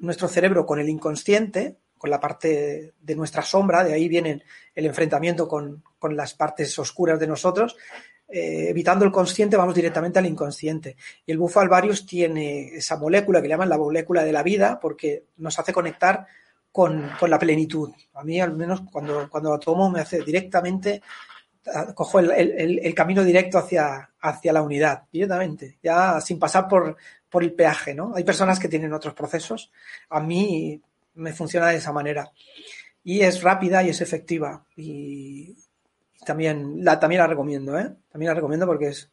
[0.00, 4.42] nuestro cerebro con el inconsciente, con la parte de nuestra sombra, de ahí viene
[4.74, 7.76] el enfrentamiento con, con las partes oscuras de nosotros,
[8.26, 10.96] eh, evitando el consciente, vamos directamente al inconsciente.
[11.24, 15.26] Y el bufo alvarius tiene esa molécula que llaman la molécula de la vida, porque
[15.36, 16.26] nos hace conectar
[16.72, 17.92] con, la plenitud.
[18.14, 21.02] A mí, al menos, cuando, cuando lo tomo, me hace directamente,
[21.72, 26.96] ah, cojo el, camino directo hacia, hacia la unidad, directamente, ya sin pasar por,
[27.30, 28.12] por el peaje, ¿no?
[28.16, 29.70] Hay personas que tienen otros procesos.
[30.08, 30.82] A mí
[31.14, 32.30] me funciona de esa manera.
[33.04, 34.64] Y es rápida y es efectiva.
[34.76, 35.56] Y,
[36.24, 37.92] también la, también la recomiendo, ¿eh?
[38.10, 39.10] También la recomiendo porque es,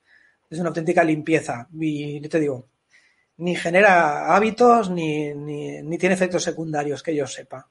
[0.49, 1.67] es una auténtica limpieza.
[1.73, 2.67] Y te digo,
[3.37, 7.69] ni genera hábitos ni, ni, tiene efectos secundarios que yo sepa.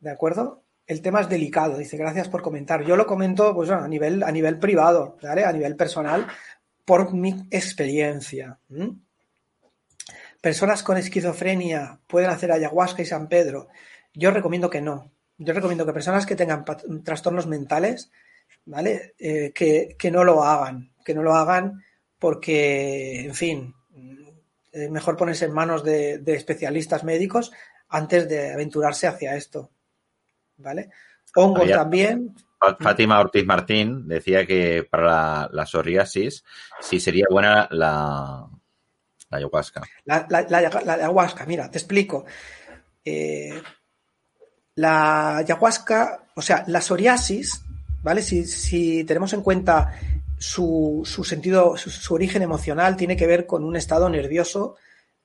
[0.00, 0.62] ¿De acuerdo?
[0.86, 2.84] El tema es delicado, dice, gracias por comentar.
[2.84, 5.44] Yo lo comento pues, a, nivel, a nivel privado, ¿vale?
[5.44, 6.26] A nivel personal,
[6.84, 8.60] por mi experiencia.
[10.40, 13.68] Personas con esquizofrenia pueden hacer ayahuasca y San Pedro.
[14.14, 15.10] Yo recomiendo que no.
[15.38, 16.64] Yo recomiendo que personas que tengan
[17.04, 18.10] trastornos mentales,
[18.64, 19.14] ¿vale?
[19.18, 20.92] Eh, que, no lo hagan.
[21.04, 21.84] Que no lo hagan
[22.18, 23.74] porque, en fin,
[24.72, 27.52] eh, mejor ponerse en manos de, especialistas médicos
[27.88, 29.70] antes de aventurarse hacia esto.
[30.56, 30.90] ¿Vale?
[31.34, 32.34] Hongos también.
[32.80, 36.42] Fátima Ortiz Martín decía que para la psoriasis
[36.80, 38.48] sí sería buena la,
[39.30, 39.82] la ayahuasca.
[40.04, 42.24] La, ayahuasca, mira, te explico.
[43.04, 43.60] Eh,
[44.76, 47.62] la ayahuasca, o sea, la psoriasis,
[48.02, 48.22] ¿vale?
[48.22, 49.92] Si, tenemos en cuenta
[50.38, 54.76] su, sentido, su, origen emocional, tiene que ver con un estado nervioso,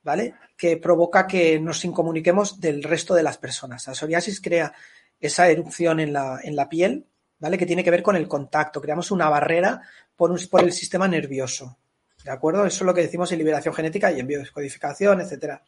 [0.03, 0.35] ¿vale?
[0.57, 3.85] Que provoca que nos incomuniquemos del resto de las personas.
[3.87, 4.73] La psoriasis crea
[5.19, 7.05] esa erupción en la, en la piel,
[7.39, 7.57] ¿vale?
[7.57, 8.81] Que tiene que ver con el contacto.
[8.81, 9.81] Creamos una barrera
[10.15, 11.77] por, por el sistema nervioso,
[12.23, 12.65] ¿De acuerdo?
[12.65, 15.63] Eso es lo que decimos en liberación genética y en biodescodificación, etcétera.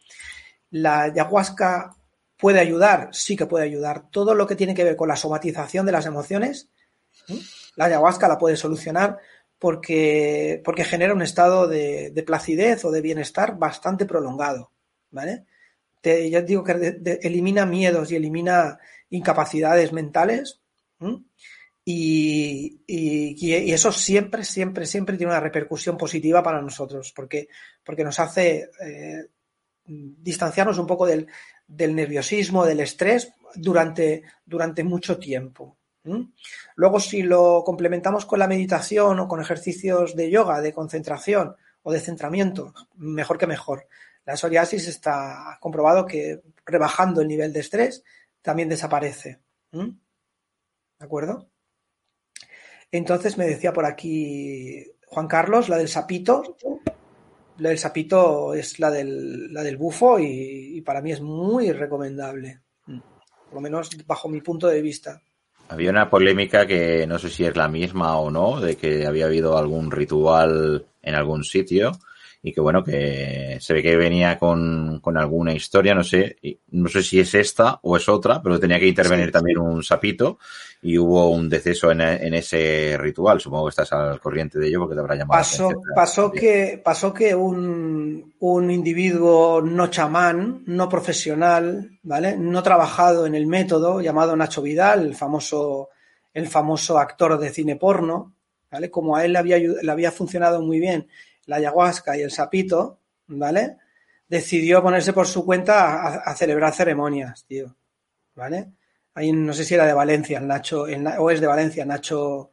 [0.70, 1.96] La ayahuasca
[2.38, 4.10] puede ayudar, sí que puede ayudar.
[4.10, 6.70] Todo lo que tiene que ver con la somatización de las emociones,
[7.76, 9.18] la ayahuasca la puede solucionar
[9.58, 14.72] porque, porque genera un estado de, placidez o de bienestar bastante prolongado.
[15.10, 15.46] ¿Vale?
[16.02, 20.60] Te, digo que elimina miedos y elimina incapacidades mentales.
[21.86, 22.82] Y,
[23.72, 27.48] eso siempre, siempre, siempre tiene una repercusión positiva para nosotros, porque,
[27.98, 29.28] nos hace eh,
[29.86, 31.28] distanciarnos un poco del,
[31.68, 35.78] nerviosismo, del estrés durante mucho tiempo.
[36.76, 41.92] Luego, si lo complementamos con la meditación o con ejercicios de yoga, de concentración o
[41.92, 43.88] de centramiento, mejor que mejor.
[44.26, 48.04] La psoriasis está comprobado que rebajando el nivel de estrés
[48.42, 49.40] también desaparece.
[49.72, 49.96] ¿De
[51.00, 51.50] acuerdo?
[52.94, 56.58] Entonces me decía por aquí Juan Carlos, la del sapito.
[57.58, 62.62] La del sapito es la del, la del bufo y, para mí es muy recomendable.
[62.86, 65.20] Por lo menos bajo mi punto de vista.
[65.70, 69.26] Había una polémica que no sé si es la misma o no, de que había
[69.26, 71.94] habido algún ritual en algún sitio
[72.46, 76.36] y que bueno, que se ve que venía con, con alguna historia, no sé,
[76.72, 80.38] no sé si es esta o es otra, pero tenía que intervenir también un sapito
[80.82, 83.40] y hubo un deceso en, en, ese ritual.
[83.40, 85.40] Supongo que estás al corriente de ello porque te habrá llamado.
[85.40, 92.36] Pasó, pasó que, pasó que un, un individuo no chamán, no profesional, ¿vale?
[92.36, 95.92] No trabajado en el método, llamado Nacho Vidal, el famoso,
[96.34, 98.34] el famoso actor de cine porno,
[98.70, 98.92] ¿vale?
[98.92, 101.08] Como a él le había, le había funcionado muy bien
[101.46, 103.78] la ayahuasca y el sapito, ¿vale?
[104.28, 107.76] Decidió ponerse por su cuenta a, celebrar ceremonias, tío,
[108.36, 108.72] ¿vale?
[109.14, 110.86] Ahí no sé si era de Valencia, el Nacho,
[111.20, 112.52] o es de Valencia, Nacho,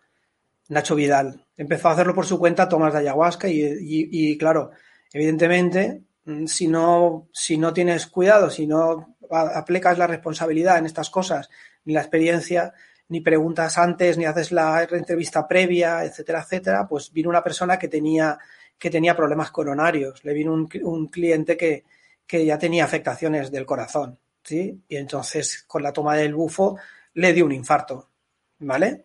[0.68, 1.46] Nacho Vidal.
[1.56, 4.72] Empezó a hacerlo por su cuenta, tomas de ayahuasca y, claro,
[5.12, 11.08] evidentemente, mm, si no, si no tienes cuidado, si no aplicas la responsabilidad en estas
[11.08, 11.48] cosas,
[11.84, 12.74] ni la experiencia,
[13.08, 17.88] ni preguntas antes, ni haces la entrevista previa, etcétera, etcétera, pues vino una persona que
[17.88, 18.38] tenía
[18.80, 20.24] que tenía problemas coronarios.
[20.24, 21.84] Le vino un, cliente que,
[22.46, 24.82] ya tenía afectaciones del corazón, ¿sí?
[24.88, 26.78] Y entonces con la toma del bufo
[27.14, 28.08] le dio un infarto,
[28.60, 29.04] ¿vale?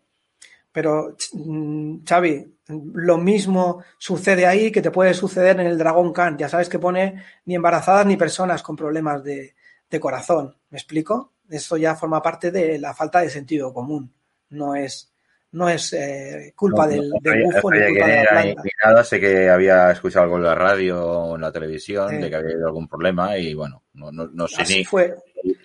[0.71, 6.37] Pero, mm, Xavi, lo mismo sucede ahí que te puede suceder en el Dragon Khan.
[6.37, 9.55] Ya sabes que pone ni embarazadas ni personas con problemas de,
[9.89, 10.55] de corazón.
[10.69, 11.33] ¿Me explico?
[11.49, 14.13] Esto ya forma parte de la falta de sentido común.
[14.49, 15.13] No es,
[15.55, 18.63] no es eh, culpa del, bufo ni culpa de la planta.
[18.83, 22.35] nada, sé que había escuchado algo en la radio o en la televisión de que
[22.35, 25.15] había habido algún problema y bueno, no, no, no sé ni, fue.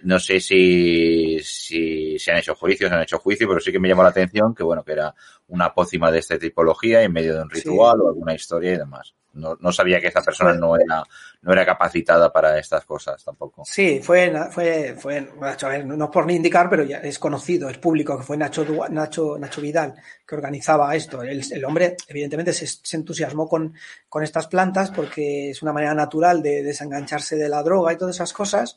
[0.05, 3.81] no sé si, si se han hecho juicios, se han hecho juicios, pero sí que
[3.81, 5.13] me llamó la atención que bueno, que era
[5.49, 9.13] una pócima de esta tipología en medio de un ritual o alguna historia y demás.
[9.33, 11.05] No, no, sabía que esta persona no era,
[11.43, 13.63] no era capacitada para estas cosas tampoco.
[13.65, 18.17] Sí, fue, fue, fue no es por ni indicar, pero ya es conocido, es público,
[18.19, 19.95] que fue Nacho, Nacho, Nacho Vidal
[20.27, 21.23] que organizaba esto.
[21.23, 23.75] El, el hombre, evidentemente, se, se, entusiasmó con,
[24.09, 28.17] con estas plantas porque es una manera natural de desengancharse de la droga y todas
[28.17, 28.77] esas cosas,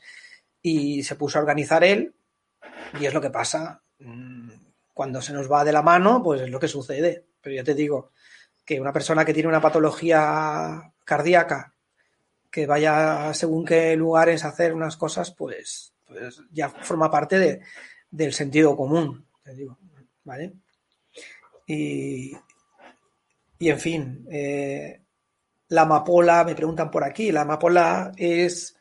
[0.61, 2.13] y se puso a organizar él,
[2.99, 3.81] y es lo que pasa.
[3.99, 4.51] Mm,
[4.93, 7.25] cuando se nos va de la mano, pues es lo que sucede.
[7.41, 8.11] Pero ya te digo,
[8.65, 11.73] que una persona que tiene una patología cardíaca,
[12.49, 17.61] que vaya según qué lugares a hacer unas cosas, pues, pues ya forma parte de,
[18.09, 19.77] del sentido común, te digo,
[20.23, 20.53] ¿vale?
[21.65, 22.37] Y,
[23.57, 25.01] y en fin, eh,
[25.69, 28.75] la amapola, me preguntan por aquí, la amapola es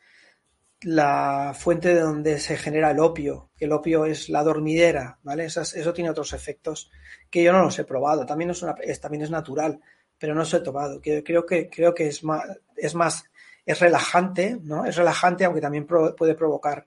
[0.83, 5.45] la fuente de donde se genera el opio, el opio es la dormidera, ¿vale?
[5.45, 6.91] eso tiene otros efectos
[7.29, 8.25] que yo no los he probado.
[8.25, 9.79] También es, una, también es natural,
[10.17, 11.01] pero no los he tomado.
[11.01, 12.43] Creo que, creo que es más,
[12.75, 13.23] es más,
[13.65, 14.85] es relajante, ¿no?
[14.85, 16.85] Es relajante, aunque también puede provocar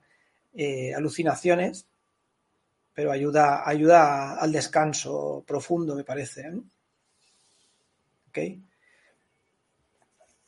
[0.53, 1.87] eh, alucinaciones,
[2.93, 6.47] pero ayuda, ayuda al descanso profundo, me parece.
[8.33, 8.59] ¿eh?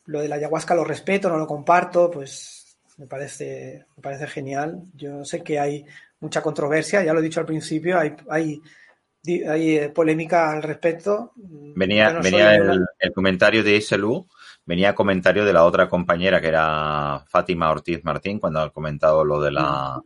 [0.06, 2.59] Lo de la ayahuasca lo respeto, no lo comparto, pues
[3.00, 4.82] me parece, me parece genial.
[4.94, 5.86] Yo sé que hay
[6.20, 8.60] mucha controversia, ya lo he dicho al principio, hay, hay,
[9.48, 11.32] hay eh, polémica al respecto.
[11.34, 14.28] Venía, venía el, comentario de Iselu,
[14.66, 19.40] venía comentario de la otra compañera que era Fátima Ortiz Martín cuando ha comentado lo
[19.40, 20.02] de la mm.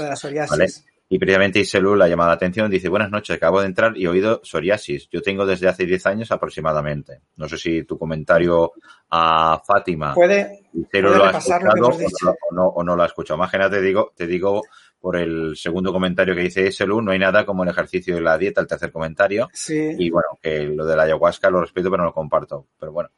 [0.00, 0.84] la psoriasis.
[1.12, 4.40] Y previamente Iselu la la atención, dice, buenas noches, acabo de entrar y he oído
[4.42, 5.10] psoriasis.
[5.10, 7.20] Yo tengo desde hace 10 años aproximadamente.
[7.36, 8.72] No sé si tu comentario
[9.10, 13.36] a Fátima puede, lo ha escuchado o no, o no, lo ha escuchado.
[13.36, 14.62] Más que nada te digo, te digo
[14.98, 18.38] por el segundo comentario que dice Iselu, no hay nada como el ejercicio y la
[18.38, 19.50] dieta, el tercer comentario.
[19.68, 22.68] Y bueno, que lo de la ayahuasca lo respeto, pero no lo comparto.
[22.80, 23.10] Pero bueno.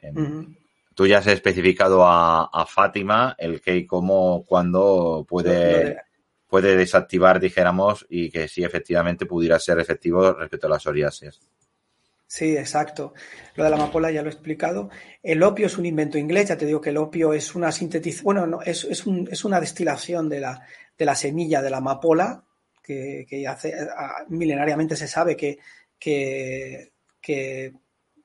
[0.00, 0.54] Em,
[0.94, 6.07] tú ya has especificado a, Fátima el que y cómo, cuándo puede
[6.48, 11.40] puede desactivar, dijéramos, y que sí efectivamente pudiera ser efectivo respecto a las psoriasis.
[12.26, 13.14] Sí, exacto.
[13.54, 14.90] Lo de la amapola ya lo he explicado.
[15.22, 18.24] El opio es un invento inglés, ya te digo que el opio es una sintetización,
[18.24, 20.62] bueno, no, es, es, un, es, una destilación de la,
[20.96, 22.44] de la semilla de la amapola,
[22.82, 23.74] que, hace,
[24.28, 25.58] milenariamente se sabe que,
[25.98, 27.74] que, que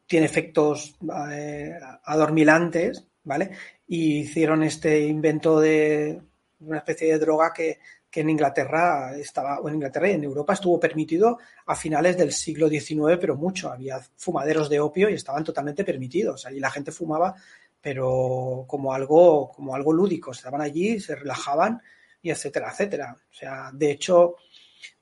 [0.05, 0.95] tiene efectos
[1.31, 3.51] eh, adormilantes, ¿vale?
[3.87, 6.21] Y hicieron este invento de
[6.59, 7.79] una especie de droga que,
[8.13, 12.31] que en Inglaterra estaba, o en Inglaterra y en Europa estuvo permitido a finales del
[12.31, 13.71] siglo XIX, pero mucho.
[13.71, 16.45] Había fumaderos de opio y estaban totalmente permitidos.
[16.45, 17.33] Allí la gente fumaba,
[17.81, 20.31] pero como algo, como algo lúdico.
[20.31, 21.81] Estaban allí, se relajaban
[22.21, 23.17] y etcétera, etcétera.
[23.17, 24.35] O sea, de hecho,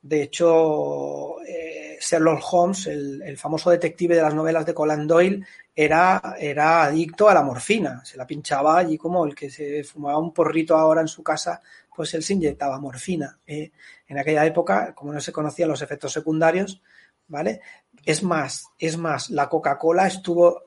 [0.01, 5.45] de hecho, eh, Sherlock Holmes, el, el, famoso detective de las novelas de Conan Doyle,
[5.75, 8.05] era, era adicto a la morfina.
[8.05, 11.61] Se la pinchaba allí como el que se fumaba un porrito ahora en su casa
[11.95, 13.39] pues él se inyectaba morfina.
[13.45, 13.71] ¿eh?
[14.11, 16.81] en aquella época, como no se conocían los efectos secundarios,
[17.29, 17.61] ¿vale?
[18.05, 20.63] Es más, es más, la Coca-Cola estuvo,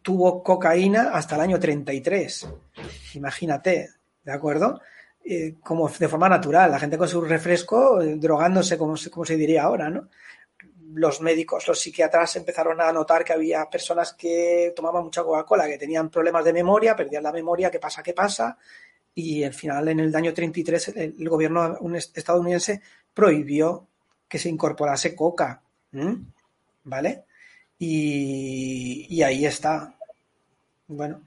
[0.00, 2.48] tuvo cocaína hasta el año 33.
[3.14, 3.90] Imagínate,
[4.24, 4.80] ¿de acuerdo?
[5.22, 9.36] Eh, como de forma natural, la gente con su refresco eh, drogándose, como, como se
[9.36, 10.08] diría ahora, ¿no?
[10.94, 15.76] Los médicos, los psiquiatras empezaron a notar que había personas que tomaban mucha Coca-Cola, que
[15.76, 18.02] tenían problemas de memoria, perdían la memoria, ¿qué pasa?
[18.02, 18.56] ¿Qué pasa?
[19.14, 22.80] Y al final en el año 33 el, gobierno estadounidense
[23.12, 23.86] prohibió
[24.28, 25.62] que se incorporase coca,
[26.84, 27.24] ¿vale?
[27.78, 29.94] Y, ahí está.
[30.86, 31.22] Bueno,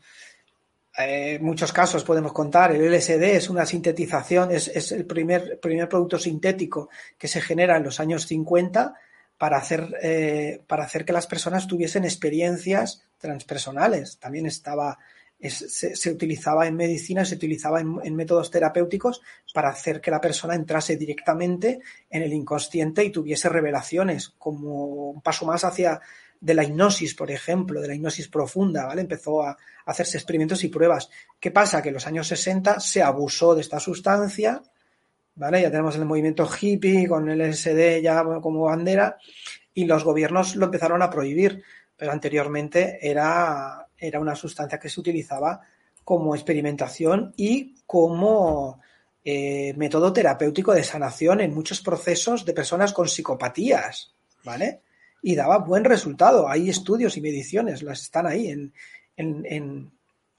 [0.98, 2.72] eh, muchos casos podemos contar.
[2.72, 7.84] El LSD es una sintetización, es, el primer, primer producto sintético que se genera en
[7.84, 8.96] los años 50
[9.38, 14.18] para hacer, eh, para hacer que las personas tuviesen experiencias transpersonales.
[14.18, 14.98] También estaba
[15.40, 19.22] se, utilizaba en medicina, se utilizaba en, métodos terapéuticos
[19.54, 25.22] para hacer que la persona entrase directamente en el inconsciente y tuviese revelaciones, como un
[25.22, 26.02] paso más hacia
[26.40, 29.02] de la hipnosis, por ejemplo, de la hipnosis profunda, ¿vale?
[29.02, 31.10] Empezó a, hacerse experimentos y pruebas.
[31.40, 31.82] ¿Qué pasa?
[31.82, 34.64] Que en los años 60 se abusó de esta sustancia,
[35.36, 35.62] ¿vale?
[35.62, 39.18] Ya tenemos el movimiento hippie con el LSD ya como bandera
[39.74, 41.64] y los gobiernos lo empezaron a prohibir,
[41.96, 45.62] pero anteriormente era era una sustancia que se utilizaba
[46.04, 48.80] como experimentación y como
[49.24, 54.14] eh, método terapéutico de sanación en muchos procesos de personas con psicopatías,
[54.44, 54.82] ¿vale?
[55.24, 56.48] Y daba buen resultado.
[56.48, 58.72] Hay estudios y mediciones, las están ahí en,
[59.18, 59.92] en,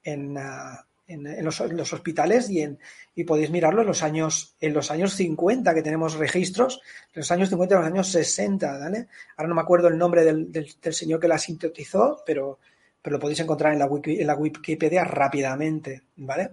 [0.04, 2.78] en, ah, los, hospitales y, en,
[3.16, 6.80] y podéis mirarlo en los años en los años 50 que tenemos registros,
[7.12, 9.08] en los años 50 y los años 60, ¿vale?
[9.36, 12.60] Ahora no me acuerdo el nombre del, del señor que la sintetizó, pero
[13.06, 16.50] pero lo podéis encontrar en la, Wikipedia rápidamente, ¿vale?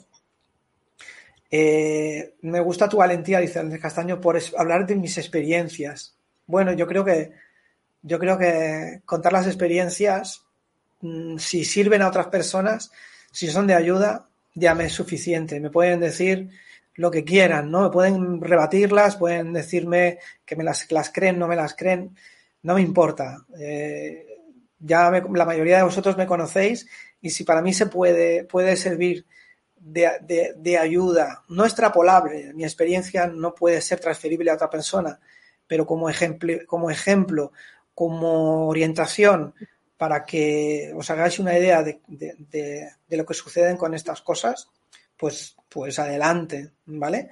[1.50, 6.16] Eh, me gusta tu valentía, dice Andrés Castaño, por hablar de mis experiencias.
[6.46, 7.32] Bueno, yo creo que
[8.04, 10.46] yo creo que contar las experiencias,
[11.02, 12.92] mm, si sirven a otras personas,
[13.32, 15.60] si son de ayuda, ya me es suficiente.
[15.60, 16.52] Me pueden decir
[16.94, 17.82] lo que quieran, ¿no?
[17.82, 22.16] Me pueden rebatirlas, pueden decirme que me las, las creen, no me las creen,
[22.62, 23.44] no me importa.
[23.58, 24.33] Eh,
[24.86, 26.88] ya la mayoría de vosotros me conocéis
[27.22, 29.26] y si para mí se puede, puede servir
[29.76, 35.20] de, ayuda, no extrapolable, mi experiencia no puede ser transferible a otra persona,
[35.68, 37.52] pero como ejemplo, como, ejemplo,
[37.94, 39.54] como orientación
[39.98, 44.70] para que os hagáis una idea de, de lo que suceden con estas cosas,
[45.18, 47.32] pues, pues adelante, ¿vale?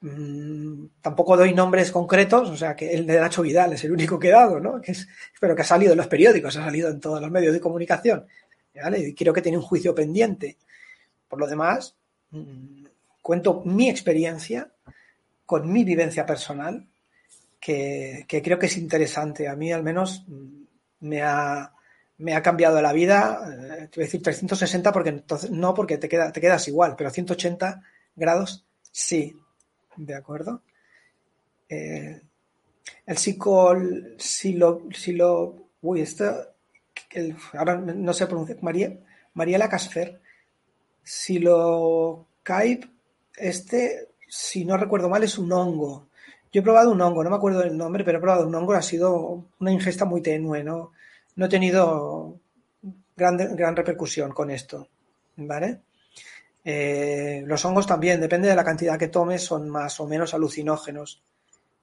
[0.00, 4.18] Mm, tampoco doy nombres concretos, o sea que el de Nacho Vidal es el único
[4.18, 4.80] que he dado, ¿no?
[4.80, 5.08] Que es,
[5.40, 8.26] pero que ha salido en los periódicos, ha salido en todos los medios de comunicación,
[8.74, 8.98] ¿vale?
[9.00, 10.58] Y creo que tiene un juicio pendiente.
[11.28, 11.96] Por lo demás,
[12.30, 12.84] mm,
[13.22, 14.70] cuento mi experiencia
[15.46, 16.86] con mi vivencia personal,
[17.58, 19.48] que, creo que es interesante.
[19.48, 20.64] A mí al menos mm,
[21.00, 21.72] me ha,
[22.18, 25.98] me ha cambiado la vida, eh, te voy a decir 360 porque entonces, no porque
[25.98, 27.82] te, queda, te quedas igual, pero 180
[28.14, 29.36] grados sí,
[29.96, 30.62] ¿de acuerdo?
[31.68, 32.20] Eh,
[33.06, 33.16] el
[34.58, 36.24] lo, si lo, uy, esto,
[37.54, 38.98] ahora no sé pronunciar, María,
[39.34, 40.20] Mariela Casfer,
[41.02, 42.84] si lo caip,
[43.36, 46.08] este, si no recuerdo mal, es un hongo.
[46.52, 48.72] Yo he probado un hongo, no me acuerdo del nombre, pero he probado un hongo,
[48.72, 50.92] ha sido una ingesta muy tenue, no,
[51.36, 52.38] no he tenido
[53.16, 54.88] gran, gran repercusión con esto,
[55.36, 55.80] ¿vale?
[56.68, 61.22] Eh, los hongos también, depende de la cantidad que tomes, son más o menos alucinógenos.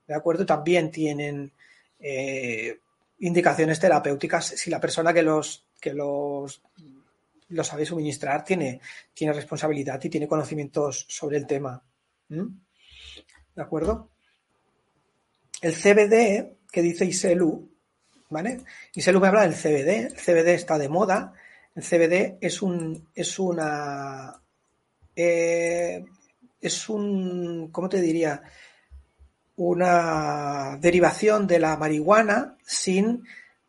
[0.06, 0.46] ¿De acuerdo?
[0.46, 1.54] También tienen
[2.02, 2.82] eh,
[3.20, 6.62] indicaciones terapéuticas si la persona que los, que los,
[7.48, 8.82] los sabe suministrar tiene,
[9.14, 11.82] tiene responsabilidad y tiene conocimientos sobre el tema.
[12.28, 14.10] ¿De acuerdo?
[15.62, 17.72] El CBD que dice Iselu,
[18.30, 18.60] ¿vale?
[18.96, 20.08] Iselu me habla del CBD.
[20.08, 21.32] El CBD está de moda.
[21.74, 24.43] El CBD es un, es una
[25.16, 26.06] eh,
[26.62, 28.42] es un, ¿cómo te diría?
[29.56, 33.24] Una derivación de la marihuana sin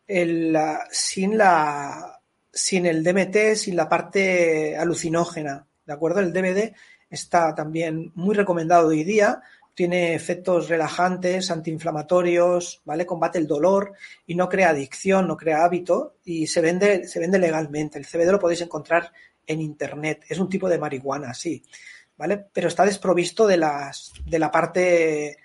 [0.07, 0.57] el,
[0.91, 2.19] sin la,
[2.51, 6.21] sin el DMT, sin la parte alucinógena, ¿de acuerdo?
[6.21, 6.73] El DVD
[7.09, 9.41] está también muy recomendado hoy día,
[9.73, 13.05] tiene efectos relajantes, antiinflamatorios, ¿vale?
[13.05, 13.93] Combate el dolor
[14.25, 17.99] y no crea adicción, no crea hábito y se vende, se vende legalmente.
[17.99, 19.11] El CBD lo podéis encontrar
[19.47, 20.25] en Internet.
[20.29, 21.63] Es un tipo de marihuana, sí,
[22.17, 22.45] ¿vale?
[22.53, 25.37] Pero está desprovisto de, las, de la parte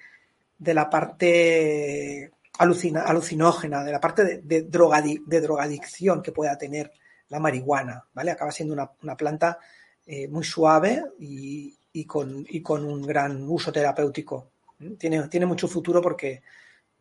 [0.58, 6.92] de la parte alucinógena, de la parte de, de, de drogadicción que pueda tener
[7.30, 8.30] la marihuana, ¿vale?
[8.30, 9.58] Acaba siendo una, planta
[10.06, 14.50] eh, muy suave y, con, y, con, un gran uso terapéutico.
[14.98, 16.42] Tiene, tiene mucho futuro porque,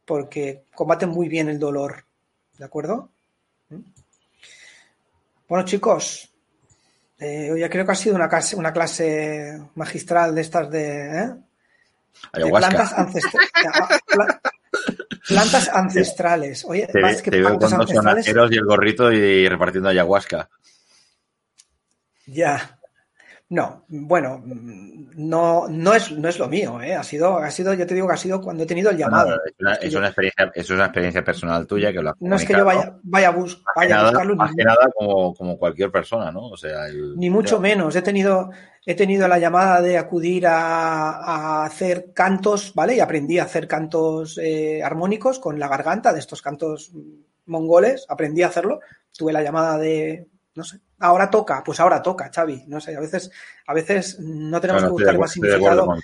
[0.06, 2.06] porque combate muy bien el dolor,
[2.58, 3.10] ¿de acuerdo?
[5.48, 6.32] Bueno, chicos,
[7.20, 11.36] eh, creo que ha sido una clase, una clase magistral de estas de, ¿eh?
[12.32, 12.94] plantas,
[15.28, 16.66] plantas, ancestrales.
[16.66, 18.28] Oye, te, más que plantas ancestrales.
[18.28, 20.50] y el gorrito y repartiendo ayahuasca.
[22.26, 22.79] Ya.
[23.52, 26.94] No, bueno, no, no, es, no es lo mío, ¿eh?
[26.94, 29.36] Ha sido, ha sido, yo te digo que ha sido cuando he tenido el llamado.
[29.82, 33.00] es, una, experiencia, es una experiencia personal tuya que lo No es que yo vaya,
[33.02, 34.36] vaya, a, buscarlo.
[34.36, 36.50] Más que nada como, como, cualquier persona, ¿no?
[36.50, 37.96] O sea, ni mucho menos.
[37.96, 38.52] He tenido,
[38.86, 42.98] he tenido la llamada de acudir a, a hacer cantos, ¿vale?
[42.98, 46.92] Y aprendí a hacer cantos eh, armónicos con la garganta de estos cantos
[47.48, 48.06] mongoles.
[48.10, 48.80] Aprendí a hacerlo.
[49.18, 52.66] Tuve la llamada de, no sé, ahora toca, pues ahora toca, Xavi.
[52.68, 53.32] No sé, a veces,
[53.66, 55.96] a veces no tenemos que buscar más significado,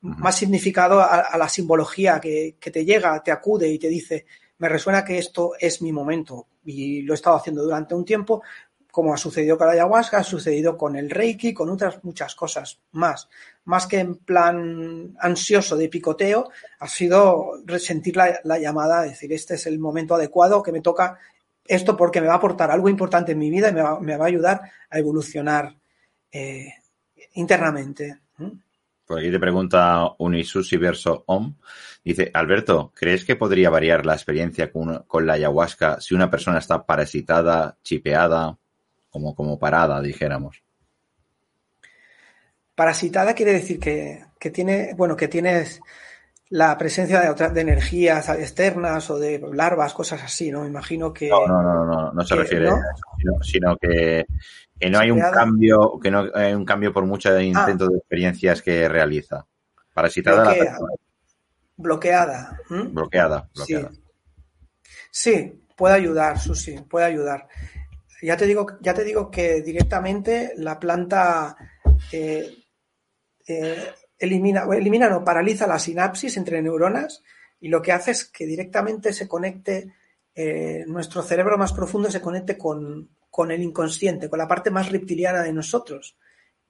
[0.00, 4.26] más significado a, la simbología que, te llega, te acude y te dice,
[4.58, 6.48] me resuena que esto es mi momento.
[6.64, 8.42] Y lo he estado haciendo durante un tiempo,
[8.90, 12.80] como ha sucedido con la ayahuasca, ha sucedido con el reiki, con otras muchas cosas
[12.92, 13.28] más.
[13.64, 19.54] Más que en plan ansioso de picoteo, ha sido resentir la, la llamada, decir, este
[19.54, 21.18] es el momento adecuado que me toca
[21.64, 24.28] esto porque me va a aportar algo importante en mi vida y me va, a
[24.28, 24.60] ayudar
[24.90, 25.74] a evolucionar
[26.30, 26.72] eh,
[27.34, 28.18] internamente.
[29.06, 31.54] Por aquí te pregunta Unisusi verso Om.
[32.02, 36.84] Dice, Alberto, ¿crees que podría variar la experiencia con, la ayahuasca si una persona está
[36.84, 38.56] parasitada, chipeada,
[39.10, 40.62] como, como parada, dijéramos?
[42.74, 45.80] Parasitada quiere decir que, que tiene, bueno, que tienes
[46.54, 50.64] la presencia de, otras, de energías externas o de larvas, cosas así, ¿no?
[50.64, 51.28] Imagino que...
[51.28, 54.24] No, no, no, no, no se refiere a eso, sino, que,
[54.88, 58.88] no hay un cambio, que no hay un cambio por muchos intentos de experiencias que
[58.88, 59.44] realiza.
[59.92, 60.78] Parasitada Bloquea,
[61.76, 62.60] Bloqueada.
[62.68, 63.90] Bloqueada, bloqueada.
[65.10, 65.60] Sí.
[65.74, 67.48] puede ayudar, Susi, puede ayudar.
[68.22, 71.56] Ya te digo, ya te digo que directamente la planta
[72.12, 72.48] eh,
[73.48, 77.22] eh, elimina, elimina no, paraliza la sinapsis entre neuronas
[77.60, 79.94] y lo que hace es que directamente se conecte,
[80.34, 83.08] eh, nuestro cerebro más profundo se conecte con,
[83.50, 86.16] el inconsciente, con la parte más reptiliana de nosotros.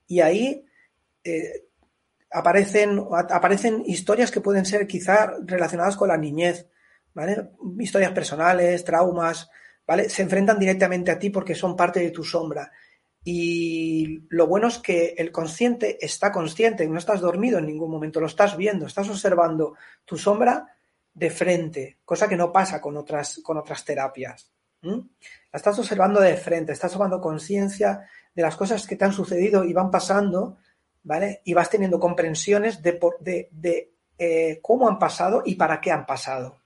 [0.06, 0.64] Y ahí
[1.24, 1.64] eh,
[2.30, 6.68] aparecen, aparecen historias que pueden ser quizá relacionadas con la niñez,
[7.12, 7.50] ¿vale?
[7.78, 9.50] Historias personales, traumas,
[9.86, 10.08] ¿vale?
[10.08, 12.70] Se enfrentan directamente a ti porque son parte de tu sombra.
[13.24, 18.20] Y lo bueno es que el consciente está consciente, no estás dormido en ningún momento,
[18.20, 19.74] lo estás viendo, estás observando
[20.04, 20.76] tu sombra
[21.14, 24.50] de frente, cosa que no pasa con otras, con otras terapias.
[24.82, 29.64] La estás observando de frente, estás tomando conciencia de las cosas que te han sucedido
[29.64, 30.58] y van pasando,
[31.02, 31.40] ¿vale?
[31.44, 33.00] Y vas teniendo comprensiones de,
[33.50, 36.60] de, eh, cómo han pasado y para qué han pasado.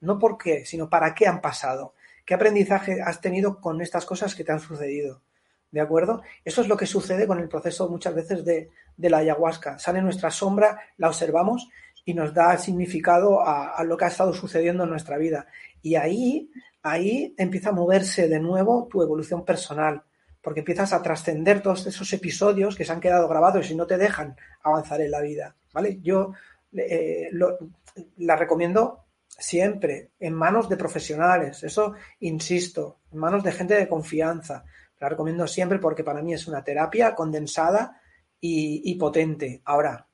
[0.00, 1.94] No por qué, sino para qué han pasado.
[2.24, 5.22] ¿Qué aprendizaje has tenido con estas cosas que te han sucedido?
[5.70, 6.22] ¿De acuerdo?
[6.44, 9.78] Eso es lo que sucede con el proceso muchas veces de, de la ayahuasca.
[9.78, 11.68] Sale nuestra sombra, la observamos
[12.04, 15.46] y nos da significado a, lo que ha estado sucediendo en nuestra vida.
[15.82, 16.50] Y ahí,
[16.82, 20.02] ahí empieza a moverse de nuevo tu evolución personal,
[20.42, 23.98] porque empiezas a trascender todos esos episodios que se han quedado grabados y no te
[23.98, 25.54] dejan avanzar en la vida.
[25.72, 25.98] ¿Vale?
[26.02, 26.32] Yo
[26.72, 27.30] eh,
[28.18, 34.64] la recomiendo siempre en manos de profesionales, eso insisto, en manos de gente de confianza.
[35.00, 38.00] La recomiendo siempre porque para mí es una terapia condensada
[38.38, 39.62] y, potente.
[39.64, 40.06] Ahora,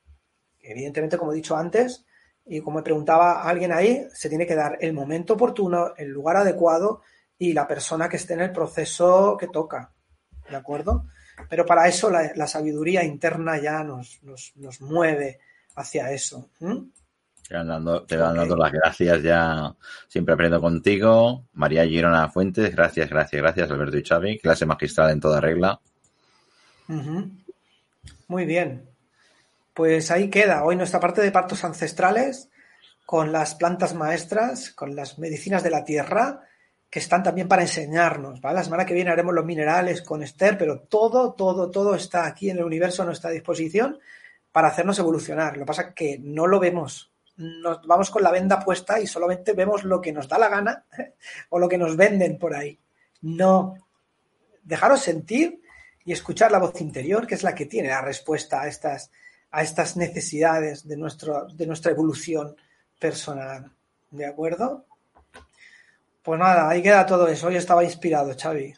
[0.60, 2.06] evidentemente, como he dicho antes,
[2.44, 6.36] y como me preguntaba alguien ahí, se tiene que dar el momento oportuno, el lugar
[6.36, 7.02] adecuado
[7.36, 9.92] y la persona que esté en el proceso que toca.
[10.48, 11.06] ¿De acuerdo?
[11.50, 14.20] Pero para eso la, sabiduría interna ya nos,
[14.80, 15.40] mueve
[15.74, 16.50] hacia eso.
[17.48, 19.74] Te van dando, te van dando las gracias ya.
[20.08, 21.44] Siempre aprendo contigo.
[21.52, 23.70] María Girona Fuentes, gracias, gracias, gracias.
[23.70, 25.80] Alberto y Xavi, clase magistral en toda regla.
[28.28, 28.88] Muy bien.
[29.74, 32.48] Pues ahí queda hoy nuestra parte de partos ancestrales
[33.04, 36.40] con las plantas maestras, con las medicinas de la tierra,
[36.90, 38.40] que están también para enseñarnos.
[38.42, 42.50] La semana que viene haremos los minerales con Esther, pero todo, todo, todo está aquí
[42.50, 43.98] en el universo a nuestra disposición
[44.50, 45.52] para hacernos evolucionar.
[45.54, 47.12] Lo que pasa es que no lo vemos.
[47.36, 50.84] Nos vamos con la venda puesta y solamente vemos lo que nos da la gana
[51.50, 52.78] o lo que nos venden por ahí.
[53.22, 53.74] No.
[54.62, 55.60] Dejaros sentir
[56.04, 59.10] y escuchar la voz interior, que es la que tiene la respuesta a estas,
[59.50, 62.56] a estas necesidades de, nuestro, de nuestra evolución
[62.98, 63.70] personal.
[64.10, 64.86] ¿De acuerdo?
[66.22, 67.48] Pues nada, ahí queda todo eso.
[67.48, 68.64] Hoy estaba inspirado, Xavi.
[68.64, 68.76] ¿eh?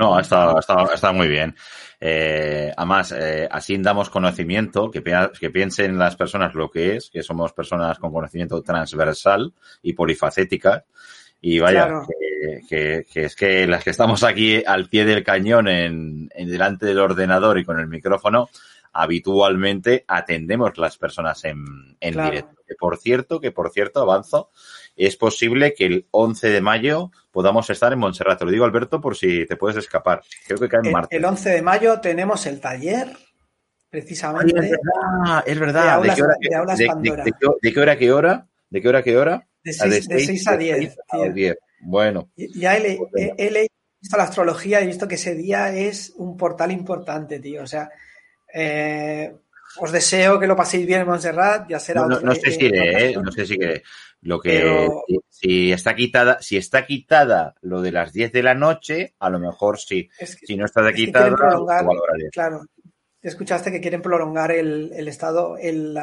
[0.00, 0.54] No, está,
[0.94, 1.54] está, muy bien.
[2.00, 5.02] Eh, además, eh, así damos conocimiento, que,
[5.38, 9.52] que piensen las personas lo que es, que somos personas con conocimiento transversal
[9.82, 10.84] y polifacéticas.
[11.42, 12.00] Y vaya,
[12.66, 16.98] que, es que las que estamos aquí al pie del cañón, en, en delante del
[16.98, 18.48] ordenador y con el micrófono,
[18.92, 22.62] habitualmente atendemos las personas en, en directo.
[22.66, 24.50] Que por cierto, que por cierto, avanzo,
[24.96, 28.38] es posible que el 11 de mayo podamos estar en Montserrat.
[28.38, 30.22] Te lo digo, Alberto, por si te puedes escapar.
[30.46, 31.18] Creo que cae en martes.
[31.18, 33.16] El 11 de mayo tenemos el taller,
[33.88, 34.70] precisamente.
[35.46, 36.56] es verdad, ¿De, qué hora, de, qué
[37.80, 38.46] hora, qué hora?
[38.70, 39.48] ¿De qué hora, qué hora?
[39.62, 40.96] De 6 a 10.
[41.80, 42.30] Bueno.
[42.36, 42.98] Ya he,
[43.36, 43.68] he,
[44.00, 47.62] visto la astrología y he visto que ese día es un portal importante, tío.
[47.62, 47.90] O sea,
[48.54, 49.34] eh,
[49.78, 52.06] os deseo que lo paséis bien en Montserrat, ya será.
[52.06, 53.14] No, no, sé si iré, ¿eh?
[53.14, 53.82] no sé si que
[54.22, 54.88] lo que
[55.28, 59.38] si, está quitada, si está quitada lo de las 10 de la noche, a lo
[59.38, 60.10] mejor sí.
[60.20, 61.34] si no está quitada,
[62.32, 62.62] claro.
[63.22, 65.96] Escuchaste que quieren prolongar el, el estado, el,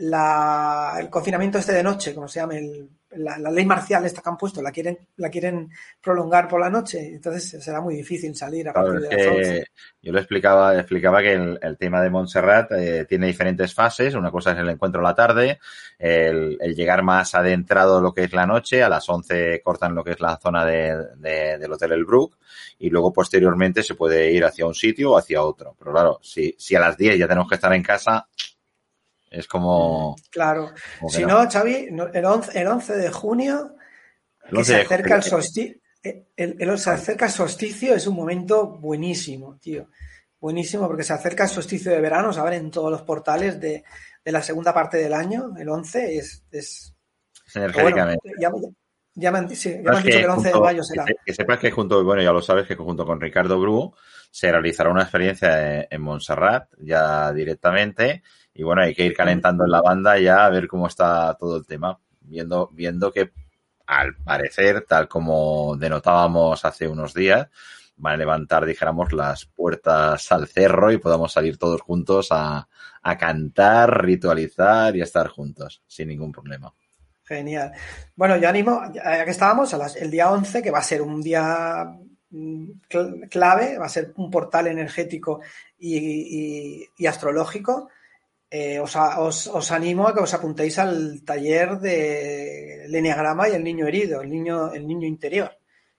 [0.00, 4.28] la, el confinamiento este de noche, como se llama, el la, ley marcial esta que
[4.28, 5.70] han puesto la quieren, la quieren
[6.00, 9.68] prolongar por la noche, entonces será muy difícil salir a partir de las
[10.02, 14.14] Yo lo explicaba, explicaba que el, tema de Montserrat eh, tiene diferentes fases.
[14.14, 15.58] Una cosa es el encuentro a la tarde,
[15.98, 20.12] el, llegar más adentrado lo que es la noche, a las 11 cortan lo que
[20.12, 22.36] es la zona del Hotel El Brook
[22.78, 25.74] y luego posteriormente se puede ir hacia un sitio o hacia otro.
[25.78, 28.28] Pero claro, si, si a las 10 ya tenemos que estar en casa,
[29.30, 30.16] es como.
[30.30, 30.72] Claro.
[31.08, 33.74] si no, Xavi, el 11, el 11 de junio,
[34.50, 35.76] que se acerca el solsticio.
[36.36, 39.88] El, se acerca el solsticio es un momento buenísimo, tío.
[40.40, 43.84] Buenísimo porque se acerca el solsticio de verano, se abren todos los portales de,
[44.24, 45.54] de la segunda parte del año.
[45.58, 46.44] El 11 es.
[46.50, 46.94] es,
[47.54, 48.30] energéticamente.
[48.38, 48.50] ya,
[49.32, 51.04] me han, dicho que el 11 de mayo será.
[51.24, 53.92] Que, sepas que junto, bueno, ya lo sabes, que junto con Ricardo Bru
[54.30, 58.22] se realizará una experiencia en, en Montserrat ya directamente
[58.58, 61.58] y bueno, hay que ir calentando en la banda ya a ver cómo está todo
[61.58, 63.30] el tema, viendo, viendo que
[63.86, 67.46] al parecer, tal como denotábamos hace unos días,
[67.98, 72.68] van a levantar, dijéramos, las puertas al cerro y podamos salir todos juntos a,
[73.00, 76.74] a cantar, ritualizar y estar juntos, sin ningún problema.
[77.22, 77.70] Genial.
[78.16, 81.96] Bueno, yo animo, ya que estábamos, el día 11, que va a ser un día
[82.30, 82.70] mm,
[83.30, 85.42] clave, va a ser un portal energético
[85.78, 87.90] y, y astrológico,
[88.50, 88.96] eh, os,
[89.46, 94.30] os, animo a que os apuntéis al taller de Enneagrama y el niño herido, el
[94.30, 95.52] niño, el niño interior,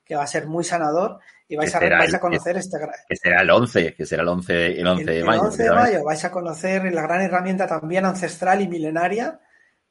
[0.04, 2.78] que va a ser muy sanador y vais, a, vais a conocer este...
[3.08, 5.42] Que será el 11, que será el 11, el 11 de mayo.
[5.42, 9.40] El 11 de mayo vais a conocer la gran herramienta también ancestral y milenaria,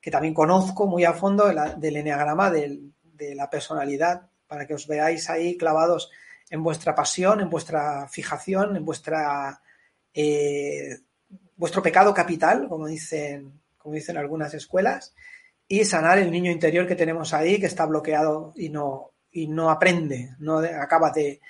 [0.01, 5.31] que también conozco muy a fondo del enneagrama de la personalidad, para que os veáis
[5.31, 6.11] ahí clavados
[6.51, 9.61] en vuestra pasión, en vuestra fijación, en vuestra
[10.13, 10.97] eh,
[11.57, 15.15] vuestro pecado capital, como dicen, como dicen algunas escuelas,
[15.67, 19.71] y sanar el niño interior que tenemos ahí, que está bloqueado y no, y no
[19.71, 21.41] aprende, no acaba de,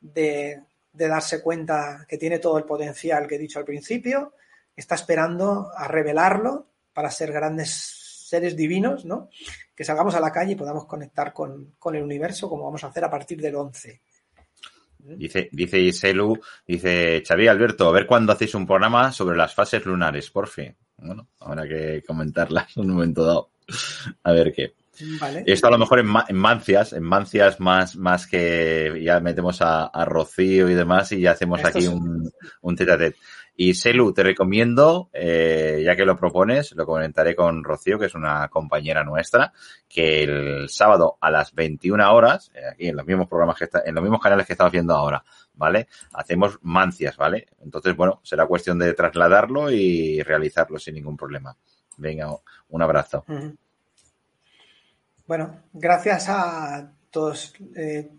[0.00, 4.34] de, darse cuenta que tiene todo el potencial que he dicho al principio,
[4.76, 9.30] está esperando a revelarlo para ser grandes seres divinos, ¿no?
[9.74, 12.88] Que salgamos a la calle y podamos conectar con, con el universo como vamos a
[12.88, 14.00] hacer a partir del 11.
[15.02, 19.84] Dice, dice Iselu, dice Xavi Alberto, a ver cuándo hacéis un programa sobre las fases
[19.84, 20.76] lunares, por fin.
[20.96, 23.50] Bueno, habrá que comentarlas en un momento dado.
[24.22, 24.74] A ver qué.
[25.46, 30.68] Esto a lo mejor en, mancias, en mancias más, más que ya metemos a, Rocío
[30.68, 32.30] y demás y ya hacemos aquí un,
[32.60, 33.14] un tete
[33.54, 38.14] y Selu, te recomiendo, eh, ya que lo propones, lo comentaré con Rocío, que es
[38.14, 39.52] una compañera nuestra,
[39.88, 43.82] que el sábado a las 21 horas, eh, aquí en los mismos programas que está,
[43.84, 45.22] en los mismos canales que estamos viendo ahora,
[45.54, 45.88] ¿vale?
[46.14, 47.46] Hacemos mancias, ¿vale?
[47.62, 51.54] Entonces, bueno, será cuestión de trasladarlo y realizarlo sin ningún problema.
[51.98, 52.34] Venga,
[52.70, 53.24] un abrazo.
[55.26, 57.54] Bueno, gracias a todos.
[57.76, 58.10] Eh,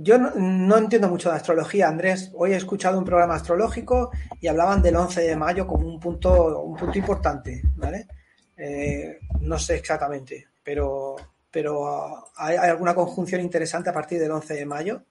[0.00, 2.30] yo no, entiendo mucho de astrología, Andrés.
[2.34, 6.62] Hoy he escuchado un programa astrológico y hablaban del 11 de mayo como un punto,
[6.62, 8.06] un punto importante, ¿vale?
[8.56, 11.16] Eh, no sé exactamente, pero,
[11.50, 15.02] pero hay, alguna conjunción interesante a partir del 11 de mayo.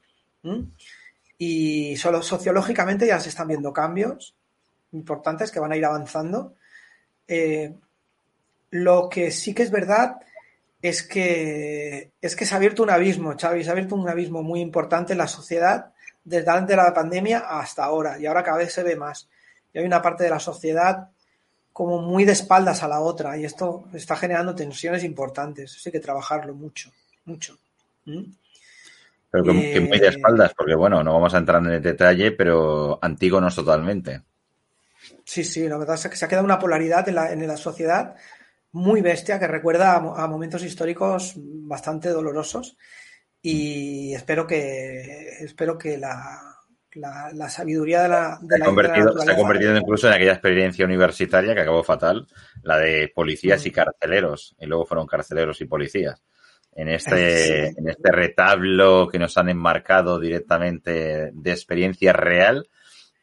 [1.37, 4.37] Y solo sociológicamente ya se están viendo cambios
[4.93, 6.55] importantes que van a ir avanzando.
[7.27, 7.75] Eh,
[8.69, 10.21] lo que sí que es verdad
[10.81, 14.43] es que, es que se ha abierto un abismo, Xavi, se ha abierto un abismo
[14.43, 15.93] muy importante en la sociedad
[16.23, 19.29] desde antes de la pandemia hasta ahora, y ahora cada vez se ve más.
[19.73, 21.09] Y hay una parte de la sociedad
[21.71, 25.81] como muy de espaldas a la otra, y esto está generando tensiones importantes.
[25.85, 26.91] Hay que trabajarlo mucho,
[27.25, 27.57] mucho.
[28.05, 28.23] ¿Mm?
[29.29, 32.31] Pero que, muy de eh, espaldas, porque bueno, no vamos a entrar en el detalle,
[32.31, 34.21] pero antígonos totalmente.
[35.23, 37.57] Sí, sí, la verdad es que se ha quedado una polaridad en la, en la
[37.57, 38.15] sociedad
[38.71, 42.77] muy bestia que recuerda a, momentos históricos bastante dolorosos
[43.41, 46.57] y espero que espero que la,
[46.95, 51.53] la, sabiduría de la, se, ha convertido, se ha convertido incluso en aquella experiencia universitaria
[51.53, 52.27] que acabó fatal,
[52.63, 53.73] la de policías y mm.
[53.73, 56.23] carceleros, y luego fueron carceleros y policías.
[56.73, 62.69] En este, en este retablo que nos han enmarcado directamente de experiencia real,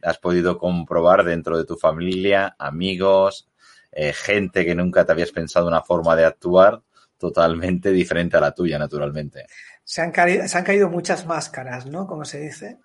[0.03, 3.49] has podido comprobar dentro de tu familia, amigos,
[3.95, 6.83] eh, gente que nunca te habías pensado una forma de actuar
[7.17, 9.47] totalmente diferente a la tuya, naturalmente.
[9.85, 12.07] Se han, caído, se han caído muchas máscaras, ¿no?
[12.07, 12.79] Como se dice.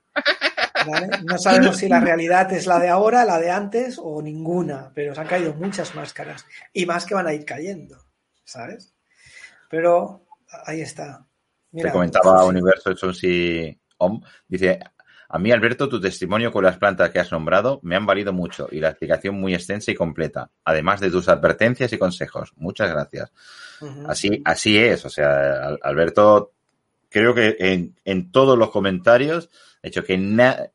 [1.26, 5.16] No sabemos si la realidad es la de ahora, la de antes o ninguna, pero
[5.16, 7.98] se han caído muchas máscaras y más que van a ir cayendo,
[8.44, 8.94] ¿sabes?
[9.70, 10.26] Pero
[10.66, 11.26] ahí está.
[11.72, 14.80] Mira, Te comentaba Universo Chonsi Om, dice,
[15.32, 18.68] a mí, Alberto, tu testimonio con las plantas que has nombrado me han valido mucho
[18.72, 22.52] y la explicación muy extensa y completa, además de tus advertencias y consejos.
[22.56, 23.32] Muchas gracias.
[24.08, 25.06] Así, así es.
[25.06, 26.54] O sea, Alberto,
[27.10, 29.52] creo que en, en todos los comentarios,
[29.84, 30.16] de hecho que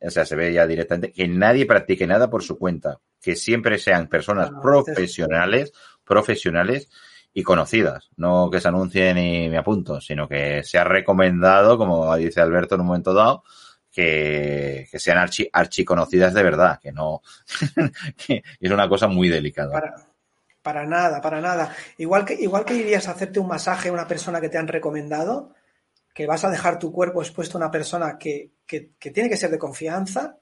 [0.00, 3.80] o sea, se ve ya directamente que nadie practique nada por su cuenta, que siempre
[3.80, 5.72] sean personas profesionales,
[6.04, 6.88] profesionales
[7.32, 12.40] y conocidas, no que se anuncien y me apunto, sino que sea recomendado, como dice
[12.40, 13.42] Alberto en un momento dado,
[13.94, 17.22] que, sean archi, archiconocidas de verdad, que no
[18.26, 19.94] que es una cosa muy delicada.
[20.62, 21.74] Para, nada, para nada.
[21.98, 24.66] Igual que, igual que irías a hacerte un masaje a una persona que te han
[24.66, 25.54] recomendado,
[26.12, 29.50] que vas a dejar tu cuerpo expuesto a una persona que, que, tiene que ser
[29.50, 30.38] de confianza,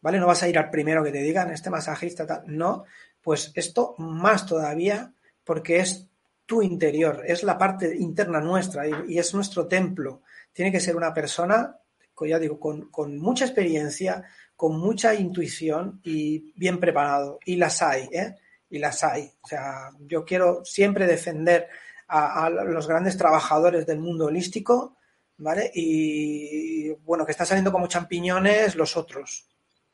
[0.00, 0.18] ¿vale?
[0.18, 2.44] No vas a ir al primero que te digan, este masajista, tal.
[2.46, 2.84] No,
[3.20, 5.12] pues esto más todavía,
[5.44, 6.06] porque es
[6.46, 10.22] tu interior, es la parte interna nuestra y es nuestro templo.
[10.52, 11.76] Tiene que ser una persona
[12.24, 14.24] ya digo, con, con, mucha experiencia,
[14.54, 17.38] con mucha intuición y bien preparado.
[17.44, 18.36] Y las hay, ¿eh?
[18.70, 19.30] Y las hay.
[19.42, 21.68] O sea, yo quiero siempre defender
[22.08, 24.96] a, los grandes trabajadores del mundo holístico,
[25.38, 25.70] ¿vale?
[25.74, 29.46] Y, bueno, que están saliendo como champiñones los otros,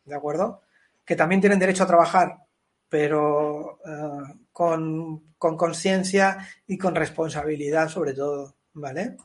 [0.05, 0.62] ¿de acuerdo?
[1.05, 2.36] Que también tienen derecho a trabajar,
[2.89, 9.16] pero eh, con conciencia y con responsabilidad sobre todo, ¿vale?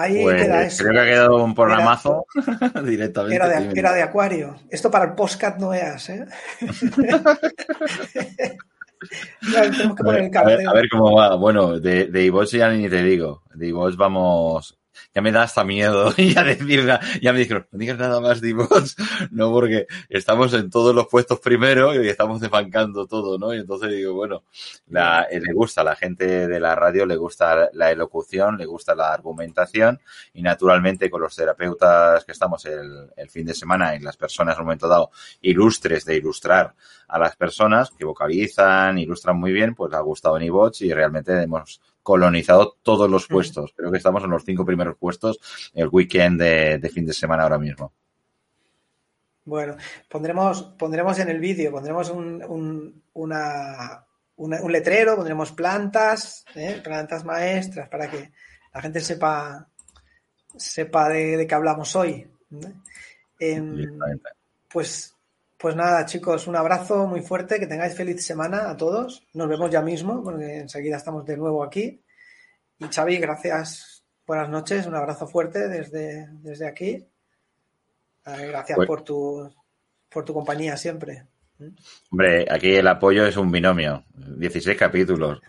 [0.00, 0.84] Ahí pues, queda eso.
[0.84, 2.24] Creo que ha quedado un programazo
[2.84, 3.36] directamente.
[3.76, 4.56] Era de, Acuario.
[4.70, 6.24] Esto para el postcat no es, ¿eh?
[9.56, 11.36] a, ver, cómo va.
[11.36, 13.42] Bueno, de, de ya ni te digo.
[13.54, 14.79] De Ivox vamos
[15.14, 16.86] ya me da hasta miedo ya decir,
[17.20, 18.50] ya me dijeron, no digas nada más de
[19.30, 23.54] no, porque estamos en todos los puestos primero y estamos desbancando todo, ¿no?
[23.54, 24.44] Y entonces digo, bueno,
[24.88, 28.66] la, eh, le gusta a la gente de la radio, le gusta la elocución, le
[28.66, 30.00] gusta la argumentación
[30.34, 34.56] y naturalmente con los terapeutas que estamos el, el fin de semana y las personas
[34.56, 35.10] en un momento dado
[35.42, 36.74] ilustres de ilustrar
[37.08, 40.92] a las personas que vocalizan, ilustran muy bien, pues le ha gustado en iVox y
[40.92, 43.72] realmente hemos colonizado todos los puestos.
[43.76, 45.38] Creo que estamos en los cinco primeros puestos
[45.74, 47.92] el weekend de, fin de semana ahora mismo.
[49.44, 49.76] Bueno,
[50.08, 54.04] pondremos, pondremos en el vídeo, pondremos un, un, una,
[54.36, 56.80] un letrero, pondremos plantas, ¿eh?
[56.82, 58.30] plantas maestras, para que
[58.72, 59.68] la gente sepa,
[60.56, 62.30] sepa de, qué hablamos hoy.
[63.38, 63.98] Em,
[64.70, 65.16] pues,
[65.60, 69.26] pues nada, chicos, un abrazo muy fuerte, que tengáis feliz semana a todos.
[69.34, 72.02] Nos vemos ya mismo, porque enseguida estamos de nuevo aquí.
[72.78, 77.06] Y Xavi, gracias, buenas noches, un abrazo fuerte desde, desde aquí.
[78.26, 79.54] Eh, gracias pues por, tu,
[80.08, 81.26] por tu compañía siempre.
[82.10, 84.02] Hombre, aquí el apoyo es un binomio.
[84.14, 85.42] 16 capítulos.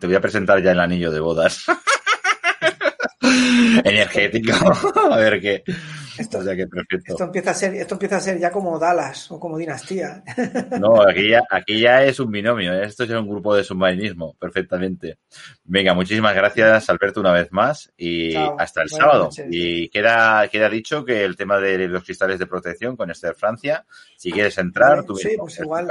[0.00, 1.64] Te voy a presentar ya el anillo de bodas.
[3.84, 4.52] Energético.
[5.10, 5.64] a ver qué.
[6.18, 10.22] Esto, esto, empieza a ser, esto empieza a ser ya como Dallas o como Dinastía.
[10.80, 12.84] No, aquí ya, aquí ya es un binomio, ¿eh?
[12.84, 15.18] esto es un grupo de submarinismo, perfectamente.
[15.64, 19.30] Venga, muchísimas gracias, Alberto, una vez más, y hasta el sábado.
[19.50, 23.84] Y queda, queda dicho que el tema de los cristales de protección con Esther Francia,
[24.16, 25.88] si quieres entrar, tú sí, pues igual.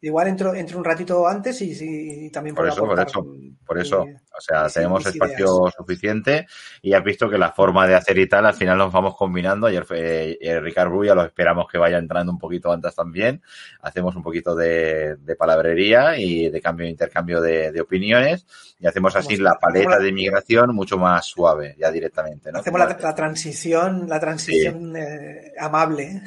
[0.00, 3.26] Igual entro, entro un ratito antes y, también por eso, por eso,
[3.66, 4.02] por eso.
[4.02, 6.46] O sea, tenemos espacio suficiente
[6.82, 9.66] y has visto que la forma de hacer y tal, al final nos vamos combinando.
[9.66, 13.42] Ayer fue eh, Ricardo ya lo esperamos que vaya entrando un poquito antes también.
[13.82, 18.46] Hacemos un poquito de, palabrería y de cambio, intercambio de, opiniones
[18.78, 22.52] y hacemos así la paleta de migración mucho más suave, ya directamente.
[22.52, 22.60] ¿no?
[22.60, 26.22] Hacemos la, transición, la transición eh, amable.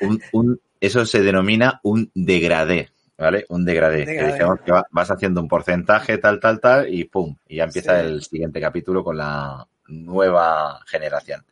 [0.00, 3.46] Un, un, eso se denomina un degradé, ¿vale?
[3.48, 4.04] Un degradé.
[4.04, 8.22] Que que vas haciendo un porcentaje, tal, tal, tal, y pum, y ya empieza el
[8.22, 11.44] siguiente capítulo con la nueva generación.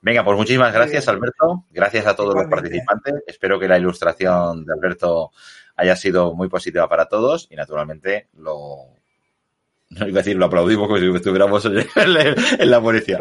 [0.00, 1.64] Venga, pues muchísimas gracias, Alberto.
[1.70, 3.14] Gracias a todos los participantes.
[3.26, 5.30] Espero que la ilustración de Alberto
[5.76, 8.88] haya sido muy positiva para todos y naturalmente lo
[9.90, 11.86] no iba a decir, lo aplaudimos como si estuviéramos en,
[12.70, 13.18] la policía.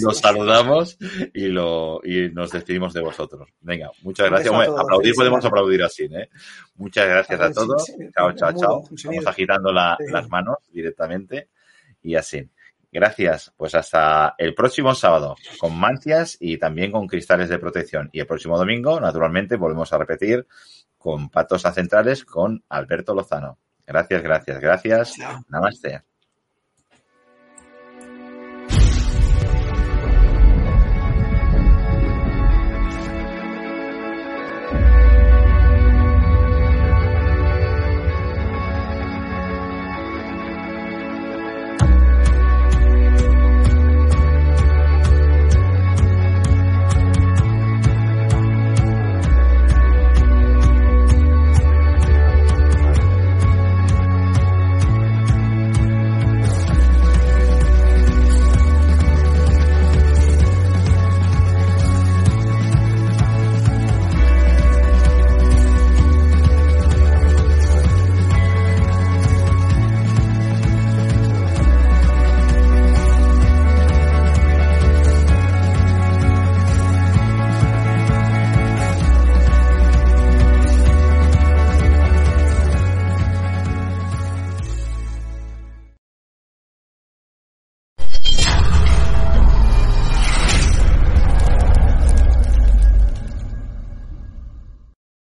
[0.00, 0.98] Nos saludamos
[1.32, 3.48] y, lo, y nos despedimos de vosotros.
[3.60, 4.52] Venga, muchas gracias.
[4.52, 6.28] aplaudir podemos aplaudir así, ¿eh?
[6.74, 7.86] Muchas gracias a todos.
[8.16, 8.82] Chao, chao, chao.
[8.90, 11.48] Estamos agitando las manos directamente
[12.02, 12.48] y así.
[12.90, 13.52] Gracias.
[13.56, 18.10] Pues hasta el próximo sábado con mancias y también con cristales de protección.
[18.12, 20.46] Y el próximo domingo, naturalmente, volvemos a repetir
[20.96, 23.58] con patos a centrales con Alberto Lozano.
[23.86, 25.14] Gracias, gracias, gracias.
[25.48, 26.07] Namaste.